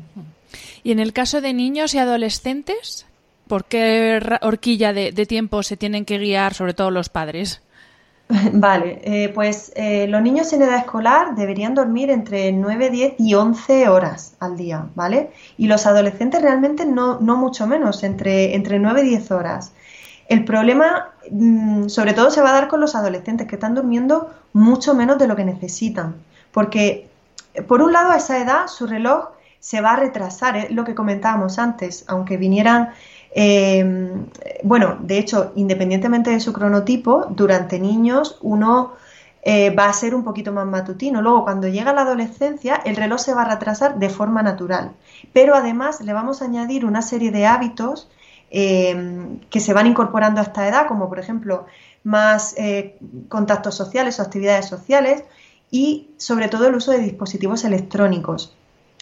Y 0.84 0.92
en 0.92 1.00
el 1.00 1.14
caso 1.14 1.40
de 1.40 1.54
niños 1.54 1.94
y 1.94 2.00
adolescentes, 2.00 3.06
¿por 3.48 3.66
qué 3.66 4.20
horquilla 4.42 4.92
de, 4.92 5.26
tiempo 5.26 5.64
se 5.64 5.78
tienen 5.78 6.04
que 6.04 6.18
guiar, 6.18 6.54
sobre 6.54 6.74
todo 6.74 6.90
los 6.90 7.10
padres? 7.10 7.62
Vale, 8.54 9.02
eh, 9.04 9.30
pues 9.30 9.72
eh, 9.76 10.08
los 10.08 10.22
niños 10.22 10.52
en 10.54 10.64
edad 10.64 10.78
escolar 10.78 11.36
deberían 11.36 11.76
dormir 11.76 12.10
entre 12.10 12.52
9, 12.52 12.90
10 12.90 13.14
y 13.20 13.36
11 13.36 13.88
horas 13.88 14.36
al 14.40 14.58
día, 14.58 14.88
¿vale? 14.96 15.32
Y 15.58 15.68
los 15.68 15.86
adolescentes 15.86 16.42
realmente 16.42 16.86
no, 16.86 17.20
no 17.20 17.38
mucho 17.38 17.68
menos, 17.68 18.04
entre, 18.04 18.56
entre 18.56 18.80
9 18.80 19.02
y 19.04 19.10
10 19.10 19.32
horas. 19.32 19.74
El 20.30 20.46
problema, 20.46 21.10
mm, 21.30 21.90
sobre 21.90 22.14
todo, 22.14 22.32
se 22.32 22.42
va 22.42 22.52
a 22.52 22.54
dar 22.54 22.68
con 22.70 22.80
los 22.80 22.96
adolescentes 22.96 23.48
que 23.48 23.56
están 23.56 23.76
durmiendo 23.76 24.30
mucho 24.54 24.94
menos 24.94 25.18
de 25.18 25.28
lo 25.28 25.36
que 25.36 25.44
necesitan, 25.44 26.16
porque 26.52 27.10
por 27.68 27.82
un 27.82 27.92
lado 27.92 28.12
a 28.12 28.18
esa 28.18 28.38
edad 28.38 28.68
su 28.68 28.88
reloj 28.88 29.30
se 29.60 29.82
va 29.82 29.92
a 29.92 29.96
retrasar, 29.98 30.56
es 30.56 30.72
lo 30.72 30.86
que 30.86 30.96
comentábamos 30.96 31.60
antes, 31.60 32.06
aunque 32.08 32.38
vinieran 32.38 32.94
eh, 33.32 34.26
bueno, 34.64 34.98
de 35.02 35.18
hecho, 35.18 35.52
independientemente 35.56 36.32
de 36.32 36.40
su 36.40 36.54
cronotipo, 36.54 37.28
durante 37.30 37.80
niños 37.80 38.38
uno 38.42 38.94
eh, 39.42 39.70
va 39.70 39.86
a 39.86 39.94
ser 39.94 40.16
un 40.16 40.24
poquito 40.24 40.52
más 40.52 40.66
matutino. 40.66 41.22
Luego, 41.22 41.44
cuando 41.44 41.68
llega 41.68 41.94
la 41.94 42.02
adolescencia, 42.02 42.76
el 42.86 42.96
reloj 42.96 43.20
se 43.20 43.34
va 43.34 43.44
a 43.44 43.50
retrasar 43.50 44.00
de 44.00 44.10
forma 44.10 44.44
natural. 44.44 44.92
Pero 45.34 45.56
además 45.56 46.02
le 46.02 46.14
vamos 46.14 46.42
a 46.42 46.46
añadir 46.46 46.86
una 46.86 47.02
serie 47.02 47.32
de 47.32 47.46
hábitos 47.46 48.10
eh, 48.52 49.38
que 49.50 49.60
se 49.60 49.74
van 49.74 49.88
incorporando 49.88 50.40
a 50.40 50.44
esta 50.44 50.68
edad, 50.68 50.88
como 50.88 51.10
por 51.10 51.20
ejemplo 51.20 51.66
más 52.04 52.56
contactos 53.28 53.76
sociales 53.76 54.20
o 54.20 54.24
actividades 54.24 54.68
sociales 54.68 55.24
y 55.70 56.10
sobre 56.18 56.48
todo 56.48 56.68
el 56.68 56.76
uso 56.76 56.92
de 56.92 57.00
dispositivos 57.00 57.64
electrónicos. 57.66 58.56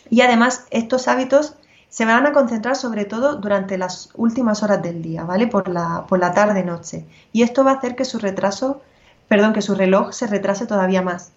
Y 0.09 0.21
además 0.21 0.65
estos 0.71 1.07
hábitos 1.07 1.55
se 1.89 2.05
van 2.05 2.25
a 2.25 2.33
concentrar 2.33 2.75
sobre 2.75 3.05
todo 3.05 3.37
durante 3.37 3.77
las 3.77 4.09
últimas 4.15 4.61
horas 4.63 4.81
del 4.81 5.01
día, 5.01 5.23
¿vale? 5.23 5.47
Por 5.47 5.69
la, 5.69 6.05
por 6.07 6.19
la 6.19 6.33
tarde-noche. 6.33 7.05
Y 7.31 7.43
esto 7.43 7.63
va 7.63 7.71
a 7.71 7.75
hacer 7.75 7.95
que 7.95 8.05
su 8.05 8.19
retraso, 8.19 8.81
perdón, 9.27 9.53
que 9.53 9.61
su 9.61 9.73
reloj 9.73 10.11
se 10.11 10.27
retrase 10.27 10.67
todavía 10.67 11.01
más. 11.01 11.31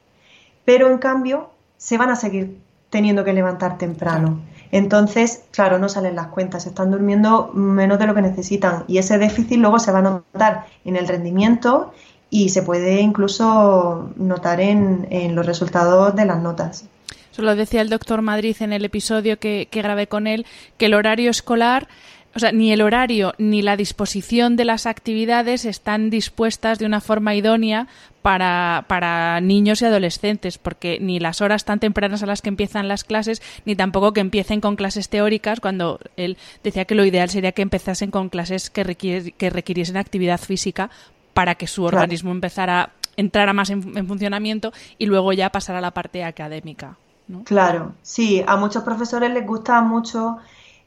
Pero 0.64 0.90
en 0.90 0.98
cambio, 0.98 1.50
se 1.76 1.98
van 1.98 2.11
a 2.11 2.16
seguir 2.16 2.61
teniendo 2.90 3.24
que 3.24 3.32
levantar 3.32 3.78
temprano. 3.78 4.40
Entonces, 4.73 5.43
claro, 5.51 5.79
no 5.79 5.89
salen 5.89 6.14
las 6.14 6.29
cuentas, 6.29 6.66
están 6.66 6.91
durmiendo 6.91 7.51
menos 7.55 7.99
de 7.99 8.07
lo 8.07 8.14
que 8.14 8.23
necesitan 8.23 8.85
y 8.87 8.99
ese 8.99 9.18
déficit 9.18 9.59
luego 9.59 9.79
se 9.79 9.91
va 9.91 9.99
a 9.99 10.03
notar 10.03 10.66
en 10.85 10.97
el 10.97 11.09
rendimiento 11.09 11.93
y 12.31 12.51
se 12.51 12.62
puede 12.62 13.01
incluso 13.01 14.12
notar 14.16 14.61
en, 14.61 15.35
los 15.35 15.45
resultados 15.45 16.14
de 16.14 16.25
las 16.25 16.41
notas. 16.41 16.85
Eso 17.33 17.43
lo 17.43 17.57
decía 17.57 17.81
el 17.81 17.91
doctor 17.91 18.23
Madrid 18.23 18.57
en 18.61 18.73
el 18.73 18.85
episodio 18.85 19.39
que, 19.39 19.68
grabé 19.73 20.07
con 20.07 20.27
él, 20.27 20.47
que 20.79 20.87
el 20.87 20.95
horario 20.95 21.31
escolar 21.31 21.89
o 22.35 22.39
sea, 22.39 22.53
ni 22.53 22.72
el 22.72 22.81
horario 22.83 23.35
ni 23.39 23.61
la 23.61 23.76
disposición 23.76 24.57
de 24.57 24.64
las 24.64 24.87
actividades 24.87 25.64
están 25.64 26.11
dispuestas 26.11 26.78
de 26.78 26.87
una 26.87 27.01
forma 27.01 27.35
idónea 27.35 27.89
para, 28.22 28.85
para, 28.87 29.41
niños 29.41 29.83
y 29.83 29.87
adolescentes, 29.87 30.59
porque 30.59 30.99
ni 31.01 31.18
las 31.18 31.41
horas 31.41 31.64
tan 31.64 31.81
tempranas 31.81 32.22
a 32.22 32.26
las 32.26 32.43
que 32.43 32.51
empiezan 32.51 32.87
las 32.87 33.03
clases, 33.03 33.43
ni 33.64 33.74
tampoco 33.74 34.12
que 34.12 34.20
empiecen 34.20 34.61
con 34.61 34.76
clases 34.76 35.09
teóricas, 35.09 35.61
cuando 35.61 35.99
él 36.16 36.37
decía 36.62 36.85
que 36.85 36.95
lo 36.95 37.05
ideal 37.05 37.31
sería 37.31 37.53
que 37.53 37.62
empezasen 37.62 38.11
con 38.11 38.28
clases 38.28 38.70
que, 38.70 39.33
que 39.37 39.51
requiriesen 39.51 39.97
actividad 39.97 40.39
física 40.39 40.91
para 41.35 41.55
que 41.57 41.66
su 41.66 41.83
organismo 41.83 42.31
empezara, 42.31 42.91
entrara 43.16 43.53
más 43.53 43.70
en, 43.70 43.97
en 43.97 44.07
funcionamiento 44.07 44.72
y 44.99 45.07
luego 45.07 45.33
ya 45.33 45.51
pasara 45.51 45.78
a 45.78 45.83
la 45.83 45.93
parte 45.93 46.22
académica. 46.22 46.97
Claro, 47.45 47.95
sí, 48.03 48.43
a 48.47 48.57
muchos 48.57 48.83
profesores 48.83 49.31
les 49.33 49.47
gusta 49.47 49.81
mucho 49.83 50.39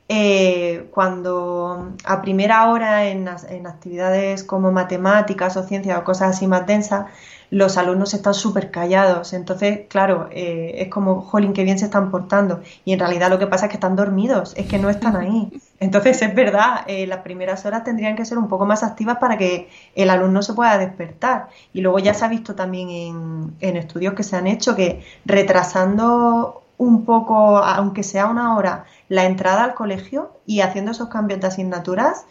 eh, 0.10 0.90
cuando 0.92 1.94
a 2.04 2.22
primera 2.22 2.70
hora 2.70 3.06
en, 3.06 3.28
en, 3.50 3.68
actividades 3.68 4.44
como 4.44 4.72
matemáticas 4.72 5.56
o 5.58 5.64
ciencias 5.64 5.98
o 5.98 6.04
cosas 6.04 6.36
así 6.36 6.46
más 6.46 6.68
densas, 6.68 7.06
los 7.54 7.78
alumnos 7.78 8.14
están 8.14 8.34
súper 8.34 8.72
callados. 8.72 9.32
Entonces, 9.34 9.82
claro, 9.88 10.28
eh, 10.32 10.76
es 10.80 10.90
como, 10.90 11.22
jolín, 11.22 11.54
qué 11.54 11.64
bien 11.64 11.78
se 11.78 11.86
están 11.86 12.10
portando. 12.10 12.62
Y 12.84 12.94
en 12.94 13.00
realidad 13.00 13.30
lo 13.30 13.40
que 13.40 13.48
pasa 13.48 13.68
es 13.68 13.70
que 13.70 13.78
están 13.78 13.96
dormidos, 13.96 14.54
es 14.58 14.66
que 14.66 14.80
no 14.80 14.90
están 14.90 15.16
ahí. 15.16 15.52
Entonces, 15.80 16.22
es 16.22 16.34
verdad, 16.34 16.82
eh, 16.88 17.06
las 17.08 17.20
primeras 17.20 17.66
horas 17.66 17.84
tendrían 17.84 18.16
que 18.16 18.26
ser 18.26 18.38
un 18.40 18.48
poco 18.48 18.66
más 18.66 18.84
activas 18.84 19.18
para 19.18 19.38
que 19.38 19.70
el 19.96 20.10
alumno 20.10 20.42
se 20.42 20.54
pueda 20.54 20.78
despertar. 20.78 21.50
Y 21.74 21.82
luego 21.82 22.00
ya 22.00 22.14
se 22.14 22.26
ha 22.26 22.28
visto 22.28 22.56
también 22.56 22.90
en, 22.90 23.56
en 23.60 23.78
estudios 23.78 24.16
que 24.16 24.24
se 24.24 24.36
han 24.36 24.48
hecho 24.48 24.76
que 24.76 25.04
retrasando 25.26 26.63
un 26.84 27.06
poco, 27.06 27.58
aunque 27.58 28.04
sea 28.04 28.28
una 28.28 28.56
hora, 28.56 28.86
la 29.10 29.26
entrada 29.26 29.64
al 29.64 29.74
colegio 29.74 30.40
y 30.46 30.62
haciendo 30.62 30.92
esos 30.92 31.10
cambios 31.10 31.40
de 31.42 31.48
asignaturas, 31.48 32.26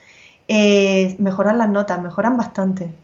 eh, 0.49 1.17
mejoran 1.19 1.59
las 1.59 1.69
notas, 1.69 2.01
mejoran 2.03 2.37
bastante. 2.37 2.95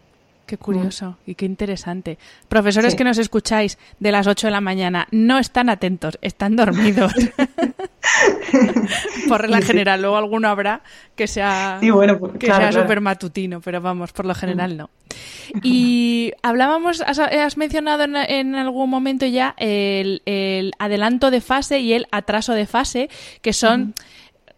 Qué 0.49 0.57
curioso 0.57 1.19
y 1.27 1.35
qué 1.35 1.45
interesante. 1.45 2.17
Profesores 2.49 2.95
que 2.95 3.05
nos 3.05 3.19
escucháis 3.19 3.77
de 4.01 4.11
las 4.11 4.27
8 4.27 4.47
de 4.47 4.51
la 4.51 4.63
mañana, 4.63 5.07
no 5.11 5.39
están 5.39 5.69
atentos, 5.69 6.19
están 6.23 6.57
dormidos. 6.57 7.13
por 9.29 9.43
regla 9.43 9.61
general, 9.61 10.01
luego 10.01 10.17
alguno 10.17 10.49
habrá 10.49 10.81
que 11.15 11.27
sea, 11.27 11.79
pues, 11.83 12.33
que 12.41 12.47
sea 12.47 12.73
súper 12.73 13.03
matutino, 13.03 13.61
pero 13.61 13.83
vamos, 13.83 14.13
por 14.13 14.25
lo 14.25 14.35
general 14.35 14.79
no. 14.79 14.89
Y 15.63 16.33
hablábamos, 16.43 17.03
has, 17.03 17.59
mencionado 17.59 18.05
en, 18.05 18.55
algún 18.55 18.89
momento 18.89 19.27
ya 19.27 19.55
el, 19.59 20.73
adelanto 20.79 21.31
de 21.31 21.43
fase 21.43 21.81
y 21.81 21.93
el 21.93 22.07
atraso 22.11 22.55
de 22.55 22.65
fase, 22.65 23.11
que 23.43 23.53
son... 23.53 23.93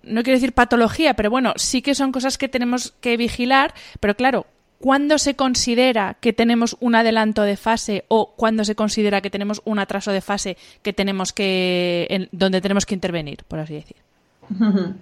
no 0.04 0.22
quiero 0.22 0.36
decir 0.36 0.52
patología, 0.52 1.14
pero 1.14 1.30
bueno, 1.30 1.52
sí 1.56 1.82
que 1.82 1.96
son 1.96 2.12
cosas 2.12 2.38
que 2.38 2.48
tenemos 2.48 2.94
que 3.00 3.16
vigilar, 3.16 3.74
pero 3.98 4.14
claro, 4.14 4.46
¿Cuándo 4.80 5.18
se 5.18 5.36
considera 5.36 6.16
que 6.20 6.32
tenemos 6.32 6.74
un 6.80 6.94
adelanto 6.94 7.42
de 7.42 7.58
fase 7.58 8.04
o 8.08 8.32
cuándo 8.34 8.64
se 8.64 8.74
considera 8.74 9.20
que 9.20 9.28
tenemos 9.28 9.60
un 9.66 9.78
atraso 9.78 10.10
de 10.10 10.22
fase 10.22 10.56
que 10.82 10.94
tenemos 10.94 11.34
que, 11.34 12.06
en, 12.08 12.28
donde 12.32 12.62
tenemos 12.62 12.86
que 12.86 12.94
intervenir, 12.94 13.44
por 13.46 13.58
así 13.58 13.74
decir? 13.74 13.96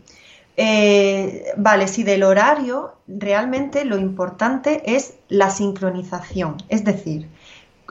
Eh, 0.60 1.52
vale, 1.56 1.86
sí, 1.86 2.02
del 2.02 2.24
horario, 2.24 2.96
realmente 3.06 3.84
lo 3.84 3.96
importante 3.96 4.82
es 4.96 5.14
la 5.28 5.50
sincronización, 5.50 6.56
es 6.68 6.82
decir, 6.82 7.28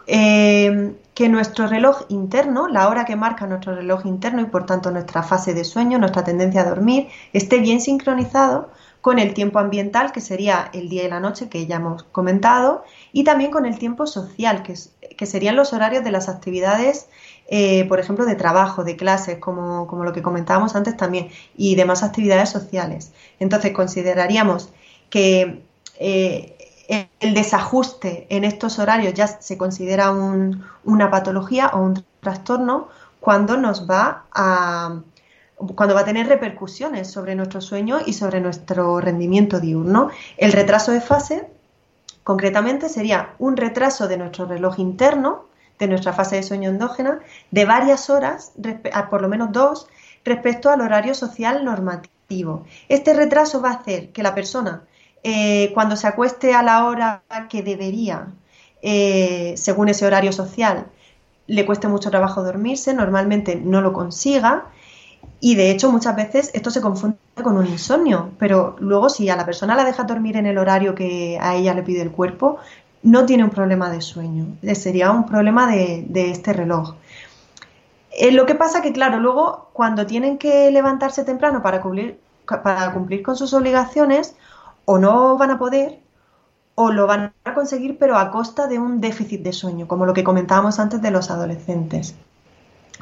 eh, 0.06 0.94
que 1.14 1.30
nuestro 1.30 1.68
reloj 1.68 2.02
interno, 2.10 2.68
la 2.68 2.90
hora 2.90 3.06
que 3.06 3.16
marca 3.16 3.48
nuestro 3.48 3.74
reloj 3.74 4.06
interno 4.06 4.42
y 4.42 4.46
por 4.48 4.66
tanto 4.66 4.92
nuestra 4.92 5.24
fase 5.24 5.54
de 5.54 5.64
sueño, 5.64 5.98
nuestra 5.98 6.26
tendencia 6.26 6.60
a 6.60 6.70
dormir, 6.70 7.08
esté 7.32 7.60
bien 7.60 7.80
sincronizado 7.80 8.70
con 9.02 9.20
el 9.20 9.34
tiempo 9.34 9.60
ambiental, 9.60 10.12
que 10.12 10.22
sería 10.22 10.70
el 10.74 10.90
día 10.90 11.04
y 11.04 11.10
la 11.10 11.20
noche, 11.20 11.50
que 11.50 11.66
ya 11.66 11.78
hemos 11.78 12.04
comentado, 12.04 12.84
y 13.14 13.24
también 13.24 13.52
con 13.52 13.66
el 13.66 13.78
tiempo 13.78 14.08
social, 14.08 14.64
que, 14.64 14.76
que 15.16 15.26
serían 15.26 15.56
los 15.56 15.74
horarios 15.74 16.04
de 16.04 16.12
las 16.12 16.30
actividades, 16.30 17.08
eh, 17.48 17.86
por 17.86 18.00
ejemplo, 18.00 18.26
de 18.26 18.36
trabajo, 18.36 18.84
de 18.84 18.96
clases, 18.98 19.40
como, 19.40 19.88
como 19.88 20.04
lo 20.04 20.14
que 20.14 20.22
comentábamos 20.22 20.76
antes 20.76 20.98
también, 20.98 21.30
y 21.56 21.76
demás 21.76 22.04
actividades 22.04 22.50
sociales. 22.50 23.12
Entonces, 23.40 23.72
consideraríamos 23.72 24.70
que 25.10 25.62
eh, 26.00 26.54
el 27.20 27.34
desajuste 27.34 28.28
en 28.30 28.44
estos 28.44 28.80
horarios 28.80 29.14
ya 29.14 29.28
se 29.28 29.58
considera 29.58 30.12
una 30.12 31.12
patología 31.12 31.68
o 31.74 31.82
un 31.82 32.04
trastorno 32.22 32.88
cuando 33.20 33.58
nos 33.58 33.90
va 33.90 34.24
a 34.32 35.02
cuando 35.76 35.96
va 35.96 36.02
a 36.02 36.06
tener 36.06 36.28
repercusiones 36.28 37.10
sobre 37.10 37.36
nuestro 37.36 37.62
sueño 37.62 38.00
y 38.06 38.14
sobre 38.14 38.40
nuestro 38.40 39.02
rendimiento 39.02 39.60
diurno. 39.60 40.10
El 40.38 40.52
retraso 40.52 40.92
de 40.92 41.02
fase, 41.02 41.48
concretamente, 42.24 42.90
sería 42.90 43.34
un 43.40 43.58
retraso 43.58 44.08
de 44.08 44.18
nuestro 44.18 44.46
reloj 44.46 44.80
interno, 44.80 45.46
de 45.80 45.88
nuestra 45.88 46.14
fase 46.14 46.38
de 46.38 46.44
sueño 46.44 46.70
endógena, 46.70 47.20
de 47.52 47.66
varias 47.66 48.10
horas, 48.10 48.52
por 49.10 49.22
lo 49.22 49.30
menos 49.30 49.52
dos, 49.52 49.88
respecto 50.24 50.70
al 50.70 50.82
horario 50.82 51.14
social 51.14 51.66
normativo. 51.66 52.66
Este 52.90 53.14
retraso 53.14 53.62
va 53.62 53.72
a 53.72 53.76
hacer 53.76 54.10
que 54.12 54.24
la 54.24 54.36
persona, 54.36 54.84
eh, 55.24 55.72
cuando 55.74 55.96
se 55.96 56.08
acueste 56.08 56.54
a 56.54 56.62
la 56.62 56.86
hora 56.86 57.24
que 57.50 57.64
debería, 57.64 58.28
eh, 58.82 59.54
según 59.58 59.90
ese 59.90 60.06
horario 60.06 60.32
social, 60.32 60.88
le 61.48 61.66
cueste 61.66 61.88
mucho 61.88 62.12
trabajo 62.12 62.44
dormirse, 62.44 62.94
normalmente 62.94 63.56
no 63.56 63.82
lo 63.82 63.94
consiga, 63.94 64.66
y 65.40 65.56
de 65.56 65.70
hecho, 65.70 65.92
muchas 65.92 66.16
veces 66.16 66.52
esto 66.54 66.72
se 66.72 66.82
confunde 66.82 67.18
con 67.44 67.58
un 67.58 67.68
insomnio, 67.68 68.32
pero 68.40 68.76
luego 68.80 69.10
si 69.10 69.30
a 69.30 69.36
la 69.36 69.46
persona 69.46 69.76
la 69.76 69.86
deja 69.86 70.04
dormir 70.04 70.38
en 70.38 70.48
el 70.48 70.58
horario 70.58 70.96
que 70.96 71.38
a 71.40 71.56
ella 71.56 71.74
le 71.74 71.84
pide 71.84 72.02
el 72.02 72.12
cuerpo, 72.12 72.58
no 73.04 73.26
tiene 73.26 73.44
un 73.44 73.52
problema 73.52 73.92
de 73.92 74.02
sueño, 74.02 74.58
sería 74.74 75.12
un 75.12 75.26
problema 75.26 75.68
de, 75.72 76.32
este 76.32 76.54
reloj. 76.54 76.96
Eh, 78.12 78.32
lo 78.32 78.48
que 78.48 78.56
pasa 78.56 78.82
que, 78.82 78.92
claro, 78.92 79.20
luego 79.20 79.70
cuando 79.74 80.08
tienen 80.08 80.40
que 80.40 80.72
levantarse 80.72 81.24
temprano 81.24 81.62
para 81.62 81.84
para 82.64 82.94
cumplir 82.94 83.22
con 83.22 83.36
sus 83.36 83.54
obligaciones, 83.54 84.36
o 84.86 84.98
no 84.98 85.38
van 85.38 85.52
a 85.52 85.60
poder, 85.60 86.00
o 86.74 86.92
lo 86.92 87.06
van 87.06 87.34
a 87.44 87.54
conseguir, 87.54 87.98
pero 88.00 88.18
a 88.18 88.32
costa 88.32 88.68
de 88.68 88.80
un 88.80 89.02
déficit 89.02 89.42
de 89.44 89.54
sueño, 89.54 89.88
como 89.88 90.06
lo 90.06 90.14
que 90.14 90.24
comentábamos 90.24 90.80
antes 90.80 91.02
de 91.02 91.12
los 91.12 91.30
adolescentes. 91.30 92.16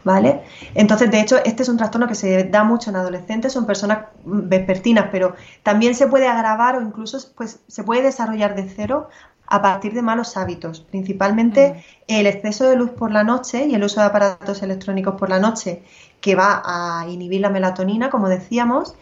¿Vale? 0.04 0.44
Entonces, 0.76 1.10
de 1.10 1.20
hecho, 1.20 1.38
este 1.44 1.64
es 1.64 1.70
un 1.70 1.78
trastorno 1.78 2.08
que 2.08 2.16
se 2.16 2.44
da 2.44 2.64
mucho 2.64 2.92
en 2.92 2.96
adolescentes, 2.96 3.54
son 3.54 3.66
personas 3.66 4.06
vespertinas, 4.24 5.08
pero 5.12 5.36
también 5.64 5.96
se 5.96 6.06
puede 6.08 6.28
agravar 6.28 6.78
o 6.78 6.82
incluso 6.82 7.18
pues, 7.36 7.60
se 7.68 7.84
puede 7.84 8.04
desarrollar 8.04 8.56
de 8.56 8.70
cero 8.70 9.10
a 9.48 9.62
partir 9.62 9.94
de 9.94 10.02
malos 10.02 10.38
hábitos, 10.38 10.82
principalmente 10.82 11.74
mm. 11.74 12.04
el 12.08 12.28
exceso 12.28 12.70
de 12.70 12.76
luz 12.76 12.92
por 12.92 13.12
la 13.12 13.24
noche 13.24 13.66
y 13.66 13.76
el 13.76 13.84
uso 13.84 14.00
de 14.00 14.08
aparatos 14.08 14.62
electrónicos 14.64 15.16
por 15.16 15.30
la 15.30 15.40
noche, 15.40 15.84
que 16.22 16.36
va 16.36 16.62
a 16.66 17.08
inhibir 17.08 17.42
la 17.42 17.50
melatonina, 17.50 18.10
como 18.10 18.30
decíamos, 18.30 18.96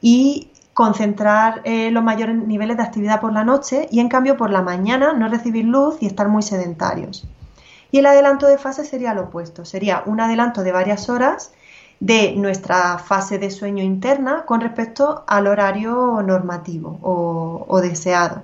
y 0.00 0.50
concentrar 0.74 1.60
eh, 1.64 1.90
los 1.90 2.04
mayores 2.04 2.36
niveles 2.36 2.76
de 2.76 2.84
actividad 2.84 3.20
por 3.20 3.32
la 3.32 3.42
noche 3.42 3.88
y 3.90 3.98
en 3.98 4.08
cambio 4.08 4.36
por 4.36 4.50
la 4.50 4.62
mañana 4.62 5.12
no 5.12 5.28
recibir 5.28 5.64
luz 5.64 5.96
y 6.00 6.06
estar 6.06 6.28
muy 6.28 6.42
sedentarios. 6.42 7.26
Y 7.90 7.98
el 7.98 8.06
adelanto 8.06 8.46
de 8.46 8.58
fase 8.58 8.84
sería 8.84 9.14
lo 9.14 9.24
opuesto, 9.24 9.64
sería 9.64 10.02
un 10.06 10.20
adelanto 10.20 10.62
de 10.62 10.72
varias 10.72 11.08
horas 11.08 11.52
de 12.00 12.34
nuestra 12.36 12.98
fase 12.98 13.38
de 13.38 13.50
sueño 13.50 13.82
interna 13.82 14.44
con 14.46 14.60
respecto 14.60 15.24
al 15.26 15.46
horario 15.46 16.22
normativo 16.22 16.98
o, 17.02 17.80
deseado. 17.80 18.42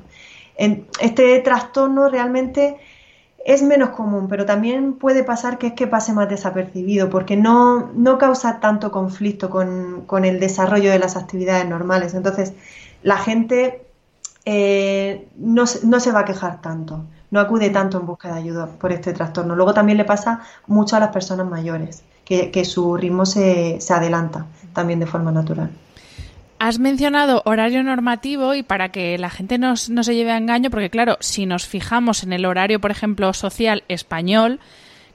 este 0.56 1.38
trastorno 1.40 2.08
realmente 2.08 2.78
es 3.44 3.62
menos 3.62 3.90
común, 3.90 4.26
pero 4.28 4.46
también 4.46 4.94
puede 4.94 5.22
pasar 5.22 5.58
que 5.58 5.68
es 5.68 5.72
que 5.74 5.86
pase 5.86 6.12
más 6.14 6.28
desapercibido, 6.30 7.10
porque 7.10 7.36
no, 7.36 7.90
no 7.94 8.16
causa 8.16 8.58
tanto 8.58 8.90
conflicto 8.90 9.50
con, 9.50 10.04
con, 10.06 10.24
el 10.24 10.40
desarrollo 10.40 10.90
de 10.90 10.98
las 10.98 11.16
actividades 11.16 11.68
normales. 11.68 12.14
Entonces, 12.14 12.54
la 13.02 13.18
gente 13.18 13.86
eh, 14.46 15.28
no, 15.36 15.64
no, 15.84 16.00
se 16.00 16.12
va 16.12 16.20
a 16.20 16.24
quejar 16.24 16.62
tanto 16.62 17.04
no 17.34 17.40
acude 17.40 17.70
tanto 17.70 17.98
en 17.98 18.06
busca 18.06 18.32
de 18.32 18.38
ayuda 18.38 18.66
por 18.66 18.92
este 18.92 19.12
trastorno. 19.12 19.56
Luego 19.56 19.74
también 19.74 19.98
le 19.98 20.04
pasa 20.04 20.42
mucho 20.68 20.94
a 20.94 21.00
las 21.00 21.08
personas 21.08 21.48
mayores, 21.48 22.04
que, 22.24 22.64
su 22.64 22.96
ritmo 22.96 23.26
se, 23.26 23.80
adelanta 23.90 24.46
también 24.72 25.00
de 25.00 25.06
forma 25.06 25.32
natural. 25.32 25.68
Has 26.60 26.78
mencionado 26.78 27.42
horario 27.44 27.82
normativo 27.82 28.54
y 28.54 28.62
para 28.62 28.90
que 28.90 29.18
la 29.18 29.30
gente 29.30 29.58
no, 29.58 29.76
se 29.76 30.14
lleve 30.14 30.30
a 30.30 30.36
engaño, 30.36 30.70
porque 30.70 30.90
claro, 30.90 31.16
si 31.18 31.44
nos 31.44 31.66
fijamos 31.66 32.22
en 32.22 32.32
el 32.32 32.44
horario, 32.44 32.80
por 32.80 32.92
ejemplo, 32.92 33.32
social 33.32 33.82
español, 33.88 34.60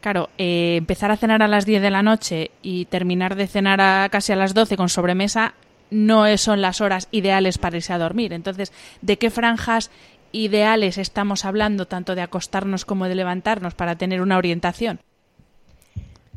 claro, 0.02 0.28
eh, 0.38 0.76
empezar 0.76 1.12
a 1.12 1.18
cenar 1.18 1.42
a 1.42 1.48
las 1.48 1.66
10 1.66 1.82
de 1.82 1.90
la 1.90 2.04
noche 2.04 2.52
y 2.62 2.84
terminar 2.86 3.38
de 3.38 3.48
cenar 3.48 3.80
a 3.80 4.10
casi 4.10 4.34
a 4.34 4.36
las 4.36 4.54
12 4.54 4.76
con 4.76 4.90
sobremesa 4.90 5.54
no 5.90 6.38
son 6.38 6.62
las 6.62 6.82
horas 6.82 7.08
ideales 7.12 7.58
para 7.58 7.78
irse 7.78 7.94
a 7.94 7.98
dormir. 7.98 8.34
Entonces, 8.34 8.72
¿de 9.02 9.18
qué 9.18 9.32
franjas 9.32 9.90
ideales 10.32 10.98
estamos 10.98 11.46
hablando 11.46 11.88
tanto 11.88 12.16
de 12.16 12.22
acostarnos 12.22 12.86
como 12.86 13.06
de 13.06 13.16
levantarnos 13.16 13.74
para 13.74 13.96
tener 13.96 14.22
una 14.22 14.38
orientación? 14.38 15.00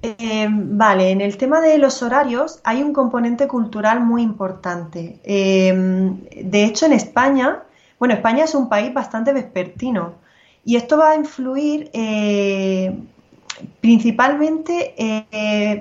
Eh, 0.02 0.48
vale, 0.50 1.10
en 1.10 1.20
el 1.20 1.36
tema 1.36 1.60
de 1.60 1.78
los 1.78 2.02
horarios 2.02 2.60
hay 2.64 2.82
un 2.82 2.92
componente 2.92 3.46
cultural 3.46 4.00
muy 4.00 4.22
importante. 4.22 5.20
Eh, 5.22 5.72
de 6.44 6.64
hecho, 6.64 6.86
en 6.86 6.92
España, 6.92 7.62
bueno, 8.00 8.14
España 8.14 8.44
es 8.44 8.54
un 8.54 8.68
país 8.68 8.92
bastante 8.92 9.32
vespertino 9.32 10.14
y 10.64 10.76
esto 10.76 10.96
va 10.96 11.10
a 11.10 11.16
influir 11.16 11.88
eh, 11.92 12.98
principalmente, 13.80 14.94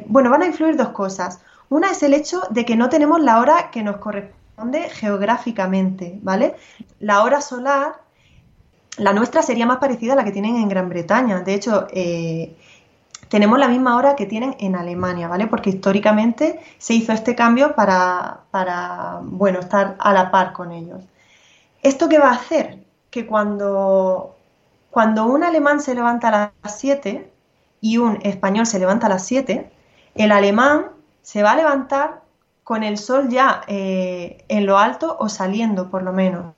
bueno, 0.05 0.29
van 0.29 0.43
a 0.43 0.45
influir 0.45 0.75
dos 0.75 0.89
cosas. 0.89 1.39
Una 1.69 1.91
es 1.91 2.03
el 2.03 2.13
hecho 2.13 2.41
de 2.51 2.65
que 2.65 2.75
no 2.75 2.89
tenemos 2.89 3.21
la 3.21 3.39
hora 3.39 3.71
que 3.71 3.81
nos 3.81 3.97
corresponde 3.97 4.40
geográficamente, 4.89 6.19
¿vale? 6.21 6.55
La 6.99 7.23
hora 7.23 7.41
solar 7.41 8.01
la 8.97 9.13
nuestra 9.13 9.41
sería 9.41 9.65
más 9.65 9.77
parecida 9.77 10.13
a 10.13 10.15
la 10.15 10.23
que 10.23 10.31
tienen 10.31 10.57
en 10.57 10.69
Gran 10.69 10.89
Bretaña. 10.89 11.39
De 11.41 11.53
hecho, 11.53 11.87
eh, 11.91 12.55
tenemos 13.29 13.57
la 13.57 13.67
misma 13.67 13.95
hora 13.95 14.15
que 14.15 14.25
tienen 14.25 14.55
en 14.59 14.75
Alemania, 14.75 15.27
¿vale? 15.27 15.47
Porque 15.47 15.69
históricamente 15.69 16.59
se 16.77 16.93
hizo 16.93 17.13
este 17.13 17.33
cambio 17.35 17.73
para, 17.75 18.41
bueno, 19.23 19.59
estar 19.59 19.95
a 19.97 20.13
la 20.13 20.29
par 20.31 20.53
con 20.53 20.71
ellos. 20.71 21.03
¿Esto 21.81 22.09
qué 22.09 22.19
va 22.19 22.29
a 22.29 22.35
hacer? 22.35 22.83
Que 23.09 23.25
cuando, 23.25 24.35
cuando 24.89 25.25
un 25.25 25.43
alemán 25.43 25.79
se 25.79 25.95
levanta 25.95 26.27
a 26.27 26.51
las 26.61 26.79
7 26.79 27.31
y 27.79 27.97
un 27.97 28.19
español 28.23 28.65
se 28.65 28.79
levanta 28.79 29.07
a 29.07 29.09
las 29.09 29.25
7, 29.25 29.71
el 30.15 30.31
alemán 30.31 30.87
se 31.21 31.41
va 31.41 31.51
a 31.51 31.55
levantar 31.55 32.20
con 32.63 32.83
el 32.83 32.97
sol 32.97 33.29
ya 33.29 33.61
eh, 33.67 34.43
en 34.47 34.65
lo 34.65 34.77
alto 34.77 35.17
o 35.19 35.29
saliendo 35.29 35.89
por 35.89 36.03
lo 36.03 36.13
menos. 36.13 36.53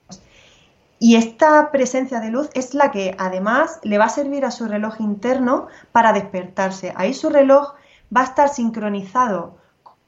Y 1.00 1.16
esta 1.16 1.70
presencia 1.72 2.20
de 2.22 2.30
luz 2.30 2.50
es 2.54 2.74
la 2.74 2.92
que 2.92 3.16
además 3.18 3.80
le 3.84 3.98
va 3.98 4.06
a 4.06 4.10
servir 4.10 4.46
a 4.46 4.52
su 4.52 4.68
reloj 4.68 5.02
interno 5.02 5.68
para 5.92 6.14
despertarse. 6.14 6.94
Ahí 6.96 7.14
su 7.14 7.30
reloj 7.30 7.74
va 8.16 8.22
a 8.22 8.26
estar 8.26 8.50
sincronizado 8.50 9.58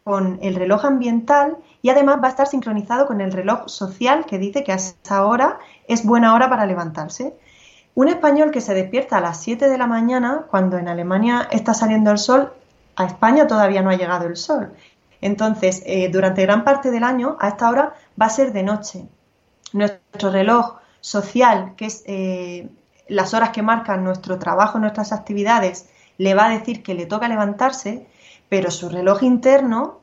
con 0.05 0.39
el 0.41 0.55
reloj 0.55 0.85
ambiental 0.85 1.57
y 1.81 1.89
además 1.89 2.19
va 2.21 2.27
a 2.27 2.29
estar 2.29 2.47
sincronizado 2.47 3.07
con 3.07 3.21
el 3.21 3.31
reloj 3.31 3.67
social 3.67 4.25
que 4.25 4.37
dice 4.37 4.63
que 4.63 4.71
a 4.71 4.75
esa 4.75 5.25
hora 5.25 5.59
es 5.87 6.05
buena 6.05 6.33
hora 6.33 6.49
para 6.49 6.65
levantarse. 6.65 7.35
Un 7.95 8.09
español 8.09 8.51
que 8.51 8.61
se 8.61 8.73
despierta 8.73 9.17
a 9.17 9.21
las 9.21 9.41
7 9.41 9.67
de 9.67 9.77
la 9.77 9.87
mañana, 9.87 10.45
cuando 10.49 10.77
en 10.77 10.87
Alemania 10.87 11.47
está 11.49 11.73
saliendo 11.73 12.11
el 12.11 12.19
sol, 12.19 12.53
a 12.95 13.05
España 13.05 13.47
todavía 13.47 13.81
no 13.81 13.89
ha 13.89 13.95
llegado 13.95 14.27
el 14.27 14.37
sol. 14.37 14.73
Entonces, 15.25 15.81
eh, 15.87 16.09
durante 16.09 16.43
gran 16.43 16.63
parte 16.63 16.91
del 16.91 17.03
año, 17.03 17.35
a 17.39 17.47
esta 17.47 17.67
hora 17.67 17.95
va 18.21 18.27
a 18.27 18.29
ser 18.29 18.53
de 18.53 18.61
noche. 18.61 19.07
Nuestro 19.73 20.29
reloj 20.29 20.75
social, 21.01 21.73
que 21.75 21.87
es 21.87 22.03
eh, 22.05 22.69
las 23.07 23.33
horas 23.33 23.49
que 23.49 23.63
marcan 23.63 24.03
nuestro 24.03 24.37
trabajo, 24.37 24.77
nuestras 24.77 25.11
actividades, 25.11 25.89
le 26.19 26.35
va 26.35 26.45
a 26.45 26.49
decir 26.49 26.83
que 26.83 26.93
le 26.93 27.07
toca 27.07 27.27
levantarse, 27.27 28.05
pero 28.49 28.69
su 28.69 28.87
reloj 28.87 29.23
interno 29.23 29.99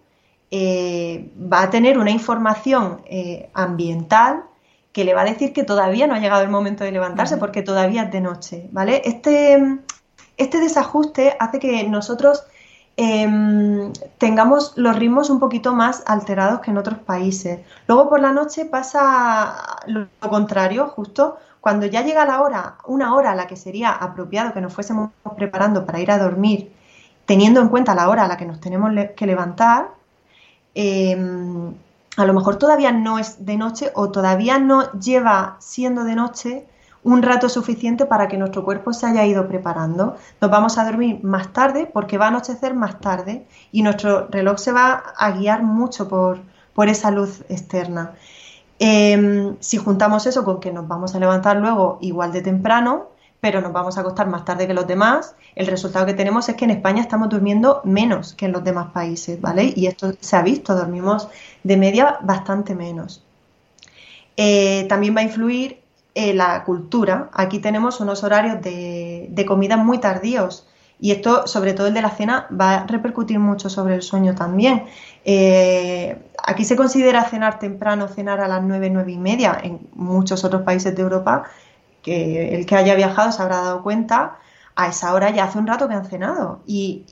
eh, 0.50 1.30
va 1.40 1.62
a 1.62 1.70
tener 1.70 1.98
una 1.98 2.10
información 2.10 3.02
ambiental 3.54 4.42
que 4.90 5.04
le 5.04 5.14
va 5.14 5.20
a 5.20 5.32
decir 5.32 5.52
que 5.52 5.62
todavía 5.62 6.08
no 6.08 6.14
ha 6.16 6.18
llegado 6.18 6.42
el 6.42 6.50
momento 6.50 6.82
de 6.82 6.90
levantarse 6.90 7.36
porque 7.36 7.62
todavía 7.62 8.02
es 8.02 8.10
de 8.10 8.20
noche, 8.20 8.68
¿vale? 8.72 9.02
Este, 9.04 9.78
este 10.36 10.58
desajuste 10.58 11.36
hace 11.38 11.60
que 11.60 11.88
nosotros 11.88 12.42
Em, 12.96 13.92
tengamos 14.18 14.74
los 14.76 14.94
ritmos 14.96 15.30
un 15.30 15.40
poquito 15.40 15.72
más 15.74 16.02
alterados 16.06 16.60
que 16.60 16.70
en 16.70 16.78
otros 16.78 16.98
países. 16.98 17.60
Luego 17.86 18.08
por 18.10 18.20
la 18.20 18.32
noche 18.32 18.66
pasa 18.66 19.80
lo 19.86 20.08
contrario, 20.20 20.88
justo 20.88 21.38
cuando 21.60 21.86
ya 21.86 22.02
llega 22.02 22.26
la 22.26 22.42
hora, 22.42 22.76
una 22.86 23.14
hora 23.14 23.32
a 23.32 23.34
la 23.34 23.46
que 23.46 23.56
sería 23.56 23.92
apropiado 23.92 24.52
que 24.52 24.60
nos 24.60 24.74
fuésemos 24.74 25.10
preparando 25.36 25.86
para 25.86 26.00
ir 26.00 26.10
a 26.10 26.18
dormir, 26.18 26.72
teniendo 27.24 27.60
en 27.60 27.68
cuenta 27.68 27.94
la 27.94 28.08
hora 28.08 28.24
a 28.24 28.28
la 28.28 28.36
que 28.36 28.44
nos 28.46 28.60
tenemos 28.60 28.90
que 29.16 29.26
levantar, 29.26 29.90
em, 30.74 31.74
a 32.16 32.24
lo 32.26 32.34
mejor 32.34 32.56
todavía 32.56 32.92
no 32.92 33.18
es 33.18 33.44
de 33.46 33.56
noche 33.56 33.90
o 33.94 34.10
todavía 34.10 34.58
no 34.58 34.92
lleva 34.92 35.56
siendo 35.60 36.04
de 36.04 36.14
noche 36.16 36.66
un 37.04 37.22
rato 37.22 37.48
suficiente 37.48 38.06
para 38.06 38.28
que 38.28 38.36
nuestro 38.36 38.64
cuerpo 38.64 38.92
se 38.92 39.06
haya 39.06 39.26
ido 39.26 39.48
preparando. 39.48 40.16
Nos 40.40 40.50
vamos 40.50 40.78
a 40.78 40.84
dormir 40.84 41.22
más 41.22 41.52
tarde 41.52 41.90
porque 41.92 42.18
va 42.18 42.26
a 42.26 42.28
anochecer 42.28 42.74
más 42.74 43.00
tarde 43.00 43.46
y 43.72 43.82
nuestro 43.82 44.28
reloj 44.28 44.58
se 44.58 44.72
va 44.72 45.02
a 45.16 45.30
guiar 45.32 45.62
mucho 45.62 46.08
por, 46.08 46.40
por 46.74 46.88
esa 46.88 47.10
luz 47.10 47.42
externa. 47.48 48.12
Em, 48.78 49.56
si 49.60 49.76
juntamos 49.78 50.26
eso 50.26 50.44
con 50.44 50.60
que 50.60 50.72
nos 50.72 50.88
vamos 50.88 51.14
a 51.14 51.20
levantar 51.20 51.56
luego 51.56 51.98
igual 52.00 52.32
de 52.32 52.42
temprano, 52.42 53.08
pero 53.40 53.60
nos 53.60 53.72
vamos 53.72 53.98
a 53.98 54.02
acostar 54.02 54.28
más 54.28 54.44
tarde 54.44 54.68
que 54.68 54.74
los 54.74 54.86
demás, 54.86 55.34
el 55.56 55.66
resultado 55.66 56.06
que 56.06 56.14
tenemos 56.14 56.48
es 56.48 56.54
que 56.54 56.64
en 56.64 56.70
España 56.70 57.02
estamos 57.02 57.28
durmiendo 57.28 57.80
menos 57.84 58.34
que 58.34 58.46
en 58.46 58.52
los 58.52 58.62
demás 58.62 58.92
países, 58.92 59.40
¿vale? 59.40 59.72
Y 59.74 59.86
esto 59.86 60.12
se 60.20 60.36
ha 60.36 60.42
visto, 60.42 60.76
dormimos 60.76 61.28
de 61.64 61.76
media 61.76 62.18
bastante 62.22 62.74
menos. 62.76 63.24
Eh, 64.36 64.86
también 64.88 65.16
va 65.16 65.20
a 65.20 65.24
influir 65.24 65.81
eh, 66.14 66.34
la 66.34 66.64
cultura. 66.64 67.30
Aquí 67.32 67.58
tenemos 67.58 68.00
unos 68.00 68.22
horarios 68.22 68.60
de, 68.60 69.44
comida 69.46 69.76
muy 69.76 69.98
tardíos 69.98 70.66
y 71.00 71.10
esto, 71.10 71.46
sobre 71.46 71.72
todo 71.72 71.86
el 71.86 71.94
de 71.94 72.02
la 72.02 72.10
cena, 72.10 72.46
va 72.50 72.74
a 72.74 72.86
repercutir 72.86 73.38
mucho 73.38 73.68
sobre 73.70 73.94
el 73.94 74.02
sueño 74.02 74.34
también. 74.34 74.84
Eh, 75.24 76.16
aquí 76.46 76.64
se 76.64 76.76
considera 76.76 77.24
cenar 77.24 77.58
temprano, 77.58 78.08
cenar 78.08 78.40
a 78.40 78.48
las 78.48 78.62
nueve, 78.62 78.90
nueve 78.90 79.12
y 79.12 79.18
media. 79.18 79.58
En 79.62 79.88
muchos 79.94 80.44
otros 80.44 80.62
países 80.62 80.94
de 80.94 81.02
Europa, 81.02 81.44
que 82.02 82.54
el 82.54 82.66
que 82.66 82.76
haya 82.76 82.94
viajado 82.94 83.32
se 83.32 83.42
habrá 83.42 83.62
dado 83.62 83.82
cuenta, 83.82 84.38
a 84.74 84.88
esa 84.88 85.14
hora 85.14 85.30
ya 85.30 85.44
hace 85.44 85.58
un 85.58 85.66
rato 85.66 85.88
que 85.88 85.94
han 85.94 86.06
cenado. 86.06 86.60
Y 86.66 87.04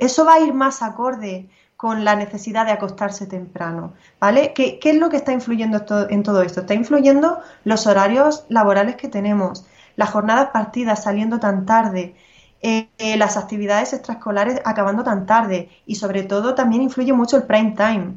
eso 0.00 0.24
va 0.24 0.34
a 0.34 0.40
ir 0.40 0.54
más 0.54 0.82
acorde 0.82 1.48
con 1.76 2.04
la 2.04 2.16
necesidad 2.16 2.64
de 2.64 2.72
acostarse 2.72 3.26
temprano, 3.26 3.92
¿vale? 4.18 4.54
¿Qué, 4.54 4.78
es 4.82 4.96
lo 4.96 5.10
que 5.10 5.18
está 5.18 5.32
influyendo 5.32 5.84
en 6.08 6.22
todo 6.22 6.42
esto? 6.42 6.60
Está 6.60 6.74
influyendo 6.74 7.40
los 7.64 7.86
horarios 7.86 8.46
laborales 8.48 8.96
que 8.96 9.08
tenemos, 9.08 9.66
las 9.96 10.10
jornadas 10.10 10.50
partidas 10.52 11.02
saliendo 11.02 11.38
tan 11.38 11.66
tarde, 11.66 12.16
eh, 12.62 12.88
eh, 12.98 13.18
las 13.18 13.36
actividades 13.36 13.92
extraescolares 13.92 14.60
acabando 14.64 15.04
tan 15.04 15.26
tarde 15.26 15.68
y 15.84 15.96
sobre 15.96 16.22
todo 16.22 16.54
también 16.54 16.82
influye 16.82 17.12
mucho 17.12 17.36
el 17.36 17.42
prime 17.42 17.74
time. 17.76 18.14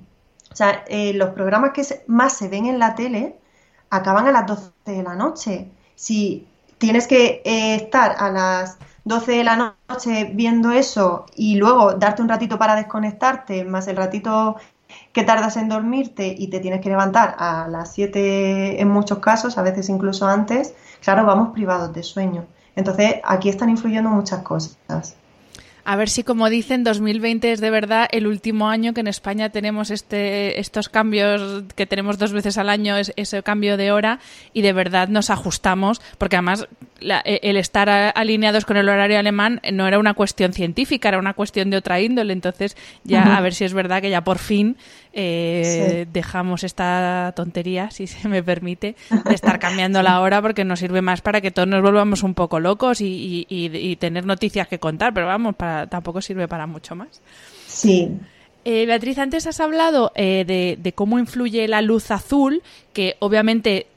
O 0.52 0.56
sea, 0.56 0.84
eh, 0.88 1.14
los 1.14 1.32
programas 1.32 1.72
que 1.74 1.84
más 2.08 2.34
se 2.34 2.48
ven 2.48 2.66
en 2.66 2.80
la 2.80 2.96
tele 2.96 3.36
acaban 3.90 4.28
a 4.28 4.32
las 4.32 4.48
12 4.48 4.72
de 4.86 5.04
la 5.04 5.16
noche. 5.16 5.70
Si 5.96 6.48
tienes 6.78 7.08
que 7.08 7.42
estar 7.46 8.16
a 8.18 8.32
las 8.32 8.78
12 9.10 9.32
de 9.32 9.44
la 9.44 9.76
noche 9.90 10.32
viendo 10.36 10.72
eso 10.72 11.26
y 11.36 11.56
luego 11.56 11.94
darte 11.94 12.22
un 12.22 12.30
ratito 12.30 12.60
para 12.60 12.76
desconectarte, 12.76 13.66
más 13.66 13.88
el 13.88 13.98
ratito 13.98 14.58
que 15.12 15.24
tardas 15.24 15.58
en 15.58 15.68
dormirte 15.68 16.36
y 16.38 16.48
te 16.50 16.60
tienes 16.60 16.80
que 16.80 16.90
levantar 16.90 17.36
a 17.40 17.68
las 17.68 17.92
7 17.94 18.80
en 18.80 18.88
muchos 18.88 19.18
casos, 19.18 19.58
a 19.58 19.64
veces 19.64 19.90
incluso 19.90 20.28
antes, 20.28 20.76
claro, 21.02 21.26
vamos 21.26 21.50
privados 21.54 21.92
de 21.92 22.04
sueño. 22.04 22.46
Entonces, 22.76 23.16
aquí 23.24 23.50
están 23.50 23.70
influyendo 23.70 24.12
muchas 24.12 24.44
cosas. 24.44 24.78
A 25.90 25.96
ver 25.96 26.08
si, 26.08 26.22
como 26.22 26.52
dicen, 26.52 26.84
2020 26.84 27.52
es 27.52 27.62
de 27.62 27.72
verdad 27.72 28.08
el 28.12 28.28
último 28.28 28.70
año 28.70 28.94
que 28.94 29.00
en 29.00 29.08
España 29.08 29.50
tenemos 29.50 29.90
este, 29.90 30.60
estos 30.60 30.88
cambios 30.88 31.64
que 31.76 31.88
tenemos 31.88 32.20
dos 32.20 32.32
veces 32.32 32.60
al 32.60 32.70
año, 32.70 32.96
ese 32.96 33.42
cambio 33.42 33.76
de 33.76 33.92
hora, 33.92 34.20
y 34.54 34.62
de 34.62 34.72
verdad 34.72 35.08
nos 35.08 35.32
ajustamos, 35.32 36.00
porque 36.20 36.36
además 36.36 36.68
e, 37.02 37.40
el 37.42 37.58
estar 37.58 37.90
alineados 37.90 38.66
con 38.66 38.78
el 38.78 38.88
horario 38.88 39.18
alemán 39.18 39.62
no 39.74 39.88
era 39.88 39.98
una 39.98 40.14
cuestión 40.14 40.54
científica, 40.54 41.10
era 41.10 41.18
una 41.18 41.34
cuestión 41.34 41.72
de 41.72 41.78
otra 41.78 42.00
índole. 42.00 42.34
Entonces, 42.34 42.78
ya 43.04 43.36
a 43.36 43.42
ver 43.42 43.56
si 43.56 43.66
es 43.66 43.74
verdad 43.74 44.04
que 44.04 44.12
ya 44.12 44.24
por 44.24 44.38
fin 44.38 44.78
eh, 45.20 46.08
dejamos 46.12 46.64
esta 46.64 47.34
tontería, 47.36 47.92
si 47.92 48.08
se 48.08 48.28
me 48.28 48.42
permite, 48.44 48.96
de 49.26 49.36
estar 49.36 49.60
cambiando 49.60 50.02
la 50.02 50.22
hora, 50.22 50.42
porque 50.42 50.64
nos 50.64 50.80
sirve 50.80 51.02
más 51.02 51.22
para 51.22 51.42
que 51.42 51.52
todos 51.52 51.68
nos 51.68 51.82
volvamos 51.82 52.24
un 52.24 52.34
poco 52.34 52.60
locos 52.60 53.02
y, 53.02 53.46
y 53.50 53.96
tener 53.98 54.26
noticias 54.26 54.68
que 54.68 54.80
contar, 54.80 55.14
pero 55.14 55.28
vamos, 55.28 55.56
para 55.56 55.88
tampoco 55.88 56.22
sirve 56.22 56.48
para 56.48 56.68
mucho 56.68 56.96
más. 56.96 57.22
Sí. 57.68 58.10
Eh, 58.66 58.86
Beatriz, 58.86 59.18
antes 59.18 59.48
has 59.48 59.60
hablado 59.62 60.12
eh, 60.16 60.78
de, 60.80 60.94
cómo 60.94 61.18
influye 61.18 61.68
la 61.68 61.82
luz 61.82 62.12
azul, 62.12 62.62
que 62.94 63.16
obviamente 63.20 63.88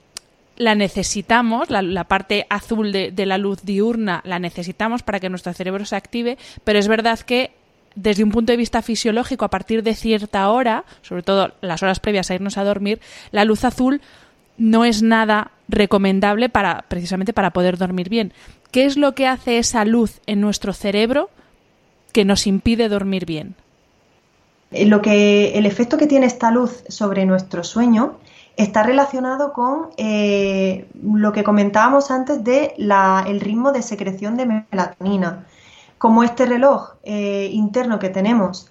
la 0.56 0.74
necesitamos, 0.74 1.68
la, 1.70 2.04
parte 2.04 2.46
azul 2.48 2.92
de, 2.92 3.26
la 3.26 3.38
luz 3.38 3.62
diurna 3.64 4.22
la 4.24 4.38
necesitamos 4.38 5.02
para 5.02 5.18
que 5.18 5.28
nuestro 5.28 5.52
cerebro 5.52 5.84
se 5.84 5.96
active, 5.96 6.38
pero 6.62 6.78
es 6.78 6.86
verdad 6.86 7.18
que 7.20 7.50
desde 7.94 8.24
un 8.24 8.30
punto 8.30 8.52
de 8.52 8.56
vista 8.56 8.82
fisiológico, 8.82 9.44
a 9.44 9.50
partir 9.50 9.82
de 9.82 9.94
cierta 9.94 10.48
hora, 10.50 10.84
sobre 11.02 11.22
todo 11.22 11.52
las 11.60 11.82
horas 11.82 12.00
previas 12.00 12.30
a 12.30 12.34
irnos 12.34 12.58
a 12.58 12.64
dormir, 12.64 13.00
la 13.30 13.44
luz 13.44 13.64
azul 13.64 14.00
no 14.58 14.84
es 14.84 15.02
nada 15.02 15.50
recomendable 15.68 16.48
para 16.48 16.84
precisamente 16.88 17.32
para 17.32 17.50
poder 17.50 17.78
dormir 17.78 18.08
bien. 18.08 18.32
¿Qué 18.70 18.84
es 18.84 18.96
lo 18.96 19.14
que 19.14 19.26
hace 19.26 19.58
esa 19.58 19.84
luz 19.84 20.20
en 20.26 20.40
nuestro 20.40 20.72
cerebro 20.72 21.30
que 22.12 22.24
nos 22.24 22.46
impide 22.46 22.88
dormir 22.88 23.26
bien? 23.26 23.54
Eh, 24.70 24.86
lo 24.86 25.02
que, 25.02 25.58
el 25.58 25.66
efecto 25.66 25.98
que 25.98 26.06
tiene 26.06 26.26
esta 26.26 26.50
luz 26.50 26.84
sobre 26.88 27.26
nuestro 27.26 27.64
sueño 27.64 28.18
está 28.56 28.82
relacionado 28.82 29.52
con 29.52 29.88
eh, 29.96 30.86
lo 31.02 31.32
que 31.32 31.42
comentábamos 31.42 32.10
antes 32.10 32.44
de 32.44 32.74
el 32.76 33.40
ritmo 33.40 33.72
de 33.72 33.82
secreción 33.82 34.36
de 34.36 34.64
melatonina. 34.70 35.46
Como 36.02 36.24
este 36.24 36.46
reloj 36.46 36.94
eh, 37.04 37.48
interno 37.52 38.00
que 38.00 38.08
tenemos 38.08 38.68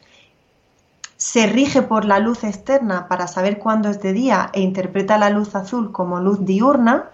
se 1.16 1.48
rige 1.48 1.82
por 1.82 2.04
la 2.04 2.20
luz 2.20 2.44
externa 2.44 3.08
para 3.08 3.26
saber 3.26 3.58
cuándo 3.58 3.88
es 3.88 4.02
de 4.02 4.12
día 4.12 4.50
e 4.52 4.60
interpreta 4.60 5.18
la 5.18 5.30
luz 5.30 5.56
azul 5.56 5.94
como 5.94 6.20
luz 6.20 6.44
diurna, 6.44 7.10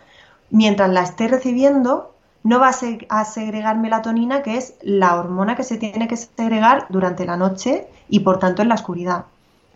mientras 0.49 0.89
la 0.89 1.03
esté 1.03 1.27
recibiendo, 1.27 2.15
no 2.41 2.59
va 2.59 2.69
a, 3.09 3.25
segregar 3.25 3.77
melatonina, 3.77 4.41
que 4.41 4.57
es 4.57 4.73
la 4.81 5.19
hormona 5.19 5.55
que 5.55 5.63
se 5.63 5.77
tiene 5.77 6.07
que 6.07 6.17
segregar 6.17 6.87
durante 6.89 7.23
la 7.27 7.37
noche 7.37 7.87
y 8.09 8.21
por 8.21 8.39
tanto 8.39 8.63
en 8.63 8.69
la 8.69 8.75
oscuridad. 8.75 9.25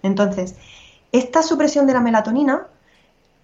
Entonces, 0.02 0.56
esta 1.12 1.44
supresión 1.44 1.86
de 1.86 1.94
la 1.94 2.00
melatonina, 2.00 2.66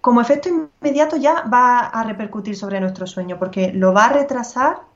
como 0.00 0.20
efecto 0.20 0.48
inmediato 0.48 1.16
ya 1.16 1.42
va 1.42 1.78
a 1.78 2.02
repercutir 2.02 2.56
sobre 2.56 2.80
nuestro 2.80 3.06
sueño, 3.06 3.38
porque 3.38 3.72
lo 3.72 3.92
va 3.92 4.06
a 4.06 4.12
retrasar 4.14 4.87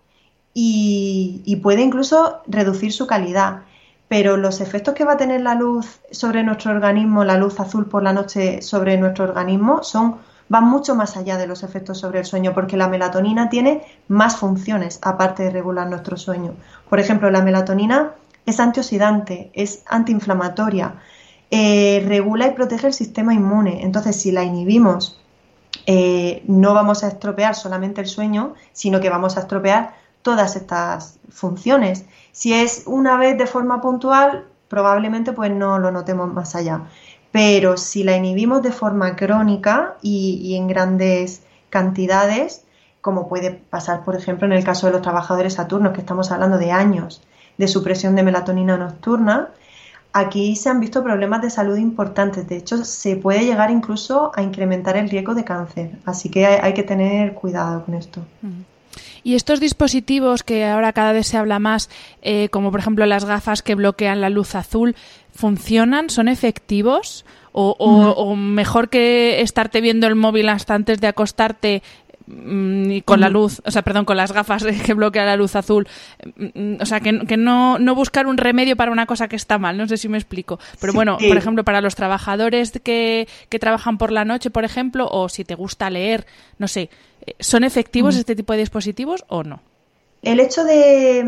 y, 0.55 1.43
y 1.45 1.57
puede 1.57 1.83
incluso 1.83 2.41
reducir 2.47 2.93
su 2.93 3.07
calidad. 3.07 3.63
Pero 4.09 4.37
los 4.37 4.61
efectos 4.61 4.95
que 4.95 5.05
va 5.05 5.13
a 5.13 5.17
tener 5.17 5.41
la 5.41 5.55
luz 5.55 6.01
sobre 6.11 6.43
nuestro 6.43 6.73
organismo, 6.73 7.25
la 7.25 7.39
luz 7.39 7.59
azul 7.61 7.87
por 7.87 8.03
la 8.03 8.13
noche 8.13 8.61
sobre 8.61 8.99
nuestro 8.99 9.25
organismo, 9.25 9.83
son 9.83 10.17
van 10.53 10.69
mucho 10.69 10.95
más 10.95 11.17
allá 11.17 11.39
de 11.39 11.47
los 11.47 11.63
efectos 11.63 11.99
sobre 11.99 12.19
el 12.19 12.27
sueño, 12.27 12.53
porque 12.53 12.77
la 12.77 12.87
melatonina 12.87 13.49
tiene 13.49 13.83
más 14.09 14.37
funciones 14.37 14.99
aparte 15.01 15.45
de 15.45 15.51
regular 15.51 15.89
nuestro 15.89 16.19
sueño. 16.19 16.53
Por 16.91 17.01
ejemplo, 17.01 17.31
la 17.31 17.41
melatonina 17.41 18.13
es 18.45 18.61
antioxidante, 18.61 19.51
es 19.55 19.83
antiinflamatoria, 19.87 20.97
eh, 21.51 22.05
regula 22.07 22.49
y 22.49 22.51
protege 22.51 22.89
el 22.89 22.93
sistema 22.93 23.33
inmune. 23.33 23.83
Entonces, 23.83 24.17
si 24.17 24.31
la 24.31 24.45
inhibimos, 24.45 25.19
eh, 25.87 26.43
no 26.47 26.75
vamos 26.75 27.03
a 27.03 27.09
estropear 27.09 27.55
solamente 27.55 28.03
el 28.03 28.07
sueño, 28.07 28.53
sino 28.75 29.01
que 29.01 29.09
vamos 29.09 29.39
a 29.39 29.41
estropear 29.41 29.95
todas 30.23 30.57
estas 30.57 31.19
funciones. 31.31 32.05
Si 32.33 32.55
es 32.55 32.85
una 32.87 33.17
vez 33.17 33.37
de 33.37 33.47
forma 33.47 33.81
puntual, 33.81 34.47
probablemente 34.69 35.33
pues 35.33 35.51
no 35.51 35.79
lo 35.79 35.91
notemos 35.91 36.33
más 36.33 36.55
allá 36.55 36.83
pero 37.33 37.79
si 37.79 38.05
la 38.05 38.17
inhibimos 38.17 38.63
de 38.63 38.71
forma 38.71 39.17
crónica 39.17 39.97
y, 40.03 40.55
en 40.55 40.69
grandes 40.69 41.43
cantidades, 41.71 42.65
como 43.01 43.29
puede 43.29 43.51
pasar, 43.51 44.05
por 44.05 44.15
ejemplo, 44.15 44.47
en 44.47 44.53
el 44.53 44.63
caso 44.63 44.87
de 44.87 44.93
los 44.93 45.03
trabajadores 45.03 45.55
saturnos, 45.55 45.95
que 45.95 46.01
estamos 46.01 46.31
hablando 46.31 46.59
de 46.59 46.71
años 46.71 47.23
de 47.57 47.69
supresión 47.69 48.15
de 48.15 48.23
melatonina 48.23 48.77
nocturna, 48.77 49.49
aquí 50.13 50.57
se 50.57 50.69
han 50.69 50.79
visto 50.81 51.03
problemas 51.03 51.41
de 51.41 51.51
salud 51.51 51.77
importantes. 51.77 52.47
De 52.47 52.57
hecho, 52.57 52.85
se 52.85 53.17
puede 53.17 53.45
llegar 53.47 53.71
incluso 53.71 54.31
a 54.35 54.43
incrementar 54.43 54.97
el 54.99 55.09
riesgo 55.09 55.35
de 55.35 55.45
cáncer. 55.45 55.99
Así 56.05 56.29
que 56.29 56.47
hay, 56.47 56.75
que 56.75 56.83
tener 56.83 57.33
cuidado 57.33 57.85
con 57.85 57.95
esto. 57.95 58.21
Y 59.25 59.35
estos 59.35 59.61
dispositivos 59.61 60.43
que 60.43 60.65
ahora 60.65 60.93
cada 60.93 61.13
vez 61.13 61.29
se 61.29 61.37
habla 61.37 61.59
más, 61.59 61.89
eh, 62.23 62.49
como 62.51 62.71
por 62.71 62.81
ejemplo 62.81 63.07
las 63.07 63.25
gafas 63.25 63.63
que 63.63 63.75
bloquean 63.75 64.21
la 64.21 64.31
luz 64.31 64.55
azul, 64.55 64.97
¿funcionan? 65.33 66.11
¿Son 66.11 66.29
efectivos? 66.29 67.25
O, 67.55 68.35
mejor 68.35 68.89
que 68.89 69.43
estarte 69.43 69.83
viendo 69.83 70.07
el 70.07 70.15
móvil 70.15 70.49
hasta 70.49 70.75
antes 70.75 71.03
de 71.03 71.07
acostarte 71.07 71.83
mm, 72.27 72.91
y 72.91 73.03
con 73.03 73.21
la 73.21 73.29
luz, 73.29 73.61
o 73.67 73.71
sea, 73.71 73.83
perdón, 73.83 74.07
con 74.07 74.17
las 74.17 74.33
gafas 74.33 74.65
que 74.87 74.95
bloquean 74.95 75.27
la 75.27 75.37
luz 75.37 75.55
azul, 75.55 75.87
mm, 76.37 76.77
o 76.81 76.87
sea, 76.87 77.01
que, 77.01 77.13
no, 77.37 77.79
no, 77.79 77.95
buscar 77.95 78.27
un 78.27 78.39
remedio 78.39 78.75
para 78.75 78.91
una 78.91 79.05
cosa 79.05 79.29
que 79.29 79.37
está 79.37 79.59
mal, 79.59 79.77
no 79.77 79.87
sé 79.87 79.99
si 79.99 80.09
me 80.09 80.17
explico. 80.17 80.59
Pero 80.81 80.95
bueno, 80.95 81.19
por 81.19 81.37
ejemplo, 81.37 81.63
para 81.63 81.83
los 81.83 81.95
trabajadores 81.95 82.73
que, 82.83 83.29
que 83.51 83.59
trabajan 83.59 83.99
por 83.99 84.13
la 84.13 84.25
noche, 84.25 84.49
por 84.49 84.65
ejemplo, 84.65 85.07
o 85.11 85.29
si 85.29 85.45
te 85.45 85.55
gusta 85.55 85.91
leer, 85.91 86.27
no 86.57 86.69
sé, 86.69 86.89
¿Son 87.39 87.65
efectivos 87.65 88.17
este 88.17 88.37
tipo 88.37 88.53
de 88.53 88.61
dispositivos 88.61 89.25
o 89.29 89.43
no? 89.43 89.61
El 90.23 90.41
hecho 90.41 90.65
de, 90.65 91.25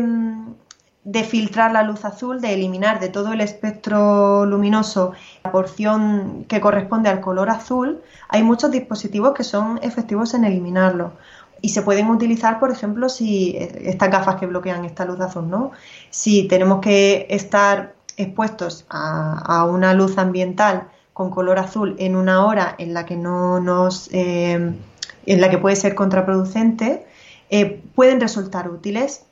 de, 1.03 1.23
filtrar 1.23 1.71
la 1.71 1.83
luz 1.83 2.05
azul, 2.05 2.39
de 2.39 2.53
eliminar 2.53 2.99
de 2.99 3.09
todo 3.09 3.33
el 3.33 3.41
espectro 3.41 4.45
luminoso 4.45 5.11
la 5.43 5.51
porción 5.51 6.45
que 6.47 6.61
corresponde 6.61 7.09
al 7.09 7.19
color 7.19 7.49
azul, 7.49 8.01
hay 8.29 8.43
muchos 8.43 8.71
dispositivos 8.71 9.33
que 9.33 9.43
son 9.43 9.79
efectivos 9.81 10.33
en 10.33 10.45
eliminarlo. 10.45 11.13
Y 11.61 11.69
se 11.69 11.81
pueden 11.81 12.09
utilizar, 12.09 12.59
por 12.59 12.71
ejemplo, 12.71 13.09
si 13.09 13.57
estas 13.57 14.11
gafas 14.11 14.35
que 14.35 14.45
bloquean 14.45 14.85
esta 14.85 15.03
luz 15.05 15.19
azul, 15.19 15.49
¿no? 15.49 15.71
Si 16.09 16.47
tenemos 16.47 16.79
que 16.79 17.27
estar 17.29 17.95
expuestos 18.17 18.85
a, 18.89 19.65
una 19.65 19.93
luz 19.93 20.17
ambiental 20.17 20.87
con 21.13 21.29
color 21.29 21.59
azul 21.59 21.95
en 21.99 22.15
una 22.15 22.45
hora 22.45 22.75
en 22.77 22.93
la 22.93 23.05
que 23.05 23.15
no 23.15 23.59
nos 23.59 24.09
eh, 24.11 24.73
en 25.25 25.41
la 25.41 25.49
que 25.49 25.57
puede 25.57 25.75
ser 25.75 25.95
contraproducente, 25.95 27.05
eh, 27.49 27.81
pueden 27.95 28.19
resultar 28.19 28.69
útiles. 28.69 29.25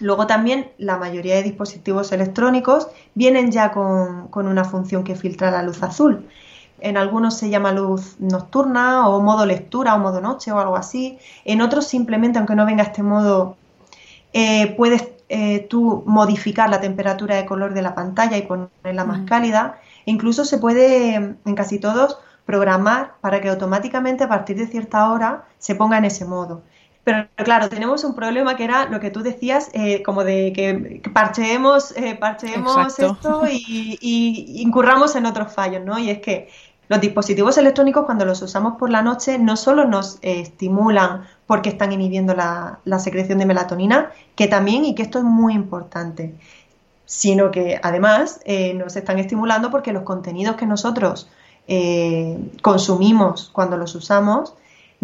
Luego 0.00 0.26
también 0.26 0.70
la 0.78 0.96
mayoría 0.96 1.36
de 1.36 1.42
dispositivos 1.42 2.12
electrónicos 2.12 2.88
vienen 3.14 3.52
ya 3.52 3.70
con, 3.70 4.28
una 4.34 4.64
función 4.64 5.04
que 5.04 5.14
filtra 5.14 5.50
la 5.50 5.62
luz 5.62 5.82
azul. 5.82 6.28
En 6.80 6.96
algunos 6.96 7.38
se 7.38 7.48
llama 7.48 7.72
luz 7.72 8.16
nocturna 8.18 9.08
o 9.08 9.20
modo 9.20 9.46
lectura 9.46 9.94
o 9.94 9.98
modo 9.98 10.20
noche 10.20 10.50
o 10.50 10.58
algo 10.58 10.76
así. 10.76 11.18
En 11.44 11.60
otros 11.60 11.86
simplemente, 11.86 12.38
aunque 12.38 12.56
no 12.56 12.66
venga 12.66 12.82
este 12.82 13.02
modo, 13.02 13.56
eh, 14.32 14.74
puedes 14.76 15.08
eh, 15.28 15.60
tú 15.70 16.02
modificar 16.06 16.68
la 16.68 16.80
temperatura 16.80 17.36
de 17.36 17.46
color 17.46 17.72
de 17.72 17.82
la 17.82 17.94
pantalla 17.94 18.36
y 18.36 18.42
ponerla 18.42 19.04
más 19.04 19.22
cálida. 19.26 19.80
incluso 20.06 20.44
se 20.44 20.58
puede, 20.58 21.14
en 21.14 21.54
casi 21.54 21.78
todos, 21.78 22.18
programar 22.46 23.14
para 23.20 23.40
que 23.40 23.48
automáticamente 23.48 24.24
a 24.24 24.28
partir 24.28 24.56
de 24.56 24.66
cierta 24.66 25.10
hora 25.10 25.44
se 25.58 25.74
ponga 25.74 25.98
en 25.98 26.04
ese 26.04 26.24
modo. 26.24 26.62
Pero 27.04 27.28
claro, 27.36 27.68
tenemos 27.68 28.02
un 28.02 28.14
problema 28.14 28.56
que 28.56 28.64
era 28.64 28.86
lo 28.86 28.98
que 28.98 29.10
tú 29.10 29.22
decías, 29.22 29.68
eh, 29.74 30.02
como 30.02 30.24
de 30.24 30.52
que, 30.54 31.02
parcheemos, 31.12 31.92
eh, 31.96 32.18
esto 32.98 33.42
y, 33.46 34.62
incurramos 34.62 35.14
en 35.14 35.26
otros 35.26 35.52
fallos, 35.52 35.84
¿no? 35.84 35.98
Y 35.98 36.08
es 36.08 36.20
que 36.20 36.48
los 36.88 37.00
dispositivos 37.00 37.58
electrónicos 37.58 38.06
cuando 38.06 38.24
los 38.24 38.40
usamos 38.40 38.76
por 38.78 38.90
la 38.90 39.02
noche 39.02 39.38
no 39.38 39.56
solo 39.56 39.84
nos 39.84 40.16
eh, 40.22 40.40
estimulan 40.40 41.26
porque 41.46 41.70
están 41.70 41.92
inhibiendo 41.92 42.34
la, 42.34 42.80
la 42.84 42.98
secreción 42.98 43.38
de 43.38 43.46
melatonina, 43.46 44.10
que 44.34 44.48
también, 44.48 44.86
y 44.86 44.94
que 44.94 45.02
esto 45.02 45.18
es 45.18 45.24
muy 45.24 45.52
importante, 45.54 46.34
sino 47.04 47.50
que 47.50 47.78
además 47.82 48.40
nos 48.74 48.96
están 48.96 49.18
estimulando 49.18 49.70
porque 49.70 49.92
los 49.92 50.04
contenidos 50.04 50.56
que 50.56 50.64
nosotros 50.64 51.28
eh, 51.66 52.38
consumimos 52.62 53.50
cuando 53.52 53.76
los 53.76 53.94
usamos 53.94 54.54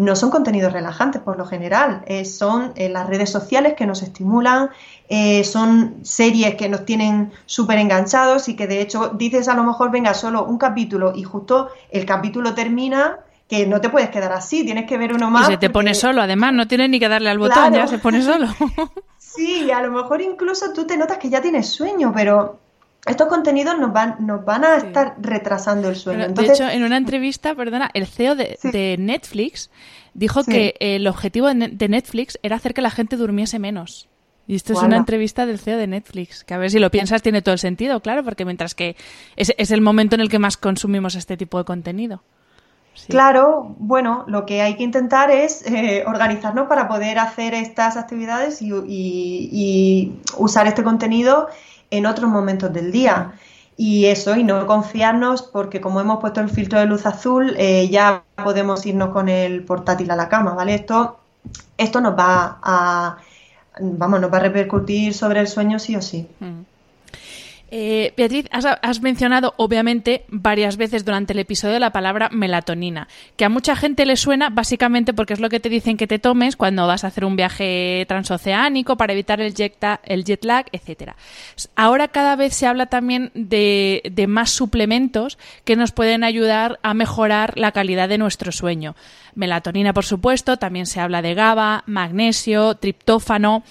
no 0.01 0.15
son 0.15 0.31
contenidos 0.31 0.73
relajantes 0.73 1.21
por 1.21 1.37
lo 1.37 1.45
general, 1.45 2.01
eh, 2.07 2.25
son 2.25 2.73
eh, 2.75 2.89
las 2.89 3.07
redes 3.07 3.29
sociales 3.29 3.75
que 3.77 3.85
nos 3.85 4.01
estimulan, 4.01 4.71
eh, 5.09 5.43
son 5.43 5.97
series 6.01 6.55
que 6.55 6.69
nos 6.69 6.85
tienen 6.85 7.31
súper 7.45 7.77
enganchados 7.77 8.49
y 8.49 8.55
que 8.55 8.65
de 8.65 8.81
hecho 8.81 9.09
dices 9.09 9.47
a 9.47 9.53
lo 9.53 9.63
mejor 9.63 9.91
venga 9.91 10.15
solo 10.15 10.45
un 10.45 10.57
capítulo 10.57 11.13
y 11.15 11.23
justo 11.23 11.69
el 11.91 12.05
capítulo 12.05 12.55
termina 12.55 13.19
que 13.47 13.67
no 13.67 13.79
te 13.79 13.89
puedes 13.89 14.09
quedar 14.09 14.31
así, 14.31 14.63
tienes 14.63 14.87
que 14.87 14.97
ver 14.97 15.13
uno 15.13 15.29
más. 15.29 15.49
Y 15.49 15.51
se 15.51 15.57
te 15.57 15.69
pone 15.69 15.93
solo, 15.93 16.21
además, 16.21 16.53
no 16.53 16.67
tienes 16.67 16.89
ni 16.89 16.99
que 16.99 17.09
darle 17.09 17.29
al 17.29 17.37
botón, 17.37 17.73
ya 17.73 17.85
se 17.85 17.99
pone 17.99 18.23
solo. 18.23 18.47
sí, 19.17 19.69
a 19.69 19.81
lo 19.81 19.91
mejor 19.91 20.21
incluso 20.21 20.71
tú 20.73 20.87
te 20.87 20.97
notas 20.97 21.17
que 21.17 21.29
ya 21.29 21.41
tienes 21.41 21.67
sueño, 21.67 22.13
pero 22.15 22.60
estos 23.05 23.27
contenidos 23.27 23.79
nos 23.79 23.91
van, 23.91 24.15
nos 24.19 24.45
van 24.45 24.63
a 24.63 24.77
estar 24.77 25.15
retrasando 25.19 25.89
el 25.89 25.95
sueño. 25.95 26.29
de 26.29 26.45
hecho, 26.45 26.67
en 26.69 26.83
una 26.83 26.97
entrevista, 26.97 27.55
perdona, 27.55 27.89
el 27.93 28.05
CEO 28.05 28.35
de, 28.35 28.95
Netflix 28.99 29.71
dijo 30.13 30.43
que 30.43 30.75
el 30.79 31.07
objetivo 31.07 31.47
de 31.47 31.89
Netflix 31.89 32.37
era 32.43 32.57
hacer 32.57 32.73
que 32.73 32.81
la 32.81 32.91
gente 32.91 33.15
durmiese 33.15 33.59
menos. 33.59 34.07
Y 34.47 34.55
esto 34.55 34.73
es 34.73 34.81
una 34.81 34.97
entrevista 34.97 35.45
del 35.45 35.59
CEO 35.59 35.77
de 35.77 35.87
Netflix, 35.87 36.43
que 36.43 36.53
a 36.53 36.57
ver 36.57 36.69
si 36.69 36.79
lo 36.79 36.91
piensas 36.91 37.21
tiene 37.21 37.41
todo 37.41 37.53
el 37.53 37.59
sentido, 37.59 38.01
claro, 38.01 38.23
porque 38.23 38.43
mientras 38.43 38.75
que 38.75 38.95
es, 39.35 39.53
es 39.57 39.71
el 39.71 39.81
momento 39.81 40.15
en 40.15 40.21
el 40.21 40.29
que 40.29 40.39
más 40.39 40.57
consumimos 40.57 41.15
este 41.15 41.37
tipo 41.37 41.57
de 41.57 41.63
contenido. 41.63 42.21
Claro, 43.07 43.75
bueno, 43.79 44.25
lo 44.27 44.45
que 44.45 44.61
hay 44.61 44.75
que 44.75 44.83
intentar 44.83 45.31
es 45.31 45.65
eh, 45.65 46.03
organizarnos 46.05 46.67
para 46.67 46.89
poder 46.89 47.19
hacer 47.19 47.53
estas 47.53 47.95
actividades 47.95 48.61
y 48.61 50.11
usar 50.37 50.67
este 50.67 50.83
contenido 50.83 51.47
en 51.91 52.05
otros 52.05 52.29
momentos 52.29 52.73
del 52.73 52.91
día. 52.91 53.33
Y 53.77 54.05
eso, 54.05 54.35
y 54.35 54.43
no 54.43 54.65
confiarnos 54.67 55.43
porque 55.43 55.81
como 55.81 56.01
hemos 56.01 56.19
puesto 56.19 56.41
el 56.41 56.49
filtro 56.49 56.79
de 56.79 56.85
luz 56.85 57.05
azul, 57.05 57.55
eh, 57.57 57.89
ya 57.89 58.23
podemos 58.43 58.85
irnos 58.85 59.09
con 59.09 59.29
el 59.29 59.63
portátil 59.63 60.11
a 60.11 60.15
la 60.15 60.29
cama, 60.29 60.53
¿vale? 60.53 60.75
Esto, 60.75 61.19
esto 61.77 62.01
nos 62.01 62.17
va 62.17 62.59
a, 62.61 63.17
vamos, 63.79 64.19
nos 64.21 64.31
va 64.31 64.37
a 64.37 64.41
repercutir 64.41 65.13
sobre 65.13 65.39
el 65.39 65.47
sueño 65.47 65.79
sí 65.79 65.95
o 65.95 66.01
sí. 66.01 66.27
Mm. 66.39 66.61
Eh, 67.73 68.13
Beatriz, 68.17 68.47
has, 68.51 69.01
mencionado 69.01 69.53
obviamente 69.55 70.25
varias 70.27 70.75
veces 70.75 71.05
durante 71.05 71.31
el 71.31 71.39
episodio 71.39 71.79
la 71.79 71.93
palabra 71.93 72.27
melatonina, 72.29 73.07
que 73.37 73.45
a 73.45 73.49
mucha 73.49 73.77
gente 73.77 74.05
le 74.05 74.17
suena 74.17 74.49
básicamente 74.49 75.13
porque 75.13 75.33
es 75.33 75.39
lo 75.39 75.47
que 75.47 75.61
te 75.61 75.69
dicen 75.69 75.95
que 75.95 76.05
te 76.05 76.19
tomes 76.19 76.57
cuando 76.57 76.85
vas 76.85 77.05
a 77.05 77.07
hacer 77.07 77.23
un 77.23 77.37
viaje 77.37 78.03
transoceánico 78.09 78.97
para 78.97 79.13
evitar 79.13 79.39
el 79.39 79.53
jet, 79.53 79.77
el 80.03 80.25
jet 80.25 80.43
lag, 80.43 80.65
etcétera. 80.73 81.15
Ahora 81.77 82.09
cada 82.09 82.35
vez 82.35 82.53
se 82.53 82.67
habla 82.67 82.87
también 82.87 83.31
de, 83.35 84.01
de 84.11 84.27
más 84.27 84.49
suplementos 84.49 85.37
que 85.63 85.77
nos 85.77 85.93
pueden 85.93 86.25
ayudar 86.25 86.77
a 86.83 86.93
mejorar 86.93 87.57
la 87.57 87.71
calidad 87.71 88.09
de 88.09 88.17
nuestro 88.17 88.51
sueño. 88.51 88.97
Melatonina, 89.33 89.93
por 89.93 90.03
supuesto, 90.03 90.57
también 90.57 90.85
se 90.85 90.99
habla 90.99 91.21
de 91.21 91.35
GABA, 91.35 91.83
magnesio, 91.85 92.75
triptófano. 92.75 93.63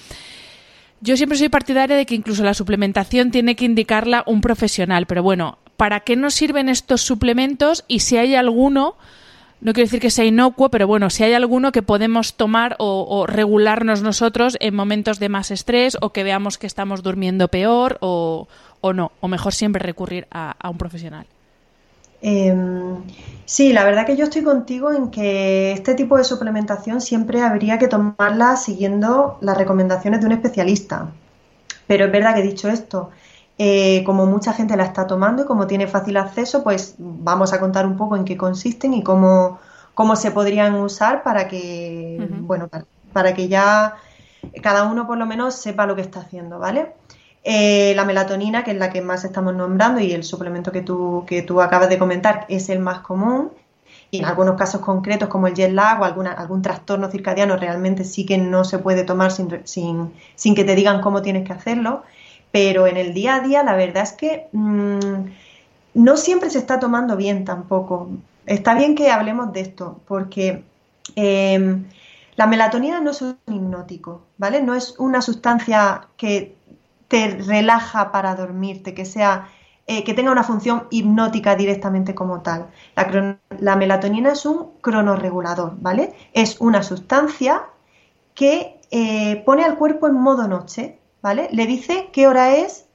Yo 1.01 1.17
siempre 1.17 1.39
soy 1.39 1.49
partidaria 1.49 1.97
de 1.97 2.05
que 2.05 2.15
incluso 2.15 2.45
la 2.45 2.55
suplementación 2.55 3.31
tiene 3.31 3.57
que 3.57 3.65
indicarla 3.65 4.23
un 4.27 4.41
profesional, 4.43 5.07
pero 5.07 5.23
bueno, 5.23 5.59
¿para 5.77 6.01
qué 6.01 6.15
nos 6.15 6.35
sirven 6.35 6.69
estos 6.69 7.01
suplementos 7.01 7.85
y 7.89 8.01
si 8.01 8.19
hay 8.19 8.35
alguno, 8.35 8.97
no 9.63 9.73
quiero 9.73 9.87
decir 9.87 10.01
que 10.01 10.11
sea 10.11 10.27
inocuo, 10.27 10.69
pero 10.69 10.87
bueno, 10.87 11.09
si 11.09 11.25
hay 11.25 11.33
alguno 11.33 11.73
que 11.73 11.81
podemos 11.83 12.35
tomar 12.35 12.77
o, 12.79 13.25
regularnos 13.27 14.03
nosotros 14.03 14.59
en 14.61 14.75
momentos 14.75 15.19
de 15.19 15.31
más 15.31 15.51
estrés 15.51 15.97
o 16.03 16.11
que 16.11 16.23
veamos 16.23 16.59
que 16.59 16.67
estamos 16.67 17.03
durmiendo 17.03 17.49
peor 17.49 17.97
o, 18.01 18.47
no, 18.83 19.13
o 19.21 19.29
mejor 19.29 19.55
siempre 19.55 19.83
recurrir 19.83 20.27
a 20.31 20.69
un 20.69 20.77
profesional? 20.77 21.27
Em, 22.23 22.60
sí, 23.51 23.73
la 23.73 23.83
verdad 23.85 24.07
que 24.07 24.17
yo 24.17 24.25
estoy 24.25 24.45
contigo 24.45 24.93
en 24.93 25.11
que 25.11 25.73
este 25.73 25.95
tipo 25.95 26.17
de 26.17 26.23
suplementación 26.23 27.01
siempre 27.01 27.43
habría 27.43 27.79
que 27.79 27.89
tomarla 27.89 28.55
siguiendo 28.57 29.39
las 29.41 29.59
recomendaciones 29.59 30.21
de 30.21 30.27
un 30.27 30.33
especialista. 30.33 31.11
Pero 31.89 32.05
es 32.05 32.13
verdad 32.13 32.37
que 32.37 32.43
dicho 32.43 32.69
esto, 32.69 33.11
eh, 33.59 34.05
como 34.05 34.25
mucha 34.27 34.53
gente 34.53 34.77
la 34.77 34.85
está 34.85 35.09
tomando 35.09 35.43
y 35.43 35.47
como 35.47 35.67
tiene 35.67 35.89
fácil 35.89 36.17
acceso, 36.17 36.63
pues 36.63 36.95
vamos 36.99 37.53
a 37.53 37.59
contar 37.59 37.87
un 37.87 37.97
poco 37.97 38.17
en 38.17 38.25
qué 38.25 38.37
consisten 38.37 38.95
y 38.95 39.03
cómo, 39.03 39.59
cómo 39.95 40.15
se 40.15 40.31
podrían 40.31 40.77
usar 40.77 41.25
para 41.25 41.49
que, 41.49 42.29
bueno, 42.43 42.69
para 43.13 43.35
que 43.35 43.49
ya 43.49 43.97
cada 44.63 44.85
uno 44.85 45.09
por 45.09 45.19
lo 45.19 45.27
menos 45.27 45.57
sepa 45.57 45.87
lo 45.87 45.97
que 45.97 46.03
está 46.03 46.21
haciendo, 46.21 46.61
¿vale? 46.61 46.95
Eh, 47.43 47.95
la 47.97 48.05
melatonina, 48.05 48.65
que 48.65 48.73
es 48.73 48.77
la 48.77 48.91
que 48.91 49.01
más 49.01 49.25
estamos 49.25 49.55
nombrando, 49.55 50.01
y 50.01 50.13
el 50.13 50.25
suplemento 50.25 50.73
que 50.73 50.83
tú, 50.83 51.25
que 51.27 51.43
tú 51.43 51.61
acabas 51.61 51.89
de 51.89 51.99
comentar 51.99 52.47
es 52.49 52.69
el 52.69 52.81
más 52.81 53.01
común. 53.01 53.51
Y 54.11 54.19
en 54.19 54.25
algunos 54.25 54.57
casos 54.57 54.81
concretos, 54.81 55.29
como 55.29 55.47
el 55.47 55.55
jet 55.55 55.73
lag 55.73 56.01
o 56.01 56.05
algún 56.05 56.63
trastorno 56.63 57.11
circadiano, 57.11 57.57
realmente 57.57 58.05
sí 58.05 58.27
que 58.27 58.39
no 58.39 58.65
se 58.65 58.79
puede 58.79 59.05
tomar 59.05 59.31
sin, 59.31 59.61
sin, 59.65 60.13
sin, 60.35 60.55
que 60.55 60.65
te 60.65 60.75
digan 60.75 61.01
cómo 61.01 61.23
tienes 61.23 61.47
que 61.47 61.53
hacerlo. 61.53 62.03
Pero 62.51 62.87
en 62.87 62.97
el 62.97 63.15
día 63.15 63.37
a 63.37 63.41
día, 63.41 63.63
la 63.63 63.75
verdad 63.75 64.03
es 64.03 64.13
que 64.13 64.49
mm, 64.53 64.99
no 65.95 66.17
siempre 66.17 66.51
se 66.51 66.59
está 66.59 66.81
tomando 66.81 67.17
bien 67.17 67.45
tampoco. 67.45 68.11
Está 68.47 68.75
bien 68.75 68.95
que 68.97 69.11
hablemos 69.11 69.53
de 69.53 69.61
esto, 69.61 70.01
porque 70.07 70.65
em, 71.15 71.85
la 72.37 72.47
melatonina 72.47 73.01
no 73.01 73.11
es 73.11 73.23
un 73.23 73.39
hipnótico, 73.47 74.23
¿vale? 74.39 74.63
No 74.63 74.75
es 74.75 74.95
una 74.99 75.23
sustancia 75.23 76.09
que 76.17 76.57
te 77.11 77.29
relaja 77.29 78.13
para 78.13 78.37
dormirte, 78.37 78.95
que 78.95 79.05
sea 79.05 79.49
eh, 79.89 80.05
que 80.05 80.15
tenga 80.15 80.31
una 80.31 80.45
función 80.45 80.87
hipnótica 80.91 81.57
directamente 81.57 82.15
como 82.15 82.43
tal. 82.43 82.71
La, 83.59 83.75
melatonina 83.75 84.31
es 84.31 84.47
un 84.47 84.75
cronorregulador, 84.81 85.75
¿vale? 85.81 86.15
Es 86.33 86.61
una 86.61 86.85
sustancia 86.85 87.65
que 88.37 88.81
eh, 88.93 89.43
pone 89.45 89.65
al 89.65 89.77
cuerpo 89.77 90.07
en 90.07 90.15
modo 90.15 90.47
noche, 90.47 91.01
¿vale? 91.21 91.49
Le 91.51 91.67
dice 91.67 92.11
qué 92.13 92.29
hora 92.29 92.55
es, 92.55 92.87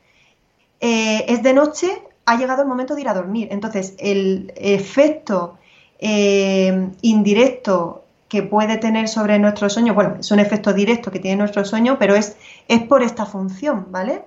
eh, 0.79 1.25
es 1.27 1.43
de 1.43 1.53
noche, 1.53 2.01
ha 2.25 2.37
llegado 2.37 2.61
el 2.61 2.69
momento 2.69 2.95
de 2.95 3.01
ir 3.01 3.09
a 3.09 3.13
dormir. 3.13 3.49
Entonces, 3.51 3.95
el 3.99 4.53
efecto 4.55 5.57
indirecto 5.99 8.04
que 8.27 8.43
puede 8.43 8.77
tener 8.77 9.07
sobre 9.07 9.37
nuestro 9.39 9.69
sueño, 9.69 9.93
bueno, 9.93 10.17
es 10.19 10.31
un 10.31 10.39
efecto 10.39 10.73
directo 10.73 11.11
que 11.11 11.19
tiene 11.19 11.37
nuestro 11.37 11.63
sueño, 11.63 11.97
pero 11.99 12.15
es, 12.15 12.35
es 12.67 12.81
por 12.83 13.03
esta 13.03 13.25
función, 13.25 13.87
¿vale? 13.91 14.23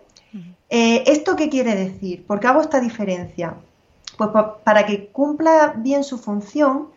Eh, 0.70 1.05
¿Esto 1.07 1.34
qué 1.34 1.49
quiere 1.49 1.74
decir? 1.74 2.26
¿Por 2.26 2.40
qué 2.40 2.46
hago 2.46 2.61
esta 2.61 2.80
diferencia? 2.80 3.55
Pues 4.16 4.30
para 4.64 4.84
que 4.84 5.07
cumpla 5.09 5.74
bien 5.76 6.05
su 6.05 6.18
función, 6.18 6.88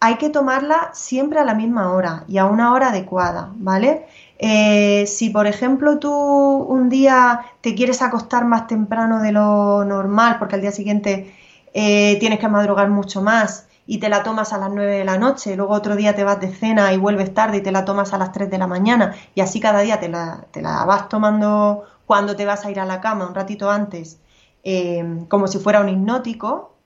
hay 0.00 0.16
que 0.16 0.30
tomarla 0.30 0.90
siempre 0.92 1.38
a 1.38 1.44
la 1.44 1.54
misma 1.54 1.92
hora 1.92 2.24
y 2.26 2.38
a 2.38 2.46
una 2.46 2.72
hora 2.72 2.88
adecuada, 2.88 3.52
¿vale? 3.56 4.06
Eh, 4.38 5.06
si, 5.06 5.30
por 5.30 5.46
ejemplo, 5.46 5.98
tú 5.98 6.10
un 6.12 6.88
día 6.88 7.42
te 7.60 7.74
quieres 7.74 8.00
acostar 8.00 8.46
más 8.46 8.66
temprano 8.66 9.20
de 9.20 9.32
lo 9.32 9.84
normal, 9.84 10.36
porque 10.38 10.54
al 10.54 10.62
día 10.62 10.72
siguiente 10.72 11.34
eh, 11.74 12.16
tienes 12.18 12.38
que 12.38 12.48
madrugar 12.48 12.88
mucho 12.88 13.20
más, 13.20 13.66
y 13.90 13.98
te 13.98 14.08
la 14.08 14.22
tomas 14.22 14.52
a 14.52 14.58
las 14.58 14.70
9 14.70 14.98
de 14.98 15.04
la 15.04 15.18
noche, 15.18 15.56
luego 15.56 15.74
otro 15.74 15.96
día 15.96 16.14
te 16.14 16.22
vas 16.22 16.38
de 16.38 16.54
cena 16.54 16.92
y 16.92 16.96
vuelves 16.96 17.34
tarde 17.34 17.56
y 17.56 17.60
te 17.60 17.72
la 17.72 17.84
tomas 17.84 18.12
a 18.12 18.18
las 18.18 18.30
3 18.30 18.48
de 18.48 18.56
la 18.56 18.68
mañana 18.68 19.16
y 19.34 19.40
así 19.40 19.58
cada 19.58 19.80
día 19.80 19.98
te 19.98 20.08
la, 20.08 20.46
te 20.52 20.62
la 20.62 20.84
vas 20.84 21.08
tomando 21.08 21.82
cuando 22.06 22.36
te 22.36 22.46
vas 22.46 22.64
a 22.64 22.70
ir 22.70 22.78
a 22.78 22.84
la 22.84 23.00
cama 23.00 23.26
un 23.26 23.34
ratito 23.34 23.68
antes, 23.68 24.20
eh, 24.62 25.24
como 25.26 25.48
si 25.48 25.58
fuera 25.58 25.80
un 25.80 25.88
hipnótico, 25.88 26.76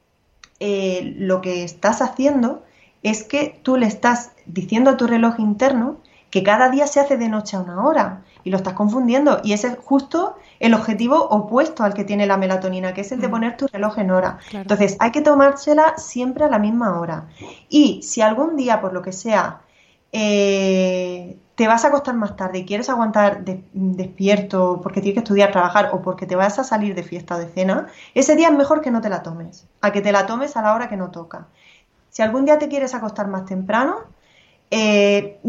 eh, 0.60 1.12
lo 1.18 1.42
que 1.42 1.62
estás 1.62 2.00
haciendo 2.00 2.62
es 3.02 3.22
que 3.22 3.60
tú 3.62 3.76
le 3.76 3.84
estás 3.84 4.32
diciendo 4.46 4.88
a 4.88 4.96
tu 4.96 5.06
reloj 5.06 5.38
interno 5.40 5.98
que 6.30 6.42
cada 6.42 6.70
día 6.70 6.86
se 6.86 7.00
hace 7.00 7.18
de 7.18 7.28
noche 7.28 7.58
a 7.58 7.60
una 7.60 7.84
hora 7.84 8.22
y 8.44 8.50
lo 8.50 8.58
estás 8.58 8.74
confundiendo 8.74 9.40
y 9.42 9.54
ese 9.54 9.68
es 9.68 9.78
justo 9.78 10.36
el 10.60 10.74
objetivo 10.74 11.16
opuesto 11.28 11.82
al 11.82 11.94
que 11.94 12.04
tiene 12.04 12.26
la 12.26 12.36
melatonina, 12.36 12.94
que 12.94 13.00
es 13.00 13.12
el 13.12 13.20
de 13.20 13.28
poner 13.28 13.56
tu 13.56 13.66
reloj 13.66 13.98
en 13.98 14.10
hora. 14.10 14.38
Entonces, 14.52 14.96
hay 15.00 15.10
que 15.10 15.22
tomársela 15.22 15.96
siempre 15.96 16.44
a 16.44 16.48
la 16.48 16.58
misma 16.58 17.00
hora. 17.00 17.28
Y 17.68 18.02
si 18.02 18.20
algún 18.20 18.56
día, 18.56 18.80
por 18.80 18.92
lo 18.92 19.02
que 19.02 19.12
sea, 19.12 19.60
eh, 20.12 21.36
te 21.54 21.68
vas 21.68 21.84
a 21.84 21.88
acostar 21.88 22.14
más 22.14 22.36
tarde 22.36 22.58
y 22.58 22.64
quieres 22.64 22.88
aguantar 22.88 23.44
despierto 23.44 24.80
porque 24.82 25.00
tienes 25.00 25.14
que 25.14 25.24
estudiar, 25.24 25.52
trabajar 25.52 25.90
o 25.92 26.02
porque 26.02 26.26
te 26.26 26.36
vas 26.36 26.58
a 26.58 26.64
salir 26.64 26.94
de 26.94 27.02
fiesta 27.02 27.36
o 27.36 27.38
de 27.38 27.48
cena, 27.48 27.88
ese 28.14 28.36
día 28.36 28.48
es 28.48 28.56
mejor 28.56 28.80
que 28.80 28.90
no 28.90 29.00
te 29.00 29.08
la 29.08 29.22
tomes, 29.22 29.66
a 29.80 29.92
que 29.92 30.00
te 30.00 30.12
la 30.12 30.26
tomes 30.26 30.56
a 30.56 30.62
la 30.62 30.74
hora 30.74 30.88
que 30.88 30.96
no 30.96 31.10
toca. 31.10 31.46
Si 32.10 32.22
algún 32.22 32.44
día 32.44 32.58
te 32.58 32.68
quieres 32.68 32.94
acostar 32.94 33.28
más 33.28 33.44
temprano, 33.44 33.96
eh, 34.70 35.40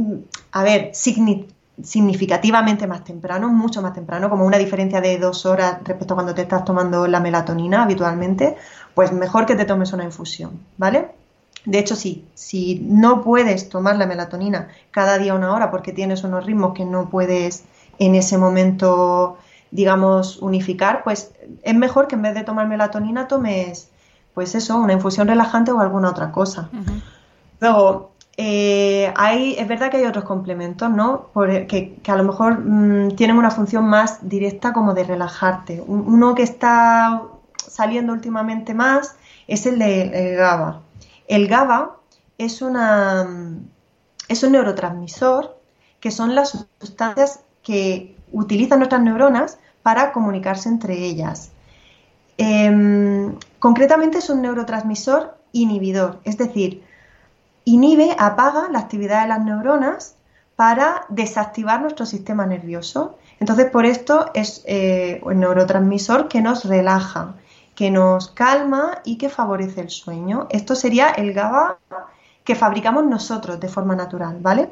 a 0.52 0.64
ver, 0.64 0.93
significa 0.93 1.55
significativamente 1.84 2.88
más 2.88 3.04
temprano, 3.04 3.50
mucho 3.50 3.82
más 3.82 3.94
temprano, 3.94 4.30
como 4.30 4.46
una 4.46 4.58
diferencia 4.58 5.02
de 5.02 5.18
dos 5.18 5.46
horas 5.46 5.80
respecto 5.84 6.14
a 6.14 6.18
cuando 6.18 6.34
te 6.34 6.44
estás 6.44 6.64
tomando 6.64 7.08
la 7.08 7.20
melatonina 7.20 7.84
habitualmente, 7.84 8.56
pues 8.94 9.12
mejor 9.12 9.46
que 9.46 9.56
te 9.56 9.66
tomes 9.66 9.92
una 9.92 10.06
infusión, 10.06 10.60
¿vale? 10.78 11.12
De 11.66 11.80
hecho, 11.80 11.96
sí, 11.96 12.26
si 12.36 12.80
no 12.80 13.24
puedes 13.24 13.70
tomar 13.70 13.98
la 13.98 14.06
melatonina 14.06 14.70
cada 14.92 15.18
día 15.18 15.34
una 15.34 15.54
hora 15.54 15.72
porque 15.72 15.92
tienes 15.92 16.24
unos 16.24 16.46
ritmos 16.46 16.74
que 16.74 16.86
no 16.86 17.10
puedes 17.10 17.64
en 17.98 18.16
ese 18.16 18.38
momento, 18.38 19.38
digamos, 19.72 20.38
unificar, 20.38 21.04
pues 21.04 21.32
es 21.64 21.76
mejor 21.76 22.08
que 22.08 22.16
en 22.16 22.22
vez 22.22 22.36
de 22.36 22.44
tomar 22.44 22.68
melatonina 22.68 23.28
tomes, 23.28 23.90
pues 24.34 24.54
eso, 24.54 24.78
una 24.78 24.94
infusión 24.94 25.28
relajante 25.28 25.72
o 25.72 25.80
alguna 25.80 26.10
otra 26.10 26.32
cosa. 26.32 26.70
Luego, 27.60 28.12
eh, 28.38 29.14
hay, 29.16 29.56
es 29.58 29.68
verdad 29.68 29.90
que 29.90 29.98
hay 29.98 30.06
otros 30.06 30.26
complementos, 30.26 30.90
¿no? 30.90 31.30
que, 31.68 32.00
a 32.08 32.16
lo 32.16 32.24
mejor 32.24 32.60
mm, 32.60 33.16
tienen 33.16 33.38
una 33.38 33.52
función 33.52 33.86
más 33.86 34.28
directa 34.28 34.74
como 34.74 34.94
de 34.94 35.04
relajarte. 35.04 35.84
Uno 35.88 36.36
que 36.36 36.44
está 36.44 37.24
saliendo 37.56 38.14
últimamente 38.14 38.74
más 38.74 39.16
es 39.48 39.66
el 39.66 39.80
de 39.80 40.36
GABA. 40.38 40.82
El 41.28 41.48
GABA 41.48 41.98
es, 42.38 42.62
una, 42.62 43.28
es 44.28 44.44
un 44.44 44.52
neurotransmisor 44.52 45.58
que 46.00 46.12
son 46.12 46.36
las 46.36 46.68
sustancias 46.80 47.40
que 47.64 48.16
utilizan 48.32 48.80
nuestras 48.80 49.02
neuronas 49.02 49.58
para 49.82 50.12
comunicarse 50.12 50.70
entre 50.70 50.98
ellas. 50.98 51.52
Em, 52.38 53.38
concretamente 53.60 54.18
es 54.18 54.30
un 54.30 54.42
neurotransmisor 54.42 55.38
inhibidor, 55.54 56.20
es 56.26 56.38
decir, 56.38 56.84
inhibe, 57.66 58.16
apaga 58.18 58.70
la 58.72 58.80
actividad 58.80 59.24
de 59.24 59.28
las 59.30 59.43
neuronas 59.43 60.16
para 60.55 61.05
desactivar 61.09 61.82
nuestro 61.82 62.05
sistema 62.05 62.45
nervioso. 62.45 63.18
Entonces, 63.39 63.70
por 63.70 63.86
esto 63.86 64.32
es 64.34 64.63
eh, 64.66 65.20
un 65.24 65.39
neurotransmisor 65.41 66.30
que 66.30 66.41
nos 66.41 66.63
relaja, 66.63 67.36
que 67.76 67.91
nos 67.91 68.30
calma 68.30 69.01
y 69.03 69.18
que 69.18 69.30
favorece 69.30 69.82
el 69.82 69.89
sueño. 69.89 70.47
Esto 70.49 70.76
sería 70.76 71.09
el 71.09 71.34
GABA 71.34 71.78
que 72.45 72.55
fabricamos 72.55 73.05
nosotros 73.05 73.59
de 73.59 73.68
forma 73.68 73.95
natural, 73.95 74.38
¿vale? 74.39 74.72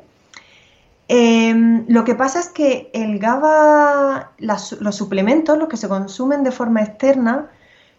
Em, 1.10 1.86
lo 1.90 2.06
que 2.06 2.16
pasa 2.16 2.40
es 2.40 2.48
que 2.48 2.90
el 2.94 3.20
GABA, 3.20 4.32
los 4.38 4.96
suplementos, 4.96 5.58
los 5.58 5.68
que 5.68 5.76
se 5.76 5.90
consumen 5.90 6.44
de 6.44 6.52
forma 6.52 6.82
externa, 6.82 7.50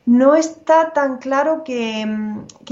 no 0.06 0.34
está 0.34 0.92
tan 0.92 1.18
claro 1.18 1.62
que, 1.64 2.06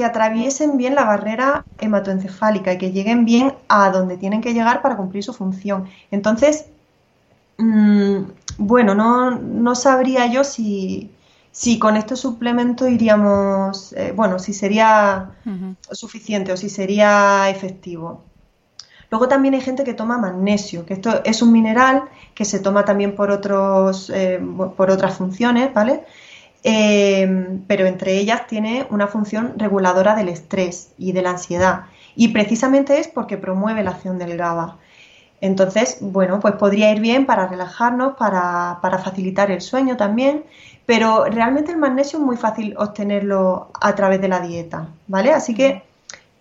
atraviesen 0.05 0.76
bien 0.76 0.95
la 0.95 1.05
barrera 1.05 1.64
hematoencefálica 1.78 2.74
y 2.74 2.78
que 2.78 2.93
lleguen 2.93 3.24
bien 3.24 3.55
a 3.68 3.91
donde 3.91 4.18
tienen 4.18 4.43
que 4.43 4.53
llegar 4.53 4.83
para 4.83 4.97
cumplir 4.97 5.24
su 5.24 5.33
función. 5.33 5.89
Entonces, 6.11 6.66
mm, 7.59 8.16
bueno, 8.59 8.95
no, 8.95 9.74
sabría 9.74 10.26
yo 10.26 10.45
si, 10.45 11.11
con 11.80 11.97
este 11.97 12.16
suplemento 12.16 12.87
iríamos, 12.87 13.95
eh, 13.95 14.12
bueno, 14.14 14.39
si 14.39 14.53
sería 14.53 15.30
suficiente 15.91 16.53
o 16.53 16.57
si 16.57 16.68
sería 16.68 17.49
efectivo. 17.49 18.22
Luego 19.11 19.28
también 19.28 19.55
hay 19.55 19.61
gente 19.61 19.85
que 19.85 19.93
toma 19.93 20.16
magnesio, 20.16 20.87
que 20.87 20.95
esto 20.95 21.22
es 21.24 21.43
un 21.43 21.53
mineral 21.53 22.05
que 22.35 22.47
se 22.47 22.61
toma 22.61 22.85
también 22.87 23.14
por, 23.14 23.30
otros, 23.30 24.09
eh, 24.09 24.41
por 24.76 24.91
otras 24.91 25.16
funciones, 25.16 25.72
¿vale? 25.74 26.05
Eh, 26.64 27.58
pero 27.66 27.86
entre 27.86 28.18
ellas 28.18 28.46
tiene 28.46 28.86
una 28.90 29.08
función 29.08 29.54
reguladora 29.56 30.14
del 30.14 30.28
estrés 30.28 30.92
y 30.98 31.12
de 31.12 31.22
la 31.22 31.30
ansiedad. 31.30 31.84
Y 32.14 32.28
precisamente 32.28 33.00
es 33.00 33.08
porque 33.08 33.36
promueve 33.36 33.82
la 33.82 33.90
acción 33.90 34.18
del 34.18 34.36
GABA. 34.36 34.78
Entonces, 35.42 35.98
bueno, 36.00 36.38
pues 36.38 36.54
podría 36.54 36.92
ir 36.92 37.00
bien 37.00 37.26
para 37.26 37.48
relajarnos, 37.48 38.14
para, 38.16 38.78
facilitar 39.04 39.50
el 39.50 39.60
sueño 39.60 39.96
también, 39.96 40.44
pero 40.86 41.24
realmente 41.24 41.72
el 41.72 41.78
magnesio 41.78 42.20
es 42.20 42.24
muy 42.24 42.36
fácil 42.36 42.76
obtenerlo 42.78 43.72
a 43.80 43.94
través 43.96 44.20
de 44.20 44.28
la 44.28 44.38
dieta, 44.38 44.86
¿vale? 45.08 45.32
Así 45.32 45.52
que 45.52 45.82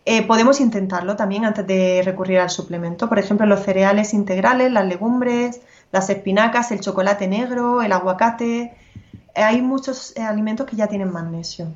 eh, 0.05 0.21
podemos 0.27 0.59
intentarlo 0.61 1.15
también 1.15 1.45
antes 1.45 1.65
de 1.65 2.03
recurrir 2.05 2.37
al 2.37 2.51
suplemento. 2.51 3.09
Por 3.09 3.17
ejemplo, 3.17 3.47
los 3.47 3.61
cereales 3.61 4.13
integrales, 4.13 4.71
las 4.71 4.85
legumbres, 4.85 5.61
las 5.91 6.07
espinacas, 6.11 6.71
el 6.71 6.81
chocolate 6.81 7.27
negro, 7.27 7.81
el 7.81 7.93
aguacate, 7.93 8.75
hay 9.35 9.61
muchos 9.61 10.15
eh, 10.15 10.21
alimentos 10.21 10.65
que 10.65 10.75
ya 10.75 10.87
tienen 10.87 11.11
magnesio. 11.11 11.67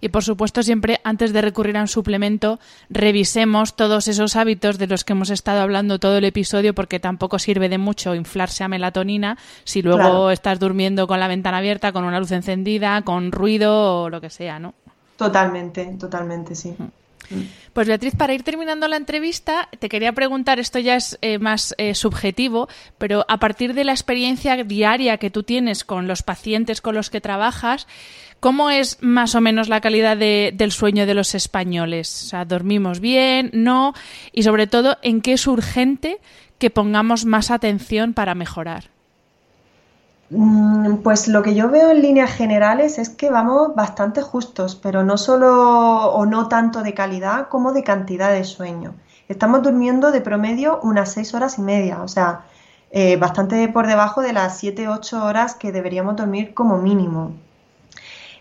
Y 0.00 0.10
por 0.10 0.22
supuesto, 0.22 0.62
siempre 0.62 1.00
antes 1.02 1.32
de 1.32 1.40
recurrir 1.40 1.76
a 1.76 1.80
un 1.80 1.88
suplemento, 1.88 2.58
revisemos 2.90 3.74
todos 3.74 4.06
esos 4.08 4.36
hábitos 4.36 4.76
de 4.76 4.86
los 4.86 5.02
que 5.02 5.14
hemos 5.14 5.30
estado 5.30 5.62
hablando 5.62 5.98
todo 5.98 6.18
el 6.18 6.24
episodio, 6.24 6.74
porque 6.74 7.00
tampoco 7.00 7.38
sirve 7.38 7.68
de 7.68 7.78
mucho 7.78 8.14
inflarse 8.14 8.64
a 8.64 8.68
melatonina 8.68 9.38
si 9.64 9.80
luego 9.80 10.30
estás 10.30 10.60
durmiendo 10.60 11.06
con 11.06 11.20
la 11.20 11.28
ventana 11.28 11.58
abierta, 11.58 11.92
con 11.92 12.04
una 12.04 12.20
luz 12.20 12.32
encendida, 12.32 13.00
con 13.02 13.32
ruido 13.32 14.02
o 14.02 14.10
lo 14.10 14.20
que 14.20 14.30
sea, 14.30 14.58
¿no? 14.58 14.74
Totalmente, 15.16 15.96
totalmente, 15.98 16.54
sí. 16.54 16.76
Pues 17.72 17.88
Beatriz, 17.88 18.14
para 18.16 18.34
ir 18.34 18.42
terminando 18.42 18.86
la 18.86 18.96
entrevista, 18.96 19.68
te 19.78 19.88
quería 19.88 20.12
preguntar, 20.12 20.60
esto 20.60 20.78
ya 20.78 20.96
es 20.96 21.18
eh, 21.22 21.38
más 21.38 21.74
eh, 21.78 21.94
subjetivo, 21.94 22.68
pero 22.98 23.24
a 23.28 23.38
partir 23.38 23.74
de 23.74 23.84
la 23.84 23.92
experiencia 23.92 24.62
diaria 24.62 25.18
que 25.18 25.30
tú 25.30 25.42
tienes 25.42 25.84
con 25.84 26.06
los 26.06 26.22
pacientes 26.22 26.80
con 26.80 26.94
los 26.94 27.10
que 27.10 27.20
trabajas, 27.20 27.86
¿cómo 28.40 28.70
es 28.70 28.98
más 29.00 29.34
o 29.34 29.40
menos 29.40 29.68
la 29.68 29.80
calidad 29.80 30.16
del 30.16 30.72
sueño 30.72 31.06
de 31.06 31.14
los 31.14 31.34
españoles? 31.34 32.24
O 32.24 32.28
sea, 32.28 32.44
¿dormimos 32.44 33.00
bien? 33.00 33.50
¿No? 33.52 33.94
Y 34.32 34.44
sobre 34.44 34.66
todo, 34.66 34.98
¿en 35.02 35.20
qué 35.20 35.32
es 35.32 35.46
urgente 35.46 36.20
que 36.58 36.70
pongamos 36.70 37.24
más 37.24 37.50
atención 37.50 38.14
para 38.14 38.34
mejorar? 38.34 38.93
Mm, 40.30 40.96
pues 41.02 41.28
lo 41.28 41.42
que 41.42 41.54
yo 41.54 41.68
veo 41.70 41.90
en 41.90 42.00
líneas 42.00 42.32
generales 42.32 42.98
es 42.98 43.10
que 43.10 43.30
vamos 43.30 43.74
bastante 43.74 44.22
justos, 44.22 44.74
pero 44.74 45.04
no 45.04 45.18
solo 45.18 46.06
o 46.12 46.26
no 46.26 46.48
tanto 46.48 46.82
de 46.82 46.94
calidad 46.94 47.48
como 47.48 47.72
de 47.72 47.82
cantidad 47.84 48.32
de 48.32 48.44
sueño. 48.44 48.94
Estamos 49.28 49.62
durmiendo 49.62 50.10
de 50.12 50.20
promedio 50.20 50.80
unas 50.82 51.12
seis 51.12 51.34
horas 51.34 51.58
y 51.58 51.62
media, 51.62 52.02
o 52.02 52.08
sea, 52.08 52.42
eh, 52.90 53.16
bastante 53.16 53.68
por 53.68 53.86
debajo 53.86 54.22
de 54.22 54.32
las 54.32 54.62
7-8 54.62 55.22
horas 55.22 55.54
que 55.54 55.72
deberíamos 55.72 56.16
dormir 56.16 56.54
como 56.54 56.78
mínimo. 56.78 57.32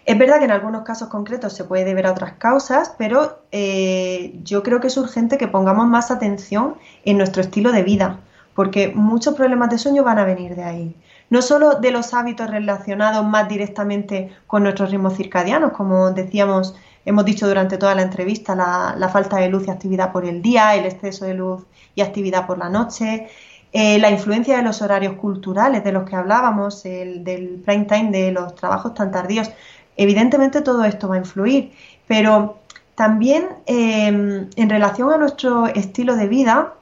Es 0.06 0.18
verdad 0.18 0.40
que 0.40 0.46
en 0.46 0.52
algunos 0.52 0.84
casos 0.84 1.08
concretos 1.08 1.54
se 1.54 1.64
puede 1.64 1.86
deber 1.86 2.08
a 2.08 2.12
otras 2.12 2.34
causas, 2.34 2.94
pero 2.98 3.40
eh, 3.52 4.38
yo 4.44 4.62
creo 4.64 4.80
que 4.80 4.88
es 4.88 4.98
urgente 4.98 5.38
que 5.38 5.48
pongamos 5.48 5.88
más 5.88 6.12
atención 6.12 6.76
en 7.06 7.18
nuestro 7.18 7.42
estilo 7.42 7.72
de 7.72 7.84
vida, 7.84 8.20
porque 8.54 8.90
muchos 8.94 9.36
problemas 9.36 9.70
de 9.70 9.78
sueño 9.78 10.04
van 10.04 10.20
a 10.20 10.26
venir 10.26 10.56
de 10.56 10.64
ahí 10.64 10.96
no 11.30 11.42
solo 11.42 11.76
de 11.76 11.92
los 11.92 12.14
hábitos 12.14 12.50
relacionados 12.50 13.26
más 13.26 13.48
directamente 13.50 14.32
con 14.48 14.64
nuestros 14.64 14.92
ritmos 14.92 15.16
circadianos, 15.16 15.72
como 15.72 16.12
decíamos, 16.12 16.76
hemos 17.06 17.26
dicho 17.26 17.48
durante 17.48 17.78
toda 17.78 17.96
la 17.96 18.04
entrevista, 18.04 18.56
la, 18.56 19.10
falta 19.10 19.38
de 19.38 19.50
luz 19.50 19.68
y 19.68 19.72
actividad 19.72 20.12
por 20.12 20.26
el 20.26 20.42
día, 20.42 20.76
el 20.76 20.86
exceso 20.86 21.26
de 21.26 21.34
luz 21.34 21.64
y 21.96 22.02
actividad 22.02 22.46
por 22.46 22.58
la 22.58 22.70
noche, 22.70 23.28
eh, 23.72 23.98
la 24.00 24.12
influencia 24.12 24.58
de 24.58 24.64
los 24.64 24.82
horarios 24.82 25.16
culturales 25.16 25.84
de 25.84 25.92
los 25.92 26.08
que 26.08 26.16
hablábamos, 26.16 26.86
el, 26.86 27.24
del 27.24 27.62
prime 27.66 27.86
time, 27.86 28.12
de 28.12 28.32
los 28.32 28.56
trabajos 28.56 28.94
tan 28.94 29.12
tardíos. 29.12 29.52
Evidentemente 29.98 30.62
todo 30.62 30.86
esto 30.86 31.08
va 31.08 31.16
a 31.16 31.20
influir, 31.20 31.72
pero 32.08 32.60
también 32.96 33.48
em, 33.66 34.50
en 34.56 34.70
relación 34.70 35.12
a 35.12 35.18
nuestro 35.18 35.68
estilo 35.68 36.16
de 36.16 36.28
vida 36.28 36.74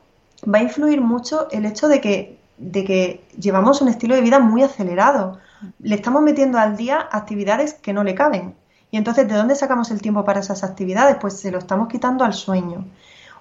va 0.44 0.60
a 0.60 0.64
influir 0.64 1.02
mucho 1.02 1.48
el 1.52 1.66
hecho 1.66 1.88
de 1.88 2.02
que 2.02 2.41
de 2.62 2.86
que 2.86 3.26
llevamos 3.40 3.82
un 3.82 3.88
estilo 3.88 4.16
de 4.16 4.22
vida 4.22 4.40
muy 4.40 4.62
acelerado. 4.62 5.40
Le 5.80 5.96
estamos 5.96 6.22
metiendo 6.22 6.60
al 6.60 6.78
día 6.78 7.08
actividades 7.12 7.74
que 7.74 7.92
no 7.92 8.04
le 8.04 8.16
caben. 8.16 8.56
Y 8.92 8.98
entonces, 8.98 9.28
¿de 9.28 9.36
dónde 9.36 9.56
sacamos 9.56 9.90
el 9.92 10.02
tiempo 10.02 10.24
para 10.24 10.42
esas 10.42 10.64
actividades? 10.64 11.18
Pues 11.20 11.40
se 11.40 11.52
lo 11.52 11.58
estamos 11.58 11.88
quitando 11.88 12.24
al 12.24 12.34
sueño. 12.34 12.86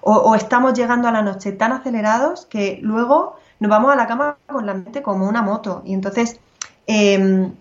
O, 0.03 0.33
estamos 0.33 0.73
llegando 0.73 1.07
a 1.07 1.11
la 1.11 1.21
noche 1.21 1.51
tan 1.51 1.71
acelerados 1.73 2.47
que 2.47 2.79
luego 2.81 3.35
nos 3.59 3.69
vamos 3.69 3.91
a 3.91 3.95
la 3.95 4.07
cama 4.07 4.37
con 4.47 4.65
la 4.65 4.73
mente 4.73 5.03
como 5.03 5.29
una 5.29 5.43
moto. 5.43 5.83
Y 5.85 5.93
entonces, 5.93 6.39
em, 6.87 7.53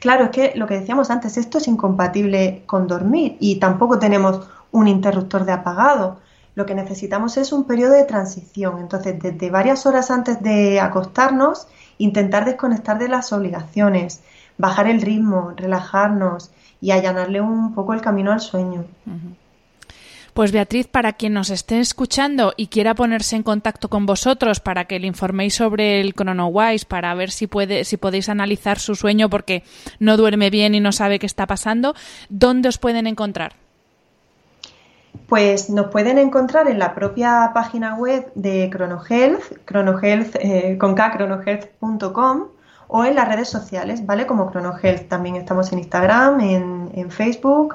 claro, 0.00 0.24
es 0.26 0.30
que 0.30 0.52
lo 0.54 0.68
que 0.68 0.78
decíamos 0.78 1.10
antes, 1.10 1.36
esto 1.36 1.58
es 1.58 1.66
incompatible 1.66 2.62
con 2.66 2.86
dormir 2.86 3.36
y 3.40 3.58
tampoco 3.58 3.98
tenemos 3.98 4.46
un 4.70 4.86
interruptor 4.86 5.44
de 5.44 5.52
apagado. 5.52 6.18
Lo 6.58 6.66
que 6.66 6.74
necesitamos 6.74 7.36
es 7.36 7.52
un 7.52 7.68
periodo 7.68 7.92
de 7.92 8.02
transición. 8.02 8.80
Entonces, 8.80 9.16
desde 9.22 9.48
varias 9.48 9.86
horas 9.86 10.10
antes 10.10 10.42
de 10.42 10.80
acostarnos, 10.80 11.68
intentar 11.98 12.44
desconectar 12.44 12.98
de 12.98 13.06
las 13.06 13.32
obligaciones, 13.32 14.22
bajar 14.56 14.88
el 14.88 15.00
ritmo, 15.00 15.52
relajarnos 15.54 16.50
y 16.80 16.90
allanarle 16.90 17.40
un 17.40 17.76
poco 17.76 17.94
el 17.94 18.00
camino 18.00 18.32
al 18.32 18.40
sueño. 18.40 18.86
Pues 20.34 20.50
Beatriz, 20.50 20.88
para 20.88 21.12
quien 21.12 21.32
nos 21.32 21.50
esté 21.50 21.78
escuchando 21.78 22.52
y 22.56 22.66
quiera 22.66 22.96
ponerse 22.96 23.36
en 23.36 23.44
contacto 23.44 23.88
con 23.88 24.04
vosotros 24.04 24.58
para 24.58 24.86
que 24.86 24.98
le 24.98 25.06
informéis 25.06 25.54
sobre 25.54 26.00
el 26.00 26.12
ChronoWise, 26.12 26.86
para 26.86 27.14
ver 27.14 27.30
si 27.30 27.46
puede, 27.46 27.84
si 27.84 27.98
podéis 27.98 28.28
analizar 28.28 28.80
su 28.80 28.96
sueño 28.96 29.30
porque 29.30 29.62
no 30.00 30.16
duerme 30.16 30.50
bien 30.50 30.74
y 30.74 30.80
no 30.80 30.90
sabe 30.90 31.20
qué 31.20 31.26
está 31.26 31.46
pasando, 31.46 31.94
¿dónde 32.28 32.68
os 32.68 32.78
pueden 32.78 33.06
encontrar? 33.06 33.67
Pues 35.28 35.68
nos 35.68 35.88
pueden 35.88 36.16
encontrar 36.16 36.68
en 36.68 36.78
la 36.78 36.94
propia 36.94 37.50
página 37.52 37.96
web 37.96 38.32
de 38.34 38.70
ChronoHealth, 38.72 39.66
ChronoHealth 39.66 40.36
eh, 40.36 40.78
con 40.78 40.94
K, 40.94 41.18
o 42.88 43.04
en 43.04 43.14
las 43.14 43.28
redes 43.28 43.50
sociales, 43.50 44.06
¿vale? 44.06 44.26
Como 44.26 44.50
ChronoHealth. 44.50 45.06
También 45.08 45.36
estamos 45.36 45.70
en 45.70 45.80
Instagram, 45.80 46.40
en, 46.40 47.10
Facebook 47.10 47.74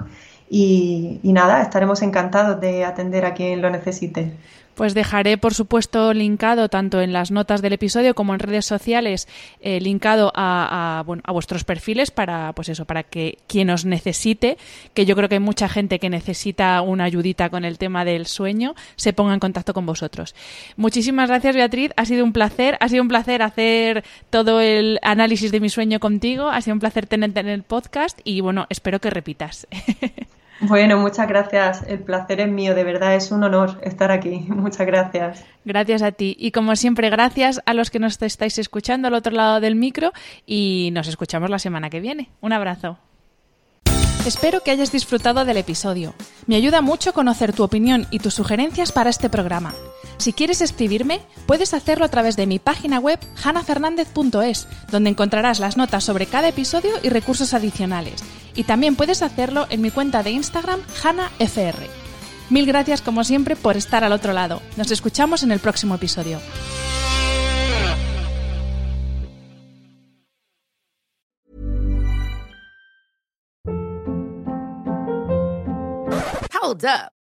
y, 0.49 1.19
nada, 1.23 1.61
estaremos 1.61 2.01
encantados 2.01 2.59
de 2.59 2.85
atender 2.85 3.23
a 3.23 3.35
quien 3.35 3.61
lo 3.61 3.69
necesite. 3.69 4.35
Pues 4.75 4.93
dejaré, 4.93 5.37
por 5.37 5.53
supuesto, 5.53 6.13
linkado 6.13 6.69
tanto 6.69 7.01
en 7.01 7.13
las 7.13 7.31
notas 7.31 7.61
del 7.61 7.73
episodio 7.73 8.15
como 8.15 8.33
en 8.33 8.39
redes 8.39 8.65
sociales, 8.65 9.27
eh, 9.61 9.79
linkado 9.79 10.31
a, 10.35 11.03
bueno, 11.05 11.21
a 11.25 11.31
vuestros 11.31 11.63
perfiles 11.63 12.11
para, 12.11 12.53
pues 12.53 12.69
eso, 12.69 12.85
para 12.85 13.03
que 13.03 13.37
quien 13.47 13.69
os 13.69 13.85
necesite, 13.85 14.57
que 14.93 15.05
yo 15.05 15.15
creo 15.15 15.29
que 15.29 15.35
hay 15.35 15.39
mucha 15.39 15.69
gente 15.69 15.99
que 15.99 16.09
necesita 16.09 16.81
una 16.81 17.03
ayudita 17.03 17.49
con 17.49 17.65
el 17.65 17.77
tema 17.77 18.05
del 18.05 18.25
sueño, 18.25 18.75
se 18.95 19.13
ponga 19.13 19.33
en 19.33 19.39
contacto 19.39 19.73
con 19.73 19.85
vosotros. 19.85 20.35
Muchísimas 20.75 21.29
gracias, 21.29 21.55
Beatriz. 21.55 21.91
Ha 21.95 22.05
sido 22.05 22.23
un 22.23 22.33
placer. 22.33 22.77
Ha 22.79 22.89
sido 22.89 23.01
un 23.01 23.07
placer 23.07 23.41
hacer 23.41 24.03
todo 24.29 24.59
el 24.61 24.99
análisis 25.01 25.51
de 25.51 25.59
mi 25.59 25.69
sueño 25.69 25.99
contigo. 25.99 26.49
Ha 26.49 26.61
sido 26.61 26.73
un 26.73 26.79
placer 26.79 27.07
tenerte 27.07 27.39
en 27.39 27.47
el 27.47 27.63
podcast 27.63 28.19
y, 28.23 28.41
bueno, 28.41 28.65
espero 28.69 28.99
que 28.99 29.09
repitas. 29.09 29.67
Bueno, 30.59 30.97
muchas 30.97 31.27
gracias. 31.27 31.83
El 31.87 31.99
placer 31.99 32.39
es 32.39 32.49
mío, 32.49 32.75
de 32.75 32.83
verdad 32.83 33.15
es 33.15 33.31
un 33.31 33.43
honor 33.43 33.79
estar 33.83 34.11
aquí. 34.11 34.29
Muchas 34.47 34.87
gracias. 34.87 35.43
Gracias 35.65 36.01
a 36.01 36.11
ti. 36.11 36.35
Y 36.39 36.51
como 36.51 36.75
siempre, 36.75 37.09
gracias 37.09 37.61
a 37.65 37.73
los 37.73 37.89
que 37.89 37.99
nos 37.99 38.21
estáis 38.21 38.57
escuchando 38.57 39.07
al 39.07 39.13
otro 39.13 39.33
lado 39.33 39.59
del 39.59 39.75
micro 39.75 40.13
y 40.45 40.89
nos 40.93 41.07
escuchamos 41.07 41.49
la 41.49 41.59
semana 41.59 41.89
que 41.89 41.99
viene. 41.99 42.29
Un 42.41 42.53
abrazo. 42.53 42.97
Espero 44.25 44.61
que 44.61 44.71
hayas 44.71 44.91
disfrutado 44.91 45.43
del 45.43 45.57
episodio. 45.57 46.13
Me 46.47 46.55
ayuda 46.55 46.81
mucho 46.81 47.13
conocer 47.13 47.51
tu 47.51 47.63
opinión 47.63 48.07
y 48.09 48.19
tus 48.19 48.33
sugerencias 48.33 48.93
para 48.93 49.09
este 49.09 49.29
programa. 49.29 49.73
Si 50.17 50.33
quieres 50.33 50.61
escribirme, 50.61 51.21
puedes 51.45 51.73
hacerlo 51.73 52.05
a 52.05 52.09
través 52.09 52.35
de 52.35 52.47
mi 52.47 52.59
página 52.59 52.99
web 52.99 53.19
hanafernandez.es, 53.43 54.67
donde 54.91 55.09
encontrarás 55.09 55.59
las 55.59 55.77
notas 55.77 56.03
sobre 56.03 56.27
cada 56.27 56.47
episodio 56.49 56.91
y 57.03 57.09
recursos 57.09 57.53
adicionales. 57.53 58.23
Y 58.55 58.63
también 58.63 58.95
puedes 58.95 59.21
hacerlo 59.21 59.67
en 59.69 59.81
mi 59.81 59.91
cuenta 59.91 60.23
de 60.23 60.31
Instagram 60.31 60.81
hanafr. 61.03 61.75
Mil 62.49 62.65
gracias 62.65 63.01
como 63.01 63.23
siempre 63.23 63.55
por 63.55 63.77
estar 63.77 64.03
al 64.03 64.13
otro 64.13 64.33
lado. 64.33 64.61
Nos 64.77 64.91
escuchamos 64.91 65.43
en 65.43 65.51
el 65.51 65.59
próximo 65.59 65.95
episodio. 65.95 66.39
Hold 76.61 76.85
up. 76.85 77.12